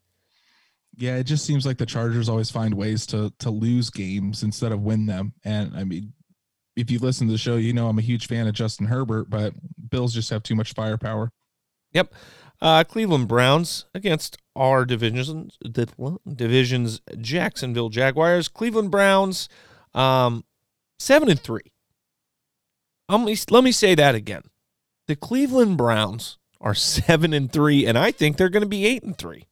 Yeah, 0.94 1.16
it 1.16 1.24
just 1.24 1.46
seems 1.46 1.64
like 1.64 1.78
the 1.78 1.86
Chargers 1.86 2.28
always 2.28 2.50
find 2.50 2.74
ways 2.74 3.06
to 3.06 3.32
to 3.38 3.48
lose 3.48 3.88
games 3.88 4.42
instead 4.42 4.72
of 4.72 4.82
win 4.82 5.06
them. 5.06 5.32
And 5.42 5.74
I 5.74 5.84
mean, 5.84 6.12
if 6.76 6.90
you 6.90 6.98
listen 6.98 7.28
to 7.28 7.32
the 7.32 7.38
show, 7.38 7.56
you 7.56 7.72
know 7.72 7.88
I'm 7.88 7.98
a 7.98 8.02
huge 8.02 8.26
fan 8.26 8.46
of 8.46 8.52
Justin 8.52 8.88
Herbert, 8.88 9.30
but 9.30 9.54
Bills 9.88 10.12
just 10.12 10.28
have 10.28 10.42
too 10.42 10.54
much 10.54 10.74
firepower. 10.74 11.32
Yep. 11.92 12.12
Uh, 12.60 12.84
Cleveland 12.84 13.26
Browns 13.26 13.86
against 13.94 14.36
our 14.54 14.84
divisions, 14.84 15.56
divisions 15.62 17.00
Jacksonville 17.18 17.88
Jaguars. 17.88 18.48
Cleveland 18.48 18.90
Browns, 18.90 19.48
um, 19.94 20.44
seven 20.98 21.30
and 21.30 21.40
three. 21.40 21.72
Um, 23.08 23.24
let 23.50 23.64
me 23.64 23.72
say 23.72 23.94
that 23.94 24.14
again. 24.14 24.42
The 25.06 25.16
Cleveland 25.16 25.78
Browns 25.78 26.38
are 26.60 26.74
seven 26.74 27.32
and 27.32 27.50
three, 27.50 27.86
and 27.86 27.96
I 27.96 28.10
think 28.10 28.36
they're 28.36 28.48
going 28.48 28.62
to 28.62 28.68
be 28.68 28.86
eight 28.86 29.02
and 29.02 29.16
three. 29.16 29.46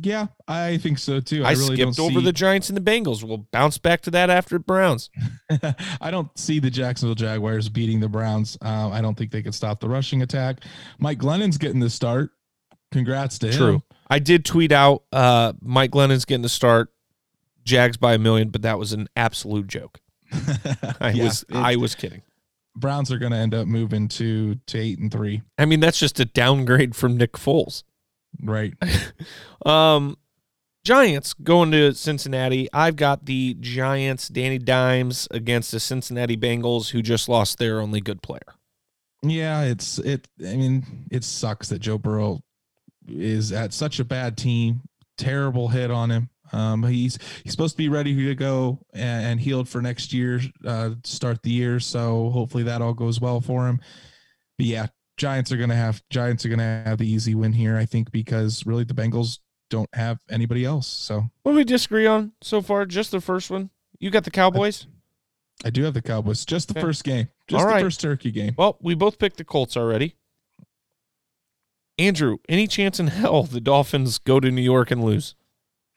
Yeah, 0.00 0.28
I 0.48 0.78
think 0.78 0.98
so 0.98 1.20
too. 1.20 1.44
I, 1.44 1.48
I 1.48 1.52
really 1.52 1.76
skipped 1.76 1.98
over 1.98 2.20
see... 2.20 2.24
the 2.24 2.32
Giants 2.32 2.70
and 2.70 2.76
the 2.76 2.80
Bengals. 2.80 3.22
We'll 3.22 3.46
bounce 3.52 3.76
back 3.76 4.00
to 4.02 4.10
that 4.12 4.30
after 4.30 4.58
Browns. 4.58 5.10
I 6.00 6.10
don't 6.10 6.30
see 6.38 6.60
the 6.60 6.70
Jacksonville 6.70 7.14
Jaguars 7.14 7.68
beating 7.68 8.00
the 8.00 8.08
Browns. 8.08 8.56
Uh, 8.62 8.88
I 8.88 9.02
don't 9.02 9.16
think 9.16 9.30
they 9.30 9.42
could 9.42 9.54
stop 9.54 9.80
the 9.80 9.88
rushing 9.88 10.22
attack. 10.22 10.60
Mike 10.98 11.18
Glennon's 11.18 11.58
getting 11.58 11.80
the 11.80 11.90
start. 11.90 12.30
Congrats 12.90 13.38
to 13.40 13.48
him. 13.48 13.52
True. 13.52 13.74
him. 13.74 13.82
I 14.08 14.18
did 14.18 14.44
tweet 14.44 14.72
out 14.72 15.04
uh, 15.12 15.52
Mike 15.60 15.90
Glennon's 15.90 16.24
getting 16.24 16.42
the 16.42 16.48
start. 16.48 16.88
Jags 17.64 17.96
by 17.96 18.14
a 18.14 18.18
million, 18.18 18.48
but 18.48 18.62
that 18.62 18.78
was 18.78 18.92
an 18.92 19.08
absolute 19.14 19.68
joke. 19.68 20.00
I 21.00 21.10
yeah, 21.10 21.24
was 21.24 21.44
it, 21.48 21.54
I 21.54 21.76
was 21.76 21.94
kidding. 21.94 22.22
Browns 22.74 23.12
are 23.12 23.18
going 23.18 23.32
to 23.32 23.38
end 23.38 23.54
up 23.54 23.66
moving 23.66 24.08
to 24.08 24.54
to 24.54 24.78
eight 24.78 24.98
and 24.98 25.12
three. 25.12 25.42
I 25.58 25.66
mean, 25.66 25.80
that's 25.80 25.98
just 25.98 26.18
a 26.20 26.24
downgrade 26.24 26.96
from 26.96 27.16
Nick 27.16 27.32
Foles, 27.32 27.82
right? 28.42 28.74
um, 29.66 30.16
Giants 30.84 31.32
going 31.34 31.70
to 31.72 31.94
Cincinnati. 31.94 32.68
I've 32.72 32.96
got 32.96 33.26
the 33.26 33.54
Giants. 33.60 34.28
Danny 34.28 34.58
Dimes 34.58 35.28
against 35.30 35.70
the 35.70 35.80
Cincinnati 35.80 36.36
Bengals, 36.36 36.90
who 36.90 37.02
just 37.02 37.28
lost 37.28 37.58
their 37.58 37.80
only 37.80 38.00
good 38.00 38.22
player. 38.22 38.40
Yeah, 39.22 39.62
it's 39.62 39.98
it. 39.98 40.26
I 40.40 40.56
mean, 40.56 41.06
it 41.10 41.24
sucks 41.24 41.68
that 41.68 41.78
Joe 41.78 41.98
Burrow 41.98 42.40
is 43.06 43.52
at 43.52 43.72
such 43.72 44.00
a 44.00 44.04
bad 44.04 44.36
team. 44.36 44.82
Terrible 45.16 45.68
hit 45.68 45.90
on 45.90 46.10
him. 46.10 46.30
Um, 46.52 46.82
he's 46.82 47.18
he's 47.42 47.52
supposed 47.52 47.74
to 47.74 47.78
be 47.78 47.88
ready 47.88 48.14
to 48.14 48.34
go 48.34 48.78
and, 48.92 49.26
and 49.26 49.40
healed 49.40 49.68
for 49.68 49.80
next 49.80 50.12
year, 50.12 50.40
uh, 50.66 50.90
start 51.04 51.42
the 51.42 51.50
year. 51.50 51.80
So 51.80 52.30
hopefully 52.30 52.62
that 52.64 52.82
all 52.82 52.94
goes 52.94 53.20
well 53.20 53.40
for 53.40 53.66
him. 53.66 53.80
But 54.58 54.66
yeah, 54.66 54.86
Giants 55.16 55.52
are 55.52 55.56
gonna 55.56 55.76
have 55.76 56.02
Giants 56.10 56.44
are 56.44 56.48
gonna 56.48 56.82
have 56.84 56.98
the 56.98 57.10
easy 57.10 57.34
win 57.34 57.52
here, 57.52 57.76
I 57.76 57.86
think, 57.86 58.10
because 58.10 58.66
really 58.66 58.84
the 58.84 58.94
Bengals 58.94 59.38
don't 59.70 59.88
have 59.94 60.18
anybody 60.30 60.64
else. 60.64 60.86
So 60.86 61.24
what 61.42 61.52
do 61.52 61.56
we 61.56 61.64
disagree 61.64 62.06
on 62.06 62.32
so 62.42 62.60
far? 62.60 62.84
Just 62.84 63.10
the 63.10 63.20
first 63.20 63.50
one. 63.50 63.70
You 63.98 64.10
got 64.10 64.24
the 64.24 64.30
Cowboys. 64.30 64.86
I, 65.64 65.68
I 65.68 65.70
do 65.70 65.84
have 65.84 65.94
the 65.94 66.02
Cowboys. 66.02 66.44
Just 66.44 66.68
the 66.68 66.74
okay. 66.74 66.80
first 66.80 67.04
game. 67.04 67.28
Just 67.48 67.66
the 67.66 67.80
first 67.80 68.00
turkey 68.00 68.30
game. 68.30 68.54
Well, 68.58 68.78
we 68.80 68.94
both 68.94 69.18
picked 69.18 69.38
the 69.38 69.44
Colts 69.44 69.76
already. 69.76 70.16
Andrew, 71.98 72.38
any 72.48 72.66
chance 72.66 72.98
in 72.98 73.08
hell 73.08 73.44
the 73.44 73.60
Dolphins 73.60 74.18
go 74.18 74.40
to 74.40 74.50
New 74.50 74.62
York 74.62 74.90
and 74.90 75.04
lose? 75.04 75.34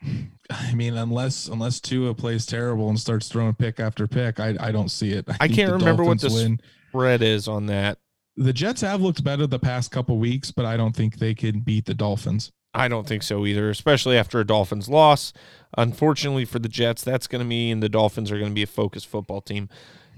I 0.49 0.73
mean, 0.73 0.95
unless 0.95 1.47
unless 1.47 1.79
Tua 1.79 2.13
plays 2.13 2.45
terrible 2.45 2.89
and 2.89 2.99
starts 2.99 3.27
throwing 3.27 3.53
pick 3.55 3.79
after 3.79 4.07
pick, 4.07 4.39
I 4.39 4.55
I 4.59 4.71
don't 4.71 4.89
see 4.89 5.11
it. 5.11 5.25
I, 5.27 5.37
I 5.41 5.47
can't 5.47 5.71
remember 5.71 6.03
what 6.03 6.21
the 6.21 6.29
win. 6.29 6.59
spread 6.89 7.21
is 7.21 7.47
on 7.47 7.65
that. 7.67 7.97
The 8.37 8.53
Jets 8.53 8.81
have 8.81 9.01
looked 9.01 9.23
better 9.23 9.47
the 9.47 9.59
past 9.59 9.91
couple 9.91 10.17
weeks, 10.17 10.51
but 10.51 10.65
I 10.65 10.77
don't 10.77 10.95
think 10.95 11.17
they 11.17 11.33
can 11.33 11.61
beat 11.61 11.85
the 11.85 11.93
Dolphins. 11.93 12.51
I 12.73 12.89
don't 12.89 13.07
think 13.07 13.23
so 13.23 13.45
either, 13.45 13.69
especially 13.69 14.17
after 14.17 14.39
a 14.39 14.45
Dolphins 14.45 14.89
loss. 14.89 15.31
Unfortunately 15.77 16.43
for 16.43 16.59
the 16.59 16.67
Jets, 16.67 17.03
that's 17.03 17.27
going 17.27 17.39
to 17.39 17.45
mean 17.45 17.79
the 17.79 17.87
Dolphins 17.87 18.31
are 18.31 18.37
going 18.37 18.51
to 18.51 18.55
be 18.55 18.63
a 18.63 18.67
focused 18.67 19.07
football 19.07 19.39
team. 19.39 19.69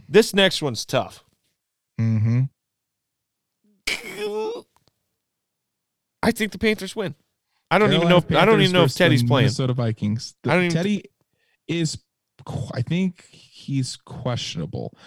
This 0.09 0.33
next 0.33 0.61
one's 0.63 0.83
tough. 0.83 1.23
Mm-hmm. 1.99 2.43
I 6.23 6.31
think 6.31 6.51
the 6.51 6.57
Panthers 6.57 6.95
win. 6.95 7.15
I 7.69 7.77
don't 7.79 7.93
even 7.93 8.07
know. 8.07 8.17
If, 8.17 8.31
I 8.31 8.45
don't 8.45 8.61
even 8.61 8.73
know 8.73 8.83
if 8.83 8.95
Teddy's 8.95 9.23
playing. 9.23 9.45
Minnesota 9.45 9.73
Vikings. 9.73 10.35
The, 10.43 10.51
I 10.51 10.55
don't 10.55 10.63
even 10.65 10.75
Teddy 10.75 11.03
is. 11.67 11.97
I 12.73 12.81
think 12.81 13.25
he's 13.29 13.97
questionable. 13.97 14.97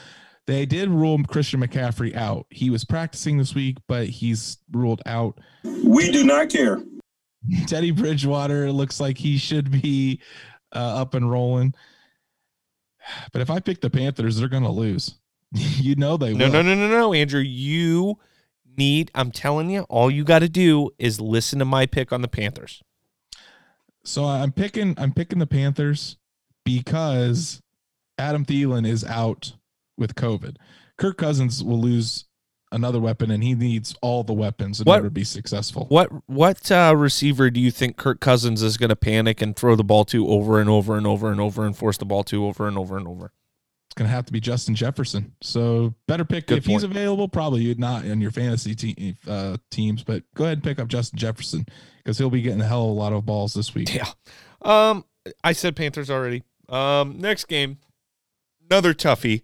They 0.47 0.67
did 0.67 0.89
rule 0.89 1.23
Christian 1.25 1.61
McCaffrey 1.61 2.15
out. 2.15 2.47
He 2.51 2.71
was 2.71 2.85
practicing 2.85 3.39
this 3.39 3.55
week, 3.55 3.79
but 3.87 4.09
he's 4.09 4.59
ruled 4.73 5.01
out. 5.07 5.39
We 5.85 6.11
do 6.11 6.25
not 6.25 6.51
care. 6.51 6.83
Teddy 7.67 7.93
Bridgewater 7.93 8.73
looks 8.73 9.01
like 9.01 9.17
he 9.17 9.39
should 9.39 9.71
be 9.71 10.21
uh, 10.75 11.01
up 11.01 11.15
and 11.15 11.31
rolling. 11.31 11.75
But 13.33 13.43
if 13.43 13.51
I 13.51 13.61
pick 13.61 13.81
the 13.81 13.91
Panthers, 13.91 14.37
they're 14.37 14.49
going 14.49 14.65
to 14.65 14.71
lose. 14.71 15.15
you 15.53 15.95
know 15.97 16.17
they 16.17 16.35
no, 16.35 16.47
will. 16.47 16.53
No, 16.53 16.63
no, 16.63 16.75
no, 16.75 16.89
no, 16.89 16.99
no, 16.99 17.15
Andrew. 17.15 17.41
You 17.41 18.19
need, 18.81 19.11
I'm 19.15 19.31
telling 19.31 19.69
you, 19.69 19.83
all 19.83 20.11
you 20.11 20.25
got 20.25 20.39
to 20.39 20.49
do 20.49 20.91
is 20.99 21.21
listen 21.21 21.59
to 21.59 21.65
my 21.67 21.85
pick 21.85 22.13
on 22.13 22.23
the 22.23 22.29
Panthers. 22.29 22.83
So 24.03 24.25
I'm 24.25 24.53
picking 24.53 24.95
I'm 24.97 25.13
picking 25.13 25.39
the 25.39 25.47
Panthers 25.47 26.17
because 26.65 27.61
Adam 28.19 28.47
Thielen 28.47 28.87
is 28.87 29.05
out 29.05 29.53
with 29.99 30.15
COVID. 30.15 30.57
Kirk 30.97 31.19
Cousins 31.19 31.63
will 31.63 31.81
lose 31.81 32.25
another 32.73 33.01
weapon, 33.01 33.31
and 33.31 33.43
he 33.43 33.55
needs 33.55 33.95
all 34.01 34.25
the 34.25 34.33
weapons 34.33 34.81
in 34.81 34.85
what, 34.85 34.97
order 34.97 35.09
to 35.09 35.15
be 35.15 35.25
successful. 35.25 35.85
What 35.89 36.11
what 36.27 36.73
uh, 36.73 36.95
receiver 36.97 37.51
do 37.51 37.61
you 37.61 37.71
think 37.71 37.99
Kirk 37.99 38.21
Cousins 38.21 38.63
is 38.63 38.79
going 38.79 38.89
to 38.89 38.97
panic 38.97 39.43
and 39.43 39.55
throw 39.55 39.77
the 39.77 39.85
ball 39.85 40.07
to 40.07 40.27
over 40.29 40.59
and 40.61 40.71
over 40.71 40.97
and 40.97 41.07
over 41.07 41.31
and 41.31 41.41
over 41.41 41.67
and 41.67 41.77
force 41.77 41.99
the 41.99 42.07
ball 42.07 42.25
to 42.25 42.47
over 42.47 42.67
and 42.67 42.79
over 42.79 42.97
and 42.97 43.07
over? 43.07 43.33
Going 44.01 44.09
to 44.09 44.15
have 44.15 44.25
to 44.25 44.33
be 44.33 44.41
Justin 44.41 44.75
Jefferson. 44.75 45.35
So 45.43 45.95
better 46.09 46.25
pick 46.25 46.47
Good 46.47 46.57
if 46.57 46.65
point. 46.65 46.73
he's 46.73 46.85
available. 46.85 47.29
Probably 47.29 47.61
you'd 47.61 47.79
not 47.79 48.07
in 48.07 48.19
your 48.23 48.31
fantasy 48.31 48.75
te- 48.75 49.15
uh, 49.29 49.59
teams, 49.71 50.03
but 50.03 50.23
go 50.35 50.45
ahead 50.45 50.57
and 50.57 50.65
pick 50.65 50.79
up 50.79 50.89
Justin 50.89 51.19
Jefferson 51.19 51.67
because 51.99 52.17
he'll 52.17 52.31
be 52.31 52.41
getting 52.41 52.63
a 52.63 52.67
hell 52.67 52.85
of 52.85 52.89
a 52.89 52.93
lot 52.93 53.13
of 53.13 53.27
balls 53.27 53.53
this 53.53 53.75
week. 53.75 53.95
Yeah. 53.95 54.07
Um, 54.63 55.05
I 55.45 55.53
said 55.53 55.77
Panthers 55.77 56.09
already. 56.09 56.45
Um, 56.71 57.19
next 57.19 57.45
game, 57.45 57.77
another 58.71 58.95
toughie. 58.95 59.43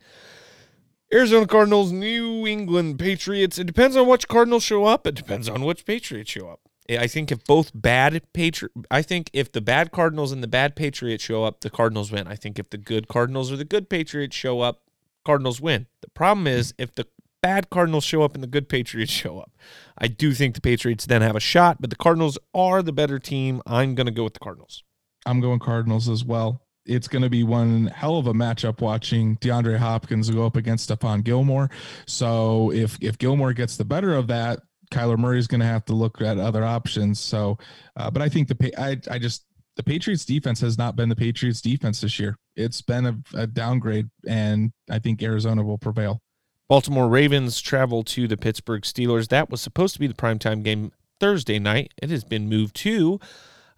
Arizona 1.13 1.47
Cardinals, 1.47 1.93
New 1.93 2.47
England 2.47 2.99
Patriots. 2.99 3.59
It 3.59 3.67
depends 3.67 3.95
on 3.95 4.09
which 4.09 4.27
Cardinals 4.27 4.63
show 4.63 4.87
up. 4.87 5.07
It 5.07 5.17
depends 5.17 5.51
on 5.51 5.65
which 5.67 5.85
Patriots 5.85 6.31
show 6.31 6.49
up. 6.49 6.61
I 6.91 7.07
think 7.07 7.33
if 7.33 7.45
both 7.45 7.71
bad 7.75 8.23
Patri- 8.33 8.69
I 8.91 9.03
think 9.03 9.31
if 9.33 9.53
the 9.53 9.61
bad 9.61 9.91
Cardinals 9.91 10.33
and 10.33 10.43
the 10.43 10.49
bad 10.49 10.77
Patriots 10.77 11.25
show 11.25 11.45
up, 11.45 11.61
the 11.61 11.71
Cardinals 11.71 12.13
win. 12.13 12.27
I 12.27 12.37
think 12.37 12.59
if 12.59 12.71
the 12.71 12.79
good 12.79 13.09
Cardinals 13.09 13.51
or 13.51 13.57
the 13.57 13.65
good 13.65 13.89
Patriots 13.89 14.37
show 14.37 14.61
up, 14.61 14.83
Cardinals 15.25 15.61
win. 15.61 15.87
The 16.03 16.11
problem 16.11 16.47
is 16.47 16.75
if 16.79 16.95
the 16.95 17.07
bad 17.43 17.71
Cardinals 17.71 18.05
show 18.05 18.23
up 18.23 18.35
and 18.35 18.43
the 18.43 18.49
good 18.49 18.69
Patriots 18.69 19.13
show 19.23 19.39
up. 19.39 19.53
I 19.99 20.09
do 20.09 20.33
think 20.33 20.55
the 20.55 20.61
Patriots 20.61 21.07
then 21.07 21.23
have 21.23 21.37
a 21.37 21.41
shot, 21.41 21.81
but 21.81 21.91
the 21.91 21.97
Cardinals 21.97 22.39
are 22.55 22.83
the 22.83 22.93
better 22.93 23.19
team. 23.19 23.63
I'm 23.67 23.95
going 23.95 24.07
to 24.07 24.13
go 24.13 24.25
with 24.25 24.35
the 24.35 24.41
Cardinals. 24.41 24.83
I'm 25.25 25.41
going 25.41 25.59
Cardinals 25.59 26.09
as 26.09 26.25
well 26.25 26.63
it's 26.87 27.09
going 27.09 27.23
to 27.23 27.31
be 27.31 27.43
one 27.43 27.87
hell 27.89 28.17
of 28.17 28.27
a 28.27 28.33
matchup 28.33 28.81
watching 28.81 29.37
DeAndre 29.39 29.77
Hopkins 29.77 30.31
go 30.31 30.47
up 30.47 30.57
against 30.57 30.89
Stephon 30.89 31.25
Gilmore. 31.25 31.71
So 32.07 32.73
if 32.73 32.97
if 33.01 33.19
Gilmore 33.19 33.53
gets 33.53 33.77
the 33.77 33.85
better 33.85 34.15
of 34.15 34.29
that, 34.29 34.61
Kyler 34.91 35.19
Murray 35.19 35.39
is 35.39 35.47
going 35.47 35.61
to 35.61 35.67
have 35.67 35.85
to 35.87 35.95
look 35.95 36.21
at 36.21 36.39
other 36.39 36.65
options. 36.65 37.21
So, 37.21 37.59
uh, 37.97 38.11
but 38.11 38.23
I 38.23 38.29
think 38.29 38.49
the 38.49 38.81
I 38.81 38.99
I 39.11 39.19
just 39.19 39.45
the 39.77 39.83
Patriots 39.83 40.25
defense 40.25 40.61
has 40.61 40.79
not 40.79 40.97
been 40.97 41.09
the 41.09 41.17
Patriots 41.17 41.61
defense 41.61 42.01
this 42.01 42.19
year. 42.19 42.37
It's 42.55 42.81
been 42.81 43.07
a, 43.07 43.19
a 43.35 43.47
downgrade, 43.47 44.09
and 44.27 44.73
I 44.91 44.99
think 44.99 45.23
Arizona 45.23 45.63
will 45.63 45.79
prevail. 45.79 46.23
Baltimore 46.69 47.09
Ravens 47.09 47.61
travel 47.61 48.03
to 48.05 48.27
the 48.27 48.37
Pittsburgh 48.37 48.83
Steelers. 48.83 49.29
That 49.29 49.51
was 49.51 49.61
supposed 49.61 49.95
to 49.95 50.01
be 50.01 50.07
the 50.07 50.15
primetime 50.15 50.63
game 50.63 50.93
Thursday 51.21 51.59
night. 51.59 51.93
It 52.03 52.11
has 52.11 52.25
been 52.25 52.49
moved 52.49 52.75
to 52.77 53.21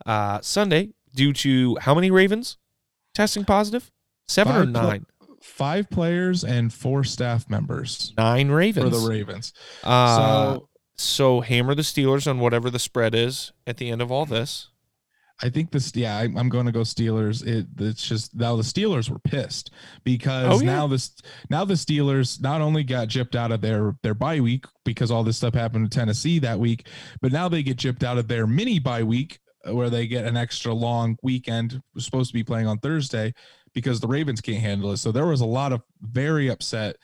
uh, 0.07 0.41
Sunday 0.41 0.91
due 1.15 1.33
to 1.35 1.77
how 1.81 1.95
many 1.95 2.11
Ravens? 2.11 2.57
testing 3.19 3.45
positive? 3.45 3.91
Seven 4.29 4.53
five 4.53 4.63
or 4.63 4.67
nine? 4.67 5.07
Pl- 5.21 5.37
five 5.43 5.91
players 5.91 6.45
and 6.45 6.73
four 6.73 7.05
staff 7.05 7.51
members. 7.51 8.15
Nine 8.17 8.49
Ravens. 8.49 8.91
For 8.91 9.01
the 9.01 9.09
Ravens. 9.09 9.53
Uh, 9.83 10.17
so, 10.17 10.68
so 11.01 11.41
hammer 11.41 11.75
the 11.75 11.83
Steelers 11.83 12.29
on 12.29 12.41
whatever 12.41 12.71
the 12.71 12.79
spread 12.79 13.15
is 13.15 13.53
at 13.67 13.77
the 13.77 13.91
end 13.91 14.03
of 14.03 14.11
all 14.11 14.27
this. 14.27 14.69
I 15.41 15.49
think 15.51 15.71
this, 15.71 15.95
yeah, 15.95 16.17
I, 16.17 16.25
am 16.25 16.49
going 16.49 16.67
to 16.67 16.73
go 16.73 16.81
Steelers. 16.81 17.47
It, 17.47 17.67
it's 17.79 18.07
just 18.07 18.35
now 18.35 18.57
the 18.57 18.63
Steelers 18.63 19.09
were 19.09 19.21
pissed 19.21 19.71
because 20.03 20.61
oh, 20.61 20.65
yeah. 20.65 20.75
now 20.75 20.87
this, 20.89 21.15
now 21.49 21.65
the 21.65 21.75
Steelers 21.75 22.43
not 22.43 22.61
only 22.61 22.83
got 22.83 23.09
gypped 23.09 23.37
out 23.37 23.53
of 23.53 23.61
their 23.61 23.97
their 24.03 24.15
bye 24.15 24.41
week 24.41 24.65
because 24.85 25.13
all 25.13 25.23
this 25.23 25.37
stuff 25.37 25.55
happened 25.55 25.85
in 25.85 25.91
Tennessee 25.91 26.41
that 26.41 26.59
week, 26.59 26.89
but 27.21 27.31
now 27.31 27.49
they 27.49 27.63
get 27.63 27.77
gypped 27.77 28.03
out 28.03 28.19
of 28.19 28.27
their 28.27 28.49
mini 28.49 28.81
bye 28.81 29.05
week 29.05 29.39
uh, 29.65 29.73
where 29.73 29.91
they 29.91 30.09
get 30.09 30.25
an 30.25 30.37
extra 30.37 30.75
long 30.75 31.17
weekend. 31.23 31.81
Supposed 31.99 32.31
to 32.31 32.35
be 32.35 32.43
playing 32.43 32.67
on 32.67 32.79
Thursday 32.79 33.33
because 33.75 34.01
the 34.01 34.09
Ravens 34.09 34.41
can't 34.41 34.59
handle 34.59 34.91
it. 34.91 34.97
So 34.97 35.13
there 35.13 35.27
was 35.27 35.41
a 35.41 35.47
lot 35.47 35.73
of 35.73 35.83
very 36.01 36.49
upset 36.49 36.97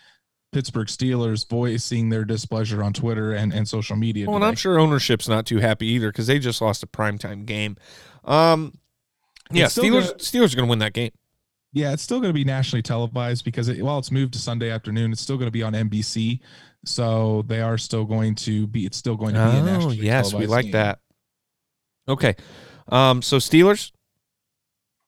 Pittsburgh 0.55 0.87
Steelers 0.87 1.49
voicing 1.49 2.11
their 2.11 2.25
displeasure 2.25 2.81
on 2.81 2.93
Twitter 2.93 3.33
and, 3.33 3.53
and 3.53 3.67
social 3.67 3.97
media. 3.97 4.27
Well, 4.27 4.37
and 4.37 4.45
I'm 4.45 4.55
sure 4.55 4.79
ownership's 4.79 5.29
not 5.29 5.47
too 5.47 5.59
happy 5.59 5.89
either 5.89 6.11
because 6.13 6.29
they 6.29 6.39
just 6.39 6.61
lost 6.61 6.85
a 6.85 6.87
primetime 6.87 7.45
game. 7.45 7.77
Um, 8.25 8.79
yeah, 9.51 9.67
Steelers 9.67 10.07
gonna, 10.07 10.15
Steelers 10.19 10.53
are 10.53 10.57
going 10.57 10.69
to 10.69 10.71
win 10.71 10.79
that 10.79 10.93
game. 10.93 11.11
Yeah, 11.73 11.93
it's 11.93 12.05
still 12.05 12.21
going 12.21 12.29
to 12.29 12.35
be 12.35 12.45
nationally 12.45 12.83
televised 12.83 13.45
because 13.45 13.67
it, 13.67 13.83
while 13.83 13.99
it's 13.99 14.13
moved 14.13 14.33
to 14.35 14.39
Sunday 14.39 14.71
afternoon, 14.71 15.11
it's 15.11 15.21
still 15.21 15.37
going 15.37 15.49
to 15.49 15.53
be 15.53 15.65
on 15.65 15.73
NBC. 15.73 16.39
So 16.85 17.43
they 17.49 17.61
are 17.61 17.77
still 17.77 18.05
going 18.05 18.37
to 18.37 18.69
be. 18.69 18.87
It's 18.87 18.97
still 18.97 19.17
going 19.17 19.35
to 19.35 19.41
be. 19.41 19.85
Oh, 19.85 19.91
yes, 19.91 20.33
we 20.33 20.47
like 20.47 20.67
game. 20.67 20.73
that. 20.73 21.01
Okay. 22.09 22.37
Um, 22.89 23.23
so 23.23 23.39
Steelers. 23.39 23.91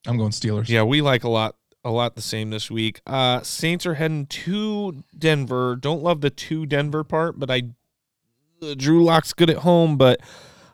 I'm 0.08 0.16
going 0.16 0.32
Steelers. 0.32 0.68
Yeah, 0.68 0.82
we 0.82 1.02
like 1.02 1.22
a 1.22 1.28
lot 1.28 1.54
a 1.86 1.90
lot 1.90 2.14
the 2.14 2.22
same 2.22 2.50
this 2.50 2.70
week. 2.70 3.00
Uh 3.06 3.40
Saints 3.42 3.86
are 3.86 3.94
heading 3.94 4.26
to 4.26 5.04
Denver. 5.16 5.76
Don't 5.76 6.02
love 6.02 6.20
the 6.20 6.30
to 6.30 6.66
Denver 6.66 7.04
part, 7.04 7.38
but 7.38 7.50
I 7.50 7.62
uh, 8.62 8.74
Drew 8.76 9.04
Lock's 9.04 9.32
good 9.32 9.50
at 9.50 9.58
home, 9.58 9.96
but 9.96 10.20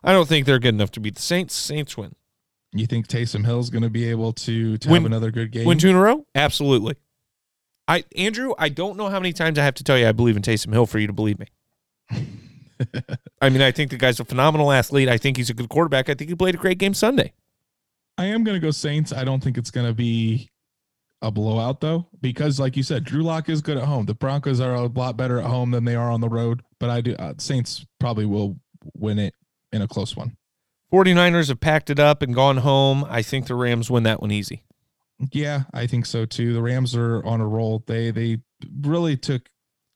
I 0.05 0.13
don't 0.13 0.29
think 0.29 0.47
they're 0.47 0.59
good 0.59 0.75
enough 0.75 0.91
to 0.93 1.01
beat 1.01 1.17
the 1.17 1.23
Saints. 1.23 1.55
Saints 1.55 1.97
win. 1.97 2.15
You 2.73 2.87
think 2.87 3.07
Taysom 3.07 3.45
Hill's 3.45 3.69
going 3.69 3.83
to 3.83 3.91
be 3.91 4.09
able 4.09 4.33
to, 4.33 4.79
to 4.79 4.89
win, 4.89 5.03
have 5.03 5.07
another 5.07 5.31
good 5.31 5.53
game? 5.53 5.67
Win 5.67 5.79
two 5.79 5.91
in 5.91 5.97
a 5.97 6.01
row? 6.01 6.27
Absolutely. 6.35 6.97
I 7.87 8.05
Andrew, 8.17 8.55
I 8.59 8.69
don't 8.69 8.97
know 8.97 9.09
how 9.09 9.21
many 9.21 9.33
times 9.33 9.59
I 9.59 9.65
have 9.65 9.75
to 9.75 9.85
tell 9.85 9.99
you 9.99 10.09
I 10.09 10.13
believe 10.13 10.37
in 10.37 10.43
Taysom 10.43 10.73
Hill 10.73 10.87
for 10.87 10.99
you 10.99 11.07
to 11.07 11.13
believe 11.13 11.39
me. 11.39 11.47
I 13.41 13.49
mean, 13.51 13.61
I 13.63 13.71
think 13.71 13.91
the 13.91 13.97
guy's 13.97 14.19
a 14.21 14.25
phenomenal 14.25 14.73
athlete. 14.73 15.09
I 15.09 15.19
think 15.19 15.37
he's 15.37 15.51
a 15.51 15.55
good 15.55 15.69
quarterback. 15.69 16.09
I 16.09 16.15
think 16.15 16.31
he 16.31 16.37
played 16.37 16.55
a 16.55 16.59
great 16.59 16.79
game 16.79 16.95
Sunday. 16.95 17.33
I 18.19 18.27
am 18.27 18.45
going 18.45 18.55
to 18.55 18.61
go 18.61 18.71
Saints. 18.71 19.13
I 19.13 19.25
don't 19.25 19.43
think 19.43 19.59
it's 19.59 19.71
going 19.71 19.87
to 19.87 19.95
be 19.95 20.51
a 21.23 21.31
blowout 21.31 21.81
though, 21.81 22.09
because 22.20 22.61
like 22.61 22.77
you 22.77 22.83
said, 22.83 23.05
Drew 23.05 23.23
Lock 23.23 23.49
is 23.49 23.62
good 23.62 23.77
at 23.77 23.85
home. 23.85 24.07
The 24.07 24.14
Broncos 24.14 24.61
are 24.61 24.75
a 24.75 24.87
lot 24.87 25.16
better 25.16 25.39
at 25.39 25.47
home 25.47 25.70
than 25.70 25.85
they 25.85 25.95
are 25.95 26.11
on 26.11 26.20
the 26.20 26.29
road, 26.29 26.62
but 26.79 26.91
I 26.91 27.01
do 27.01 27.14
uh, 27.14 27.35
Saints 27.39 27.87
probably 27.99 28.27
will 28.27 28.59
win 28.95 29.18
it 29.18 29.35
in 29.73 29.81
a 29.81 29.89
close 29.89 30.16
one. 30.16 30.37
49ers 30.93 31.49
have 31.49 31.61
packed 31.61 31.89
it 31.89 31.99
up 31.99 32.20
and 32.20 32.35
gone 32.35 32.59
home. 32.59 33.07
I 33.09 33.23
think 33.23 33.47
the 33.47 33.55
Rams 33.55 33.91
win 33.91 34.03
that 34.03 34.20
one 34.20 34.31
easy. 34.31 34.64
Yeah, 35.31 35.62
I 35.73 35.87
think 35.87 36.05
so 36.05 36.27
too. 36.27 36.53
The 36.53 36.61
Rams 36.61 36.97
are 36.97 37.25
on 37.25 37.41
a 37.41 37.47
roll. 37.47 37.85
They 37.87 38.11
they 38.11 38.39
really 38.83 39.16
took 39.16 39.49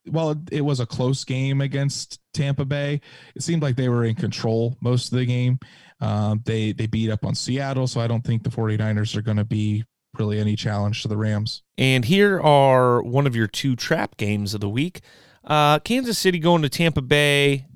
well, 0.09 0.41
it 0.53 0.61
was 0.61 0.79
a 0.79 0.87
close 0.87 1.24
game 1.24 1.61
against 1.61 2.20
Tampa 2.33 2.64
Bay. 2.64 3.01
It 3.35 3.43
seemed 3.43 3.62
like 3.62 3.74
they 3.74 3.89
were 3.89 4.05
in 4.05 4.14
control 4.14 4.77
most 4.81 5.12
of 5.12 5.18
the 5.18 5.27
game. 5.27 5.59
Um, 6.01 6.43
they 6.45 6.72
they 6.72 6.87
beat 6.87 7.11
up 7.11 7.24
on 7.24 7.35
Seattle, 7.35 7.89
so 7.89 8.01
I 8.01 8.07
don't 8.07 8.22
think 8.22 8.45
the 8.45 8.51
49ers 8.51 9.16
are 9.16 9.22
going 9.22 9.39
to 9.39 9.45
be 9.45 9.85
really 10.19 10.39
any 10.39 10.57
challenge 10.57 11.03
to 11.03 11.09
the 11.09 11.17
Rams. 11.17 11.62
And 11.79 12.05
here 12.05 12.41
are 12.41 13.03
one 13.03 13.27
of 13.27 13.37
your 13.37 13.47
two 13.47 13.77
trap 13.77 14.17
games 14.17 14.55
of 14.55 14.61
the 14.61 14.69
week. 14.69 15.01
Uh, 15.45 15.79
Kansas 15.81 16.19
City 16.19 16.39
going 16.39 16.62
to 16.62 16.69
Tampa 16.69 17.03
Bay, 17.03 17.67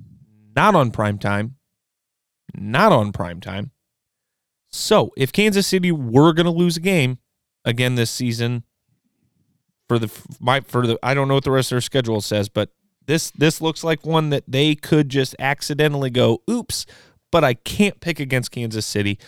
not 0.56 0.74
on 0.74 0.90
prime 0.90 1.18
time. 1.18 1.56
Not 2.54 2.92
on 2.92 3.12
prime 3.12 3.40
time. 3.40 3.70
So 4.70 5.12
if 5.16 5.32
Kansas 5.32 5.66
City 5.66 5.92
were 5.92 6.32
going 6.32 6.46
to 6.46 6.50
lose 6.52 6.76
a 6.76 6.80
game 6.80 7.18
again 7.64 7.94
this 7.94 8.10
season, 8.10 8.64
for 9.88 9.98
the 9.98 10.10
my 10.38 10.60
for 10.60 10.86
the 10.86 10.98
I 11.02 11.14
don't 11.14 11.26
know 11.26 11.34
what 11.34 11.44
the 11.44 11.50
rest 11.50 11.72
of 11.72 11.76
their 11.76 11.80
schedule 11.80 12.20
says, 12.20 12.48
but 12.48 12.70
this 13.06 13.32
this 13.32 13.60
looks 13.60 13.82
like 13.82 14.06
one 14.06 14.30
that 14.30 14.44
they 14.46 14.76
could 14.76 15.08
just 15.08 15.34
accidentally 15.40 16.10
go, 16.10 16.42
oops, 16.48 16.86
but 17.32 17.42
I 17.42 17.54
can't 17.54 18.00
pick 18.00 18.20
against 18.20 18.52
Kansas 18.52 18.86
City. 18.86 19.18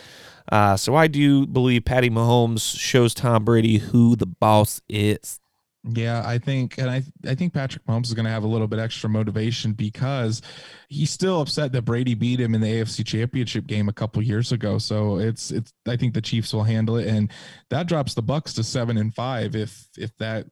Uh, 0.51 0.75
so 0.77 0.95
I 0.95 1.07
do 1.07 1.47
believe 1.47 1.85
Patty 1.85 2.09
Mahomes 2.09 2.77
shows 2.77 3.13
Tom 3.13 3.45
Brady 3.45 3.77
who 3.77 4.15
the 4.15 4.25
boss 4.25 4.81
is. 4.89 5.39
Yeah, 5.85 6.23
I 6.25 6.37
think, 6.37 6.77
and 6.77 6.89
I 6.89 7.03
I 7.27 7.35
think 7.35 7.53
Patrick 7.53 7.85
Mahomes 7.85 8.05
is 8.05 8.13
going 8.13 8.23
to 8.23 8.31
have 8.31 8.45
a 8.45 8.47
little 8.47 8.67
bit 8.67 8.79
extra 8.79 9.09
motivation 9.09 9.73
because 9.73 10.41
he's 10.87 11.11
still 11.11 11.41
upset 11.41 11.73
that 11.73 11.81
Brady 11.81 12.13
beat 12.13 12.39
him 12.39 12.55
in 12.55 12.61
the 12.61 12.67
AFC 12.67 13.05
Championship 13.05 13.67
game 13.67 13.89
a 13.89 13.93
couple 13.93 14.21
years 14.21 14.53
ago. 14.53 14.77
So 14.77 15.17
it's 15.17 15.51
it's 15.51 15.73
I 15.85 15.97
think 15.97 16.13
the 16.13 16.21
Chiefs 16.21 16.53
will 16.53 16.63
handle 16.63 16.95
it, 16.95 17.07
and 17.07 17.29
that 17.69 17.87
drops 17.87 18.13
the 18.13 18.23
Bucs 18.23 18.55
to 18.55 18.63
seven 18.63 18.97
and 18.97 19.13
five 19.13 19.57
if 19.57 19.89
if 19.97 20.15
that 20.19 20.45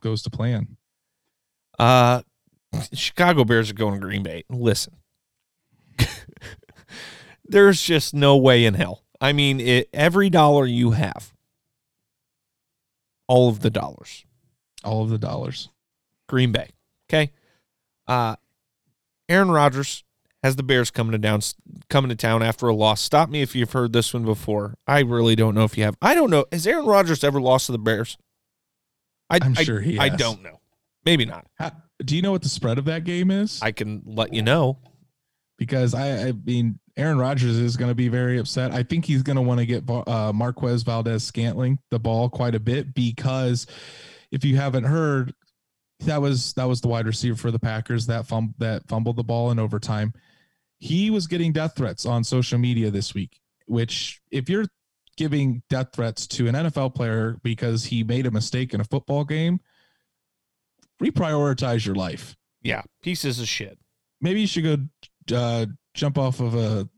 goes 0.00 0.22
to 0.22 0.30
plan. 0.30 0.76
Uh, 1.76 2.22
Chicago 2.92 3.42
Bears 3.44 3.70
are 3.70 3.74
going 3.74 3.94
to 3.94 4.00
Green 4.00 4.22
Bay. 4.22 4.44
Listen, 4.48 4.94
there's 7.44 7.82
just 7.82 8.14
no 8.14 8.36
way 8.36 8.64
in 8.64 8.74
hell. 8.74 9.02
I 9.20 9.32
mean, 9.32 9.60
it, 9.60 9.88
every 9.92 10.30
dollar 10.30 10.64
you 10.66 10.92
have, 10.92 11.32
all 13.26 13.48
of 13.48 13.60
the 13.60 13.70
dollars 13.70 14.24
all 14.84 15.02
of 15.02 15.10
the 15.10 15.18
dollars. 15.18 15.68
Green 16.28 16.52
Bay. 16.52 16.70
Okay. 17.08 17.32
Uh, 18.06 18.36
Aaron 19.28 19.50
Rodgers 19.50 20.04
has 20.42 20.56
the 20.56 20.62
Bears 20.62 20.90
coming 20.90 21.12
to 21.12 21.18
down 21.18 21.40
coming 21.90 22.08
to 22.10 22.16
town 22.16 22.42
after 22.42 22.68
a 22.68 22.74
loss. 22.74 23.00
Stop 23.00 23.28
me 23.28 23.42
if 23.42 23.54
you've 23.54 23.72
heard 23.72 23.92
this 23.92 24.14
one 24.14 24.24
before. 24.24 24.74
I 24.86 25.00
really 25.00 25.36
don't 25.36 25.54
know 25.54 25.64
if 25.64 25.76
you 25.76 25.84
have. 25.84 25.96
I 26.00 26.14
don't 26.14 26.30
know. 26.30 26.46
Has 26.52 26.66
Aaron 26.66 26.86
Rodgers 26.86 27.24
ever 27.24 27.40
lost 27.40 27.66
to 27.66 27.72
the 27.72 27.78
Bears? 27.78 28.16
I, 29.30 29.38
am 29.42 29.54
sure 29.54 29.80
he. 29.80 29.98
I, 29.98 30.04
I 30.04 30.08
don't 30.08 30.42
know. 30.42 30.60
Maybe 31.04 31.26
not. 31.26 31.46
How, 31.58 31.72
do 32.02 32.16
you 32.16 32.22
know 32.22 32.32
what 32.32 32.42
the 32.42 32.48
spread 32.48 32.78
of 32.78 32.86
that 32.86 33.04
game 33.04 33.30
is? 33.30 33.60
I 33.60 33.72
can 33.72 34.02
let 34.06 34.32
you 34.32 34.42
know. 34.42 34.78
Because 35.58 35.92
I, 35.92 36.28
I 36.28 36.32
mean, 36.32 36.78
Aaron 36.98 37.18
Rodgers 37.18 37.56
is 37.56 37.76
going 37.76 37.90
to 37.90 37.94
be 37.94 38.08
very 38.08 38.38
upset. 38.38 38.72
I 38.72 38.82
think 38.82 39.04
he's 39.04 39.22
going 39.22 39.36
to 39.36 39.42
want 39.42 39.60
to 39.60 39.66
get 39.66 39.88
uh, 39.88 40.32
Marquez 40.34 40.82
Valdes-Scantling 40.82 41.78
the 41.90 42.00
ball 42.00 42.28
quite 42.28 42.56
a 42.56 42.60
bit 42.60 42.92
because 42.92 43.68
if 44.32 44.44
you 44.44 44.56
haven't 44.56 44.84
heard, 44.84 45.32
that 46.00 46.20
was 46.20 46.52
that 46.54 46.64
was 46.64 46.80
the 46.80 46.88
wide 46.88 47.06
receiver 47.06 47.36
for 47.36 47.50
the 47.50 47.58
Packers 47.58 48.06
that 48.06 48.28
that 48.58 48.88
fumbled 48.88 49.16
the 49.16 49.24
ball 49.24 49.50
in 49.52 49.58
overtime. 49.58 50.12
He 50.78 51.10
was 51.10 51.26
getting 51.26 51.52
death 51.52 51.74
threats 51.76 52.04
on 52.04 52.24
social 52.24 52.58
media 52.58 52.90
this 52.90 53.14
week, 53.14 53.40
which 53.66 54.20
if 54.30 54.48
you're 54.48 54.66
giving 55.16 55.62
death 55.68 55.88
threats 55.92 56.26
to 56.28 56.46
an 56.48 56.54
NFL 56.54 56.94
player 56.94 57.38
because 57.42 57.84
he 57.84 58.04
made 58.04 58.26
a 58.26 58.30
mistake 58.30 58.74
in 58.74 58.80
a 58.80 58.84
football 58.84 59.24
game, 59.24 59.60
reprioritize 61.02 61.84
your 61.84 61.96
life. 61.96 62.36
Yeah, 62.62 62.82
pieces 63.02 63.40
of 63.40 63.48
shit. 63.48 63.78
Maybe 64.20 64.40
you 64.40 64.46
should 64.48 64.64
go 64.64 65.36
uh, 65.36 65.66
jump 65.98 66.16
off 66.16 66.40
of 66.40 66.54
a 66.54 66.88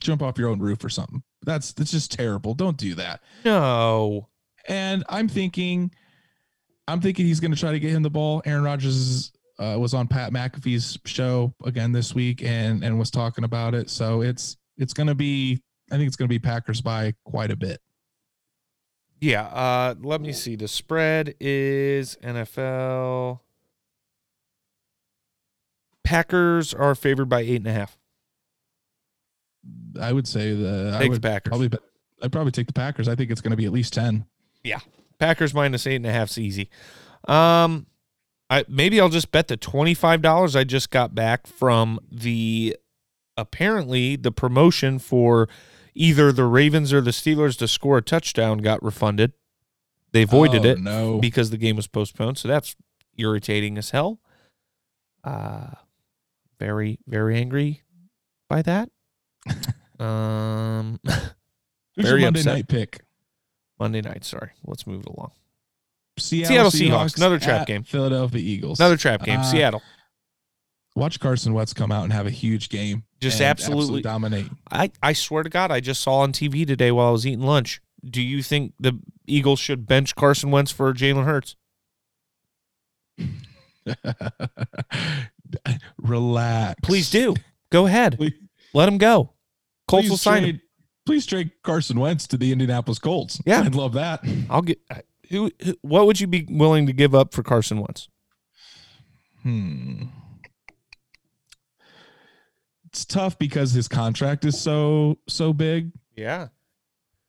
jump 0.00 0.20
off 0.20 0.36
your 0.36 0.48
own 0.48 0.58
roof 0.58 0.84
or 0.84 0.88
something. 0.88 1.22
That's 1.42 1.72
that's 1.72 1.92
just 1.92 2.12
terrible. 2.12 2.54
Don't 2.54 2.76
do 2.76 2.94
that. 2.94 3.20
No. 3.44 4.28
And 4.68 5.04
I'm 5.08 5.28
thinking, 5.28 5.90
I'm 6.86 7.00
thinking 7.00 7.26
he's 7.26 7.40
going 7.40 7.52
to 7.52 7.58
try 7.58 7.72
to 7.72 7.80
get 7.80 7.92
him 7.92 8.02
the 8.02 8.10
ball. 8.10 8.42
Aaron 8.44 8.64
Rodgers 8.64 9.32
uh, 9.58 9.76
was 9.78 9.94
on 9.94 10.06
Pat 10.06 10.32
McAfee's 10.32 10.98
show 11.04 11.54
again 11.64 11.92
this 11.92 12.14
week 12.14 12.42
and 12.42 12.84
and 12.84 12.98
was 12.98 13.10
talking 13.10 13.44
about 13.44 13.74
it. 13.74 13.88
So 13.88 14.20
it's 14.22 14.56
it's 14.76 14.92
going 14.92 15.06
to 15.06 15.14
be 15.14 15.62
I 15.90 15.96
think 15.96 16.08
it's 16.08 16.16
going 16.16 16.28
to 16.28 16.32
be 16.32 16.38
Packers 16.38 16.80
by 16.80 17.14
quite 17.24 17.50
a 17.50 17.56
bit. 17.56 17.80
Yeah. 19.20 19.44
Uh, 19.44 19.94
let 20.00 20.20
me 20.20 20.32
see. 20.32 20.56
The 20.56 20.66
spread 20.66 21.34
is 21.38 22.16
NFL. 22.24 23.40
Packers 26.02 26.74
are 26.74 26.96
favored 26.96 27.28
by 27.28 27.40
eight 27.40 27.56
and 27.56 27.68
a 27.68 27.72
half. 27.72 27.96
I 30.00 30.12
would 30.12 30.26
say 30.28 30.54
the 30.54 30.92
take 30.98 31.06
I 31.06 31.08
would 31.08 31.16
the 31.22 31.28
Packers. 31.28 31.50
Probably, 31.50 31.70
I'd 32.22 32.32
probably 32.32 32.52
take 32.52 32.66
the 32.66 32.72
Packers. 32.72 33.08
I 33.08 33.14
think 33.14 33.30
it's 33.30 33.40
going 33.40 33.50
to 33.52 33.56
be 33.56 33.64
at 33.66 33.72
least 33.72 33.92
ten. 33.94 34.26
Yeah, 34.64 34.80
Packers 35.18 35.52
minus 35.54 35.86
eight 35.86 35.96
and 35.96 36.06
a 36.06 36.12
half 36.12 36.30
is 36.30 36.38
easy. 36.38 36.70
Um, 37.28 37.86
I 38.50 38.64
maybe 38.68 39.00
I'll 39.00 39.08
just 39.08 39.30
bet 39.32 39.48
the 39.48 39.56
twenty 39.56 39.94
five 39.94 40.22
dollars 40.22 40.54
I 40.56 40.64
just 40.64 40.90
got 40.90 41.14
back 41.14 41.46
from 41.46 41.98
the 42.10 42.76
apparently 43.36 44.16
the 44.16 44.32
promotion 44.32 44.98
for 44.98 45.48
either 45.94 46.32
the 46.32 46.44
Ravens 46.44 46.92
or 46.92 47.00
the 47.00 47.10
Steelers 47.10 47.56
to 47.58 47.68
score 47.68 47.98
a 47.98 48.02
touchdown 48.02 48.58
got 48.58 48.82
refunded. 48.82 49.32
They 50.12 50.24
voided 50.24 50.66
Oh, 50.66 50.68
it 50.70 50.78
no. 50.80 51.18
because 51.18 51.50
the 51.50 51.56
game 51.56 51.76
was 51.76 51.86
postponed. 51.86 52.36
So 52.38 52.46
that's 52.48 52.76
irritating 53.16 53.78
as 53.78 53.90
hell. 53.90 54.20
Uh 55.24 55.70
very, 56.58 56.98
very 57.08 57.36
angry 57.38 57.82
by 58.48 58.62
that. 58.62 58.88
um 60.02 60.98
Who's 61.04 62.06
very 62.06 62.20
your 62.22 62.26
Monday 62.28 62.40
upset. 62.40 62.54
night 62.54 62.68
pick? 62.68 63.00
Monday 63.78 64.00
night, 64.00 64.24
sorry. 64.24 64.50
Let's 64.64 64.86
move 64.86 65.02
it 65.02 65.08
along. 65.08 65.32
Seattle, 66.18 66.70
Seattle 66.70 67.00
Seahawks, 67.00 67.16
another 67.16 67.38
trap 67.38 67.66
game. 67.66 67.82
Philadelphia 67.84 68.40
Eagles. 68.40 68.80
Another 68.80 68.96
trap 68.96 69.24
game. 69.24 69.40
Uh, 69.40 69.44
Seattle. 69.44 69.82
Watch 70.94 71.18
Carson 71.20 71.54
Wentz 71.54 71.72
come 71.72 71.90
out 71.90 72.04
and 72.04 72.12
have 72.12 72.26
a 72.26 72.30
huge 72.30 72.68
game. 72.68 73.04
Just 73.20 73.40
and 73.40 73.46
absolutely- 73.48 74.02
dominate. 74.02 74.46
I, 74.70 74.90
I 75.02 75.14
swear 75.14 75.42
to 75.42 75.48
God, 75.48 75.70
I 75.70 75.80
just 75.80 76.02
saw 76.02 76.18
on 76.18 76.32
TV 76.32 76.66
today 76.66 76.92
while 76.92 77.08
I 77.08 77.10
was 77.10 77.26
eating 77.26 77.40
lunch. 77.40 77.80
Do 78.04 78.20
you 78.20 78.42
think 78.42 78.74
the 78.78 78.98
Eagles 79.26 79.60
should 79.60 79.86
bench 79.86 80.14
Carson 80.14 80.50
Wentz 80.50 80.70
for 80.72 80.92
Jalen 80.92 81.24
Hurts? 81.24 81.56
Relax. 85.98 86.74
Please 86.82 87.10
do. 87.10 87.34
Go 87.70 87.86
ahead. 87.86 88.16
Please, 88.16 88.32
Let 88.74 88.88
him 88.88 88.98
go. 88.98 89.32
Colts 89.92 90.04
please 90.04 90.10
will 90.10 90.16
sign 90.16 90.42
him. 90.44 90.50
trade, 90.50 90.60
please 91.06 91.26
trade 91.26 91.50
Carson 91.62 92.00
Wentz 92.00 92.26
to 92.28 92.36
the 92.36 92.50
Indianapolis 92.52 92.98
Colts. 92.98 93.40
Yeah. 93.46 93.60
I'd 93.62 93.74
love 93.74 93.92
that. 93.94 94.24
I'll 94.50 94.62
get. 94.62 94.80
Who, 95.30 95.50
who? 95.64 95.74
What 95.82 96.06
would 96.06 96.18
you 96.20 96.26
be 96.26 96.46
willing 96.50 96.86
to 96.86 96.92
give 96.92 97.14
up 97.14 97.32
for 97.32 97.42
Carson 97.42 97.78
Wentz? 97.78 98.08
Hmm. 99.42 100.04
It's 102.86 103.04
tough 103.04 103.38
because 103.38 103.72
his 103.72 103.88
contract 103.88 104.44
is 104.44 104.60
so 104.60 105.18
so 105.28 105.52
big. 105.52 105.92
Yeah, 106.14 106.48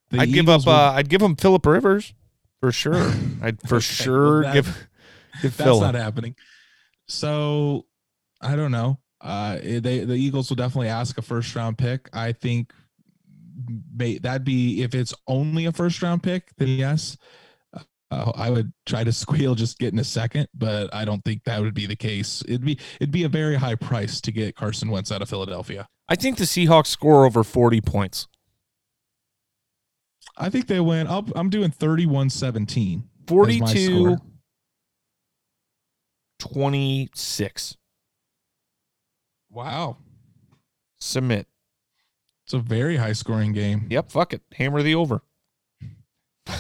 The 0.10 0.20
I'd 0.20 0.34
give 0.34 0.50
up. 0.50 0.66
would- 0.66 0.72
Uh, 0.72 0.92
I'd 0.96 1.08
give 1.10 1.22
him 1.22 1.36
Philip 1.38 1.66
Rivers 1.66 2.14
for 2.60 2.72
sure. 2.72 3.14
I'd 3.42 3.62
for 3.68 3.76
Okay, 3.76 3.80
sure 3.82 4.42
well, 4.42 4.44
that- 4.44 4.54
give 4.54 4.88
give 5.42 5.56
that's 5.58 5.70
Phil. 5.70 5.80
not 5.80 5.96
happening. 5.96 6.36
So 7.08 7.86
I 8.42 8.56
don't 8.58 8.72
know. 8.72 9.00
Uh, 9.24 9.58
they 9.64 10.04
the 10.04 10.16
Eagles 10.16 10.50
will 10.50 10.58
definitely 10.58 10.90
ask 10.90 11.18
a 11.18 11.22
first 11.22 11.56
round 11.56 11.78
pick. 11.78 12.10
I 12.14 12.34
think 12.34 12.74
may, 13.96 14.18
that'd 14.18 14.44
be 14.44 14.84
if 14.84 14.94
it's 14.94 15.14
only 15.28 15.66
a 15.66 15.72
first 15.72 16.02
round 16.02 16.22
pick, 16.22 16.54
then 16.58 16.68
yes. 16.70 17.18
Uh, 18.12 18.32
I 18.36 18.50
would 18.50 18.72
try 18.86 19.04
to 19.04 19.12
squeal 19.14 19.56
just 19.56 19.80
getting 19.80 20.00
a 20.00 20.04
second, 20.04 20.48
but 20.54 20.94
I 20.94 21.06
don't 21.06 21.24
think 21.24 21.46
that 21.46 21.62
would 21.62 21.74
be 21.74 21.86
the 21.86 21.96
case. 21.96 22.44
It'd 22.48 22.66
be 22.66 22.78
it'd 23.00 23.12
be 23.12 23.24
a 23.24 23.30
very 23.30 23.56
high 23.56 23.76
price 23.76 24.20
to 24.22 24.32
get 24.32 24.56
Carson 24.56 24.90
Wentz 24.90 25.12
out 25.12 25.22
of 25.22 25.30
Philadelphia. 25.30 25.88
I 26.10 26.16
think 26.16 26.38
the 26.38 26.44
Seahawks 26.44 26.88
score 26.88 27.26
over 27.26 27.44
forty 27.44 27.80
points. 27.80 28.28
I 30.38 30.50
think 30.50 30.68
they 30.68 30.80
win. 30.80 31.08
I'll, 31.08 31.28
I'm 31.36 31.50
doing 31.50 31.70
31-17. 31.70 33.04
42 33.28 34.18
26. 36.40 37.78
Wow. 39.54 39.98
Submit. 41.00 41.48
It's 42.46 42.54
a 42.54 42.60
very 42.60 42.98
high 42.98 43.14
scoring 43.14 43.54
game. 43.54 43.88
Yep, 43.90 44.12
fuck 44.12 44.34
it. 44.34 44.42
Hammer 44.56 44.82
the 44.84 44.96
over. 44.96 45.22
I 46.48 46.58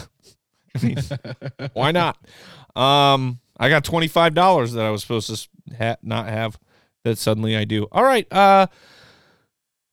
mean, 0.82 0.98
why 1.74 1.92
not? 1.92 2.18
Um, 2.76 3.40
I 3.58 3.70
got 3.70 3.84
twenty 3.84 4.08
five 4.08 4.34
dollars 4.34 4.74
that 4.74 4.86
I 4.86 4.90
was 4.90 5.02
supposed 5.02 5.28
to 5.36 5.76
ha- 5.78 5.98
not 6.02 6.28
have. 6.28 6.58
That 7.04 7.18
suddenly 7.18 7.58
I 7.58 7.66
do. 7.66 7.88
All 7.92 8.04
right. 8.04 8.26
Uh, 8.32 8.68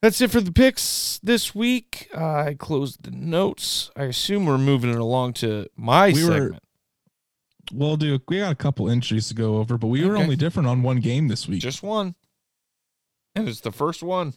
that's 0.00 0.20
it 0.20 0.30
for 0.30 0.40
the 0.40 0.52
picks 0.52 1.18
this 1.22 1.54
week. 1.56 2.08
Uh, 2.16 2.24
I 2.34 2.54
closed 2.58 3.02
the 3.02 3.10
notes. 3.10 3.90
I 3.96 4.04
assume 4.04 4.46
we're 4.46 4.58
moving 4.58 4.90
it 4.90 4.98
along 4.98 5.32
to 5.34 5.66
my 5.76 6.10
We 6.12 6.24
were- 6.24 6.30
segment. 6.30 6.62
We'll 7.72 7.96
do. 7.96 8.18
We 8.28 8.38
got 8.38 8.50
a 8.52 8.56
couple 8.56 8.88
entries 8.88 9.28
to 9.28 9.34
go 9.34 9.58
over, 9.58 9.76
but 9.78 9.88
we 9.88 10.04
were 10.04 10.16
only 10.16 10.34
different 10.34 10.68
on 10.68 10.82
one 10.82 10.98
game 11.00 11.28
this 11.28 11.46
week. 11.46 11.60
Just 11.60 11.82
one, 11.84 12.16
and 13.34 13.48
it's 13.48 13.60
the 13.60 13.72
first 13.72 14.02
one. 14.02 14.34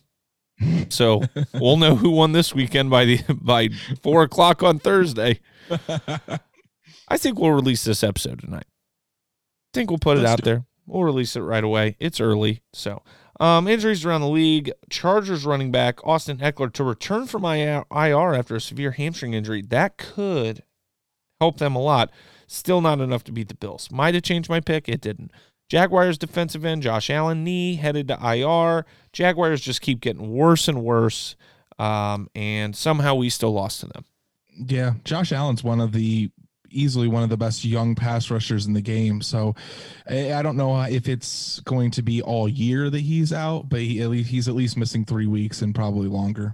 So 0.89 1.23
we'll 1.55 1.77
know 1.77 1.95
who 1.95 2.11
won 2.11 2.31
this 2.33 2.53
weekend 2.53 2.91
by 2.91 3.05
the 3.05 3.19
by 3.41 3.69
four 4.03 4.21
o'clock 4.21 4.61
on 4.61 4.77
Thursday. 4.77 5.39
I 7.07 7.17
think 7.17 7.39
we'll 7.39 7.51
release 7.51 7.83
this 7.83 8.03
episode 8.03 8.39
tonight. 8.41 8.67
I 8.67 9.71
think 9.73 9.89
we'll 9.89 9.97
put 9.97 10.17
it 10.17 10.21
Let's 10.21 10.31
out 10.33 10.37
do 10.37 10.41
it. 10.41 10.45
there. 10.45 10.65
We'll 10.85 11.03
release 11.03 11.35
it 11.35 11.41
right 11.41 11.63
away. 11.63 11.95
It's 11.99 12.21
early. 12.21 12.61
So, 12.71 13.01
um, 13.39 13.67
injuries 13.67 14.05
around 14.05 14.21
the 14.21 14.27
league. 14.29 14.71
Chargers 14.91 15.43
running 15.45 15.71
back 15.71 16.05
Austin 16.05 16.37
Ekeler 16.37 16.71
to 16.73 16.83
return 16.83 17.25
from 17.25 17.43
IR 17.45 17.85
after 17.91 18.55
a 18.55 18.61
severe 18.61 18.91
hamstring 18.91 19.33
injury. 19.33 19.63
That 19.63 19.97
could 19.97 20.63
help 21.41 21.57
them 21.57 21.75
a 21.75 21.81
lot. 21.81 22.11
Still 22.45 22.81
not 22.81 22.99
enough 22.99 23.23
to 23.23 23.31
beat 23.31 23.47
the 23.47 23.55
Bills. 23.55 23.89
Might 23.91 24.13
have 24.13 24.23
changed 24.23 24.49
my 24.49 24.59
pick. 24.59 24.87
It 24.87 25.01
didn't. 25.01 25.31
Jaguars 25.73 26.19
defensive 26.19 26.65
end 26.65 26.83
Josh 26.83 27.09
Allen 27.09 27.43
knee 27.43 27.77
headed 27.77 28.07
to 28.09 28.19
IR. 28.23 28.85
Jaguars 29.11 29.59
just 29.59 29.81
keep 29.81 30.01
getting 30.01 30.31
worse 30.31 30.67
and 30.67 30.83
worse. 30.83 31.35
Um, 31.79 32.29
and 32.35 32.75
somehow 32.75 33.15
we 33.15 33.31
still 33.31 33.53
lost 33.53 33.79
to 33.79 33.87
them. 33.87 34.05
yeah, 34.67 34.93
Josh 35.03 35.31
Allen's 35.31 35.63
one 35.63 35.81
of 35.81 35.91
the 35.91 36.29
easily 36.69 37.07
one 37.07 37.23
of 37.23 37.29
the 37.29 37.37
best 37.37 37.65
young 37.65 37.95
pass 37.95 38.29
rushers 38.29 38.67
in 38.67 38.73
the 38.73 38.81
game. 38.81 39.23
So 39.23 39.55
I, 40.07 40.33
I 40.33 40.43
don't 40.43 40.57
know 40.57 40.79
if 40.83 41.09
it's 41.09 41.59
going 41.61 41.89
to 41.89 42.03
be 42.03 42.21
all 42.21 42.47
year 42.47 42.91
that 42.91 42.99
he's 43.01 43.33
out, 43.33 43.67
but 43.67 43.79
he, 43.79 43.99
at 43.99 44.11
least 44.11 44.29
he's 44.29 44.47
at 44.47 44.53
least 44.53 44.77
missing 44.77 45.05
three 45.05 45.25
weeks 45.25 45.63
and 45.63 45.73
probably 45.73 46.07
longer. 46.07 46.53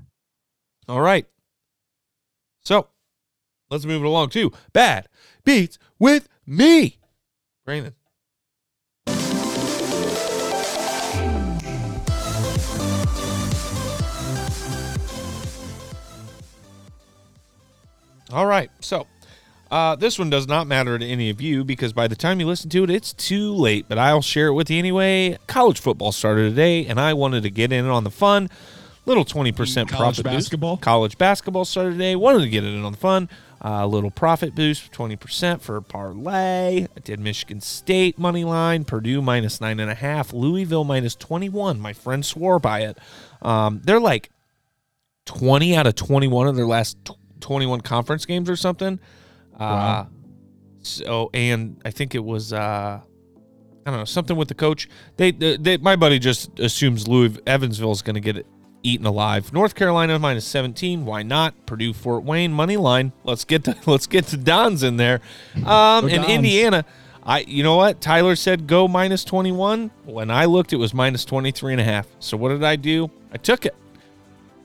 All 0.87 1.01
right. 1.01 1.25
So 2.63 2.87
let's 3.69 3.83
move 3.83 4.01
it 4.01 4.07
along 4.07 4.29
to 4.29 4.53
bad 4.71 5.09
beats 5.43 5.77
with 5.99 6.29
me. 6.45 6.99
Brandon. 7.65 7.95
All 18.31 18.45
right. 18.45 18.69
So 18.79 19.07
uh, 19.71 19.95
this 19.95 20.17
one 20.17 20.29
does 20.29 20.47
not 20.47 20.67
matter 20.67 20.97
to 20.97 21.05
any 21.05 21.29
of 21.29 21.41
you 21.41 21.63
because 21.63 21.93
by 21.93 22.07
the 22.07 22.15
time 22.15 22.39
you 22.39 22.47
listen 22.47 22.69
to 22.71 22.83
it, 22.83 22.89
it's 22.89 23.13
too 23.13 23.53
late. 23.53 23.85
But 23.87 23.97
I'll 23.97 24.21
share 24.21 24.47
it 24.47 24.53
with 24.53 24.69
you 24.69 24.79
anyway. 24.79 25.37
College 25.47 25.79
football 25.79 26.11
started 26.11 26.49
today, 26.49 26.85
and 26.85 26.99
I 26.99 27.13
wanted 27.13 27.43
to 27.43 27.49
get 27.49 27.71
in 27.71 27.85
on 27.85 28.03
the 28.03 28.11
fun. 28.11 28.49
Little 29.05 29.25
20% 29.25 29.87
College 29.87 30.21
profit 30.21 30.25
boost. 30.25 30.81
College 30.81 31.17
basketball 31.17 31.65
started 31.65 31.93
today. 31.93 32.15
Wanted 32.15 32.41
to 32.41 32.49
get 32.49 32.63
in 32.63 32.83
on 32.83 32.91
the 32.91 32.97
fun. 32.97 33.29
A 33.61 33.85
little 33.85 34.11
profit 34.11 34.55
boost, 34.55 34.91
20% 34.93 35.61
for 35.61 35.81
parlay. 35.81 36.83
I 36.95 36.99
did 37.03 37.19
Michigan 37.19 37.59
State 37.59 38.17
money 38.17 38.45
line, 38.45 38.85
Purdue 38.85 39.21
minus 39.21 39.59
nine 39.59 39.79
and 39.79 39.91
a 39.91 39.95
half, 39.95 40.31
Louisville 40.31 40.85
minus 40.85 41.15
21. 41.15 41.79
My 41.79 41.91
friend 41.91 42.25
swore 42.25 42.59
by 42.59 42.81
it. 42.81 42.97
Um, 43.41 43.81
they're 43.83 43.99
like 43.99 44.29
20 45.25 45.75
out 45.75 45.87
of 45.87 45.95
21 45.95 46.47
of 46.47 46.55
their 46.55 46.67
last 46.67 47.03
21 47.39 47.81
conference 47.81 48.25
games 48.25 48.49
or 48.49 48.55
something. 48.55 48.99
Uh, 49.55 49.57
wow. 49.59 49.99
Uh, 50.01 50.05
so, 50.81 51.29
and 51.33 51.79
I 51.83 51.91
think 51.91 52.15
it 52.15 52.23
was, 52.23 52.53
uh, 52.53 53.01
I 53.85 53.89
don't 53.89 53.99
know, 53.99 54.05
something 54.05 54.37
with 54.37 54.47
the 54.47 54.55
coach. 54.55 54.87
They, 55.17 55.31
they, 55.31 55.57
they 55.57 55.77
my 55.77 55.95
buddy 55.95 56.19
just 56.19 56.57
assumes 56.59 57.07
Louis 57.07 57.37
Evansville 57.45 57.91
is 57.91 58.01
going 58.01 58.15
to 58.15 58.21
get 58.21 58.37
it 58.37 58.47
eaten 58.83 59.05
alive. 59.05 59.51
North 59.53 59.75
Carolina 59.75 60.17
minus 60.19 60.45
17. 60.45 61.05
Why 61.05 61.23
not? 61.23 61.65
Purdue 61.65 61.93
Fort 61.93 62.23
Wayne 62.23 62.53
money 62.53 62.77
line. 62.77 63.11
Let's 63.23 63.45
get 63.45 63.63
the 63.63 63.75
let's 63.85 64.07
get 64.07 64.27
the 64.27 64.37
Dons 64.37 64.83
in 64.83 64.97
there. 64.97 65.21
Um, 65.57 66.07
and 66.07 66.25
Indiana. 66.25 66.85
I 67.23 67.39
you 67.41 67.63
know 67.63 67.75
what? 67.75 68.01
Tyler 68.01 68.35
said 68.35 68.67
go 68.67 68.87
minus 68.87 69.23
21. 69.23 69.91
When 70.05 70.31
I 70.31 70.45
looked, 70.45 70.73
it 70.73 70.77
was 70.77 70.93
minus 70.93 71.25
23 71.25 71.73
and 71.73 71.81
a 71.81 71.83
half. 71.83 72.07
So 72.19 72.37
what 72.37 72.49
did 72.49 72.63
I 72.63 72.75
do? 72.75 73.11
I 73.31 73.37
took 73.37 73.65
it. 73.65 73.75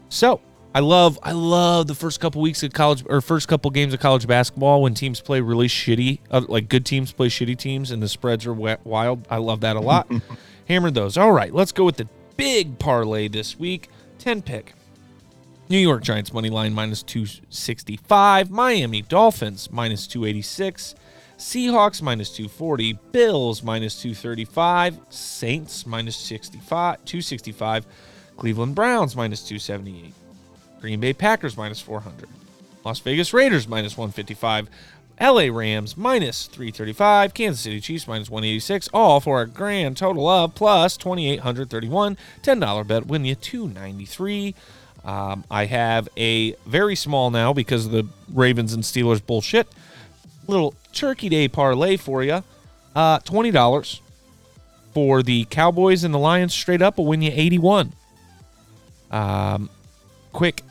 So 0.08 0.40
I 0.76 0.80
love 0.80 1.20
I 1.22 1.30
love 1.30 1.86
the 1.86 1.94
first 1.94 2.18
couple 2.18 2.42
weeks 2.42 2.64
of 2.64 2.72
college 2.72 3.04
or 3.08 3.20
first 3.20 3.46
couple 3.46 3.70
games 3.70 3.94
of 3.94 4.00
college 4.00 4.26
basketball 4.26 4.82
when 4.82 4.92
teams 4.92 5.20
play 5.20 5.40
really 5.40 5.68
shitty, 5.68 6.18
uh, 6.32 6.42
like 6.48 6.68
good 6.68 6.84
teams 6.84 7.12
play 7.12 7.28
shitty 7.28 7.56
teams 7.56 7.92
and 7.92 8.02
the 8.02 8.08
spreads 8.08 8.44
are 8.44 8.52
wild. 8.52 9.24
I 9.30 9.36
love 9.36 9.60
that 9.60 9.76
a 9.76 9.80
lot. 9.80 10.10
Hammered 10.68 10.94
those. 10.94 11.16
All 11.16 11.30
right, 11.30 11.54
let's 11.54 11.70
go 11.70 11.84
with 11.84 11.98
the 11.98 12.08
big 12.36 12.80
parlay 12.80 13.28
this 13.28 13.56
week. 13.56 13.88
10 14.18 14.42
pick. 14.42 14.74
New 15.68 15.78
York 15.78 16.02
Giants 16.02 16.32
money 16.32 16.50
line 16.50 16.74
minus 16.74 17.04
265, 17.04 18.50
Miami 18.50 19.00
Dolphins 19.02 19.70
minus 19.70 20.06
286, 20.08 20.96
Seahawks 21.38 22.02
minus 22.02 22.30
240, 22.30 22.98
Bills 23.12 23.62
minus 23.62 24.02
235, 24.02 24.98
Saints 25.08 25.86
minus 25.86 26.16
65, 26.16 27.04
265, 27.04 27.86
Cleveland 28.36 28.74
Browns 28.74 29.14
minus 29.14 29.40
278. 29.42 30.12
Green 30.84 31.00
Bay 31.00 31.14
Packers 31.14 31.56
minus 31.56 31.80
400. 31.80 32.28
Las 32.84 33.00
Vegas 33.00 33.32
Raiders 33.32 33.66
minus 33.66 33.96
155. 33.96 34.68
LA 35.18 35.48
Rams 35.50 35.96
minus 35.96 36.44
335. 36.44 37.32
Kansas 37.32 37.62
City 37.62 37.80
Chiefs 37.80 38.06
minus 38.06 38.28
186. 38.28 38.90
All 38.92 39.18
for 39.18 39.40
a 39.40 39.46
grand 39.46 39.96
total 39.96 40.28
of 40.28 40.54
plus 40.54 40.98
2,831. 40.98 42.18
$10 42.42 42.86
bet 42.86 43.06
win 43.06 43.24
you 43.24 43.34
293. 43.34 44.54
Um, 45.06 45.44
I 45.50 45.64
have 45.64 46.06
a 46.18 46.52
very 46.66 46.96
small 46.96 47.30
now 47.30 47.54
because 47.54 47.86
of 47.86 47.92
the 47.92 48.06
Ravens 48.30 48.74
and 48.74 48.82
Steelers 48.82 49.24
bullshit. 49.24 49.66
Little 50.46 50.74
Turkey 50.92 51.30
Day 51.30 51.48
parlay 51.48 51.96
for 51.96 52.22
you. 52.22 52.44
Uh, 52.94 53.20
$20 53.20 54.00
for 54.92 55.22
the 55.22 55.46
Cowboys 55.46 56.04
and 56.04 56.12
the 56.12 56.18
Lions 56.18 56.52
straight 56.52 56.82
up 56.82 56.98
will 56.98 57.06
win 57.06 57.22
you 57.22 57.32
81. 57.32 57.94
Um, 59.10 59.70
quick 60.34 60.62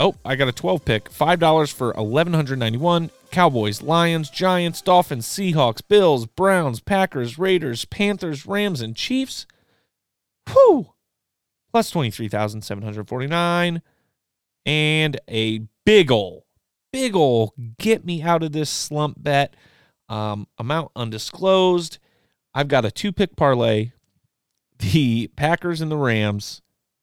Oh, 0.00 0.14
I 0.24 0.34
got 0.34 0.48
a 0.48 0.52
12 0.52 0.82
pick. 0.86 1.10
$5 1.10 1.72
for 1.74 1.88
1191 1.88 3.10
Cowboys, 3.30 3.82
Lions, 3.82 4.30
Giants, 4.30 4.80
Dolphins, 4.80 5.26
Seahawks, 5.26 5.82
Bills, 5.86 6.24
Browns, 6.24 6.80
Packers, 6.80 7.38
Raiders, 7.38 7.84
Panthers, 7.84 8.46
Rams, 8.46 8.80
and 8.80 8.96
Chiefs. 8.96 9.46
Whew. 10.50 10.94
Plus 11.70 11.90
23,749. 11.90 13.82
And 14.64 15.20
a 15.28 15.60
big 15.84 16.10
ol', 16.10 16.46
big 16.94 17.14
ol' 17.14 17.52
get 17.78 18.02
me 18.02 18.22
out 18.22 18.42
of 18.42 18.52
this 18.52 18.70
slump 18.70 19.22
bet. 19.22 19.54
Um, 20.08 20.46
amount 20.56 20.92
undisclosed. 20.96 21.98
I've 22.54 22.68
got 22.68 22.86
a 22.86 22.90
two 22.90 23.12
pick 23.12 23.36
parlay. 23.36 23.92
The 24.78 25.26
Packers 25.36 25.82
and 25.82 25.90
the 25.90 25.98
Rams 25.98 26.62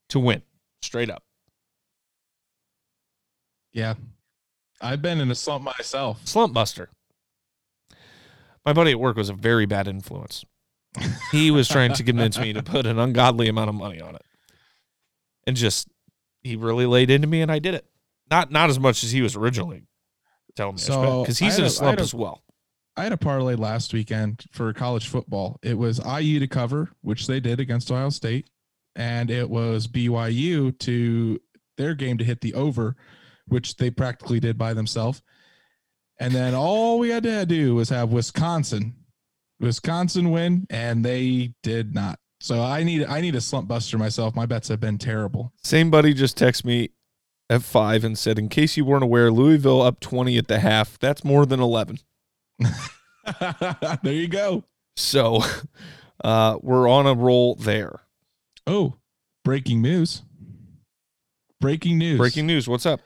to 0.09 0.19
win 0.19 0.41
straight 0.81 1.11
up. 1.11 1.26
Yeah. 3.77 3.93
I've 4.81 5.03
been 5.03 5.21
in 5.21 5.29
a 5.29 5.35
slump 5.35 5.63
myself. 5.63 6.25
Slump 6.25 6.51
buster. 6.51 6.89
My 8.65 8.73
buddy 8.73 8.89
at 8.91 8.99
work 8.99 9.17
was 9.17 9.29
a 9.29 9.33
very 9.33 9.67
bad 9.67 9.87
influence. 9.87 10.43
he 11.31 11.51
was 11.51 11.67
trying 11.67 11.93
to 11.93 12.03
convince 12.03 12.39
me 12.39 12.53
to 12.53 12.63
put 12.63 12.87
an 12.87 12.97
ungodly 12.97 13.47
amount 13.47 13.69
of 13.69 13.75
money 13.75 14.01
on 14.01 14.15
it. 14.15 14.23
And 15.45 15.55
just 15.55 15.87
he 16.41 16.55
really 16.55 16.87
laid 16.87 17.11
into 17.11 17.27
me 17.27 17.41
and 17.41 17.51
I 17.51 17.59
did 17.59 17.75
it. 17.75 17.85
Not 18.31 18.51
not 18.51 18.71
as 18.71 18.79
much 18.79 19.03
as 19.03 19.11
he 19.11 19.21
was 19.21 19.35
originally 19.35 19.83
telling 20.55 20.75
me 20.75 20.81
so 20.81 21.21
because 21.21 21.37
he's 21.37 21.59
in 21.59 21.63
a, 21.63 21.67
a 21.67 21.69
slump 21.69 21.99
a, 21.99 22.01
as 22.01 22.15
well. 22.15 22.41
I 22.97 23.03
had 23.03 23.13
a 23.13 23.17
parlay 23.17 23.53
last 23.53 23.93
weekend 23.93 24.43
for 24.51 24.73
college 24.73 25.07
football. 25.07 25.59
It 25.61 25.77
was 25.77 26.01
IU 26.03 26.39
to 26.39 26.47
cover, 26.47 26.89
which 27.01 27.27
they 27.27 27.39
did 27.39 27.59
against 27.59 27.91
Ohio 27.91 28.09
State, 28.09 28.49
and 28.95 29.29
it 29.29 29.47
was 29.47 29.87
BYU 29.87 30.77
to 30.79 31.39
their 31.77 31.93
game 31.93 32.17
to 32.17 32.23
hit 32.23 32.41
the 32.41 32.55
over, 32.55 32.95
which 33.47 33.75
they 33.77 33.89
practically 33.89 34.39
did 34.39 34.57
by 34.57 34.73
themselves. 34.73 35.21
And 36.19 36.33
then 36.33 36.55
all 36.55 36.99
we 36.99 37.09
had 37.09 37.23
to 37.23 37.45
do 37.45 37.75
was 37.75 37.89
have 37.89 38.11
Wisconsin, 38.11 38.95
Wisconsin 39.59 40.31
win, 40.31 40.65
and 40.69 41.05
they 41.05 41.53
did 41.63 41.93
not. 41.93 42.19
So 42.39 42.61
I 42.61 42.83
need 42.83 43.05
I 43.05 43.21
need 43.21 43.35
a 43.35 43.41
slump 43.41 43.67
buster 43.67 43.97
myself. 43.97 44.35
My 44.35 44.45
bets 44.45 44.67
have 44.67 44.79
been 44.79 44.97
terrible. 44.97 45.53
Same 45.63 45.89
buddy 45.89 46.13
just 46.13 46.37
texted 46.37 46.65
me 46.65 46.89
at 47.49 47.63
five 47.63 48.03
and 48.03 48.17
said, 48.17 48.37
in 48.37 48.49
case 48.49 48.77
you 48.77 48.85
weren't 48.85 49.03
aware, 49.03 49.31
Louisville 49.31 49.81
up 49.81 49.99
twenty 49.99 50.37
at 50.37 50.47
the 50.47 50.59
half. 50.59 50.99
That's 50.99 51.23
more 51.23 51.45
than 51.45 51.59
eleven. 51.59 51.99
there 52.59 54.13
you 54.13 54.27
go. 54.27 54.63
So 54.95 55.41
uh, 56.23 56.57
we're 56.61 56.89
on 56.89 57.07
a 57.07 57.13
roll 57.13 57.55
there. 57.55 58.01
Oh, 58.65 58.95
breaking 59.43 59.81
news. 59.81 60.23
Breaking 61.59 61.97
news. 61.97 62.17
Breaking 62.17 62.45
news. 62.45 62.67
What's 62.67 62.85
up? 62.85 63.01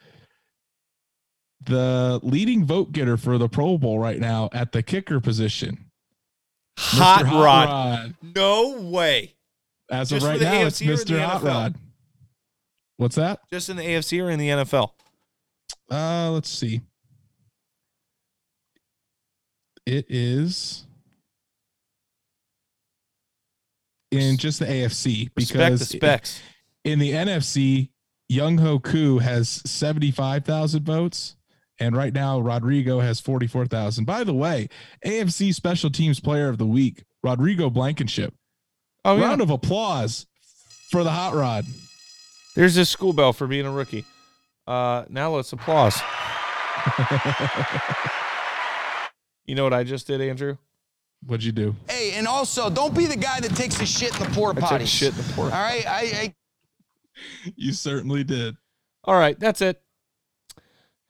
The 1.66 2.20
leading 2.24 2.66
vote 2.66 2.92
getter 2.92 3.18
for 3.18 3.38
the 3.38 3.48
Pro 3.48 3.78
Bowl 3.78 4.00
right 4.00 4.20
now 4.20 4.50
at 4.54 4.72
the 4.72 4.82
kicker 4.82 5.20
position. 5.20 5.86
Hot, 6.78 7.26
Hot 7.26 7.44
Rod. 7.44 7.70
Rod. 7.70 8.16
No 8.36 8.82
way. 8.82 9.36
As 9.90 10.10
Just 10.10 10.26
of 10.26 10.32
right 10.32 10.42
now, 10.42 10.54
AFC 10.54 10.90
it's 10.90 11.04
Mr. 11.04 11.24
Hot 11.24 11.44
Rod. 11.44 11.76
What's 12.98 13.16
that? 13.16 13.40
Just 13.50 13.70
in 13.70 13.78
the 13.78 13.84
AFC 13.84 14.24
or 14.24 14.30
in 14.30 14.40
the 14.40 14.50
NFL? 14.50 14.92
Uh, 15.90 16.32
let's 16.32 16.50
see. 16.50 16.82
It 19.86 20.06
is 20.10 20.86
in 24.12 24.38
just 24.38 24.60
the 24.60 24.66
AFC 24.66 25.32
because 25.36 25.80
the 25.80 25.86
specs. 25.86 26.42
in 26.84 27.00
the 27.00 27.12
NFC, 27.12 27.90
Younghoe 28.32 28.82
Koo 28.84 29.20
has 29.20 29.50
75,000 29.66 30.86
votes 30.86 31.36
and 31.82 31.98
right 31.98 32.14
now, 32.14 32.40
Rodrigo 32.40 33.00
has 33.00 33.20
44,000. 33.20 34.06
By 34.06 34.24
the 34.24 34.36
way, 34.36 34.70
AFC 35.04 35.52
Special 35.52 35.90
Teams 35.90 36.20
Player 36.20 36.48
of 36.48 36.60
the 36.60 36.66
Week, 36.68 37.04
Rodrigo 37.24 37.72
Blankenship. 37.72 38.36
Oh, 39.04 39.20
Round 39.20 39.40
yeah. 39.40 39.44
of 39.46 39.50
applause 39.50 40.28
for 40.92 41.04
the 41.04 41.10
hot 41.10 41.34
rod. 41.34 41.66
There's 42.56 42.76
this 42.76 42.92
school 42.92 43.14
bell 43.14 43.34
for 43.34 43.48
being 43.48 43.66
a 43.66 43.72
rookie. 43.72 44.06
Uh, 44.68 45.06
now 45.10 45.32
let's 45.36 45.52
applause. 45.54 46.00
you 49.48 49.56
know 49.56 49.64
what 49.64 49.74
I 49.74 49.84
just 49.84 50.06
did, 50.06 50.22
Andrew? 50.22 50.58
What'd 51.26 51.44
you 51.44 51.52
do? 51.52 51.76
Hey, 51.90 52.12
and 52.14 52.28
also, 52.28 52.70
don't 52.70 52.96
be 52.96 53.08
the 53.08 53.18
guy 53.18 53.40
that 53.40 53.56
takes 53.56 53.80
the 53.80 53.88
shit 53.88 54.14
in 54.20 54.24
the 54.24 54.30
porta 54.36 54.62
potty. 54.62 54.86
shit 54.86 55.18
in 55.18 55.18
the 55.18 55.34
porta. 55.34 55.56
All 55.56 55.64
right, 55.64 55.88
I, 55.88 56.02
I. 56.02 56.36
You 57.56 57.74
certainly 57.74 58.24
did. 58.24 58.56
All 59.04 59.16
right, 59.16 59.40
that's 59.40 59.62
it 59.62 59.82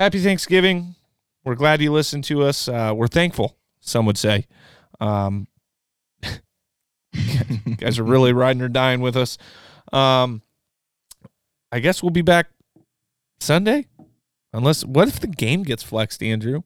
happy 0.01 0.19
Thanksgiving. 0.19 0.95
We're 1.43 1.53
glad 1.53 1.79
you 1.79 1.91
listened 1.91 2.23
to 2.23 2.41
us. 2.41 2.67
Uh, 2.67 2.91
we're 2.95 3.07
thankful, 3.07 3.55
some 3.81 4.07
would 4.07 4.17
say. 4.17 4.47
Um, 4.99 5.47
guys 7.77 7.99
are 7.99 8.03
really 8.03 8.33
riding 8.33 8.63
or 8.63 8.67
dying 8.67 9.01
with 9.01 9.15
us. 9.15 9.37
Um, 9.93 10.41
I 11.71 11.79
guess 11.79 12.01
we'll 12.01 12.09
be 12.09 12.23
back 12.23 12.47
Sunday, 13.39 13.85
unless 14.53 14.83
what 14.83 15.07
if 15.07 15.19
the 15.19 15.27
game 15.27 15.61
gets 15.61 15.83
flexed, 15.83 16.23
Andrew? 16.23 16.63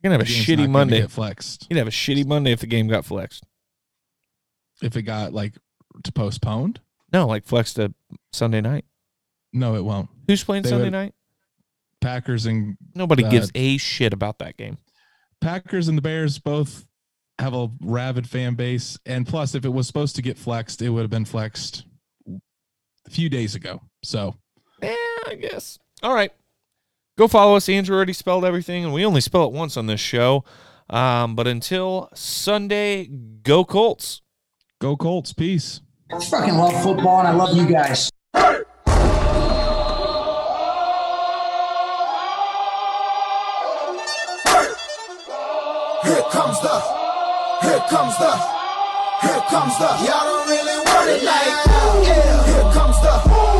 You're 0.00 0.10
gonna 0.10 0.14
have 0.14 0.28
a 0.28 0.30
shitty 0.30 0.68
Monday. 0.68 1.00
Get 1.00 1.10
flexed. 1.10 1.66
You'd 1.68 1.78
have 1.78 1.88
a 1.88 1.90
shitty 1.90 2.24
Monday 2.24 2.52
if 2.52 2.60
the 2.60 2.68
game 2.68 2.86
got 2.86 3.04
flexed. 3.04 3.44
If 4.80 4.96
it 4.96 5.02
got 5.02 5.32
like 5.32 5.54
to 6.04 6.12
postponed? 6.12 6.80
No, 7.12 7.26
like 7.26 7.46
flexed 7.46 7.76
to 7.76 7.94
Sunday 8.32 8.60
night. 8.60 8.84
No, 9.52 9.74
it 9.74 9.84
won't. 9.84 10.08
Who's 10.28 10.44
playing 10.44 10.62
they 10.62 10.70
Sunday 10.70 10.90
night? 10.90 11.14
Packers 12.04 12.44
and 12.44 12.76
nobody 12.94 13.24
uh, 13.24 13.30
gives 13.30 13.50
a 13.54 13.78
shit 13.78 14.12
about 14.12 14.38
that 14.38 14.58
game. 14.58 14.76
Packers 15.40 15.88
and 15.88 15.96
the 15.96 16.02
Bears 16.02 16.38
both 16.38 16.84
have 17.38 17.54
a 17.54 17.70
rabid 17.80 18.28
fan 18.28 18.54
base, 18.54 18.98
and 19.06 19.26
plus, 19.26 19.54
if 19.54 19.64
it 19.64 19.70
was 19.70 19.86
supposed 19.86 20.14
to 20.16 20.22
get 20.22 20.36
flexed, 20.36 20.82
it 20.82 20.90
would 20.90 21.00
have 21.00 21.10
been 21.10 21.24
flexed 21.24 21.86
a 22.28 23.10
few 23.10 23.30
days 23.30 23.54
ago. 23.54 23.80
So, 24.02 24.36
yeah, 24.82 24.94
I 25.26 25.34
guess. 25.40 25.78
All 26.02 26.14
right, 26.14 26.30
go 27.16 27.26
follow 27.26 27.56
us. 27.56 27.70
Andrew 27.70 27.96
already 27.96 28.12
spelled 28.12 28.44
everything, 28.44 28.84
and 28.84 28.92
we 28.92 29.04
only 29.06 29.22
spell 29.22 29.44
it 29.46 29.52
once 29.52 29.78
on 29.78 29.86
this 29.86 30.00
show. 30.00 30.44
Um, 30.90 31.34
but 31.34 31.46
until 31.46 32.10
Sunday, 32.14 33.06
go 33.42 33.64
Colts. 33.64 34.20
Go 34.78 34.94
Colts. 34.94 35.32
Peace. 35.32 35.80
I 36.12 36.22
fucking 36.22 36.54
love 36.54 36.82
football, 36.82 37.20
and 37.20 37.28
I 37.28 37.32
love 37.32 37.56
you 37.56 37.66
guys. 37.66 38.10
Here 46.24 46.40
comes 46.40 46.58
the, 46.60 46.80
here 47.60 47.84
comes 47.84 48.16
the, 48.16 48.32
here 49.20 49.44
comes 49.52 49.76
the. 49.76 49.88
Y'all 50.08 50.24
don't 50.24 50.48
really 50.48 50.78
want 50.80 51.08
it 51.10 51.22
like 51.22 51.52
that. 51.68 52.00
Yeah. 52.00 52.48
Here 52.48 52.72
comes 52.72 52.96
the, 53.04 53.14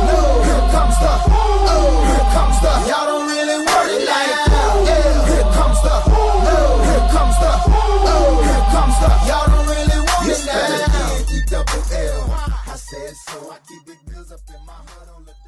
no. 0.09 0.17
Here 0.49 0.65
comes 0.73 0.97
the, 0.97 1.13
oh. 1.29 2.09
Here 2.09 2.25
comes 2.33 2.57
the. 2.65 2.71
Y'all 2.89 3.05
don't 3.05 3.27
really 3.29 3.59
want 3.69 3.89
it 3.93 4.01
like 4.09 4.33
that. 4.49 4.81
Yeah. 4.81 5.29
Here 5.29 5.49
comes 5.53 5.79
the, 5.85 5.95
no. 6.41 6.57
Here 6.89 7.05
comes 7.13 7.37
the, 7.37 7.53
oh. 7.69 8.41
Here 8.49 8.65
comes 8.73 8.97
the. 8.97 9.09
Y'all 9.29 9.45
don't 9.45 9.67
really 9.69 9.99
want 10.01 10.25
it 10.25 10.41
like 10.49 10.89
that. 10.89 11.45
double 11.45 11.85
L. 11.93 12.33
I 12.33 12.75
said 12.81 13.13
so. 13.29 13.51
I 13.53 13.57
keep 13.69 13.85
big 13.85 14.01
bills 14.09 14.31
up 14.31 14.41
in 14.49 14.65
my 14.65 14.73
hood 14.89 15.09
on 15.15 15.23
the. 15.25 15.44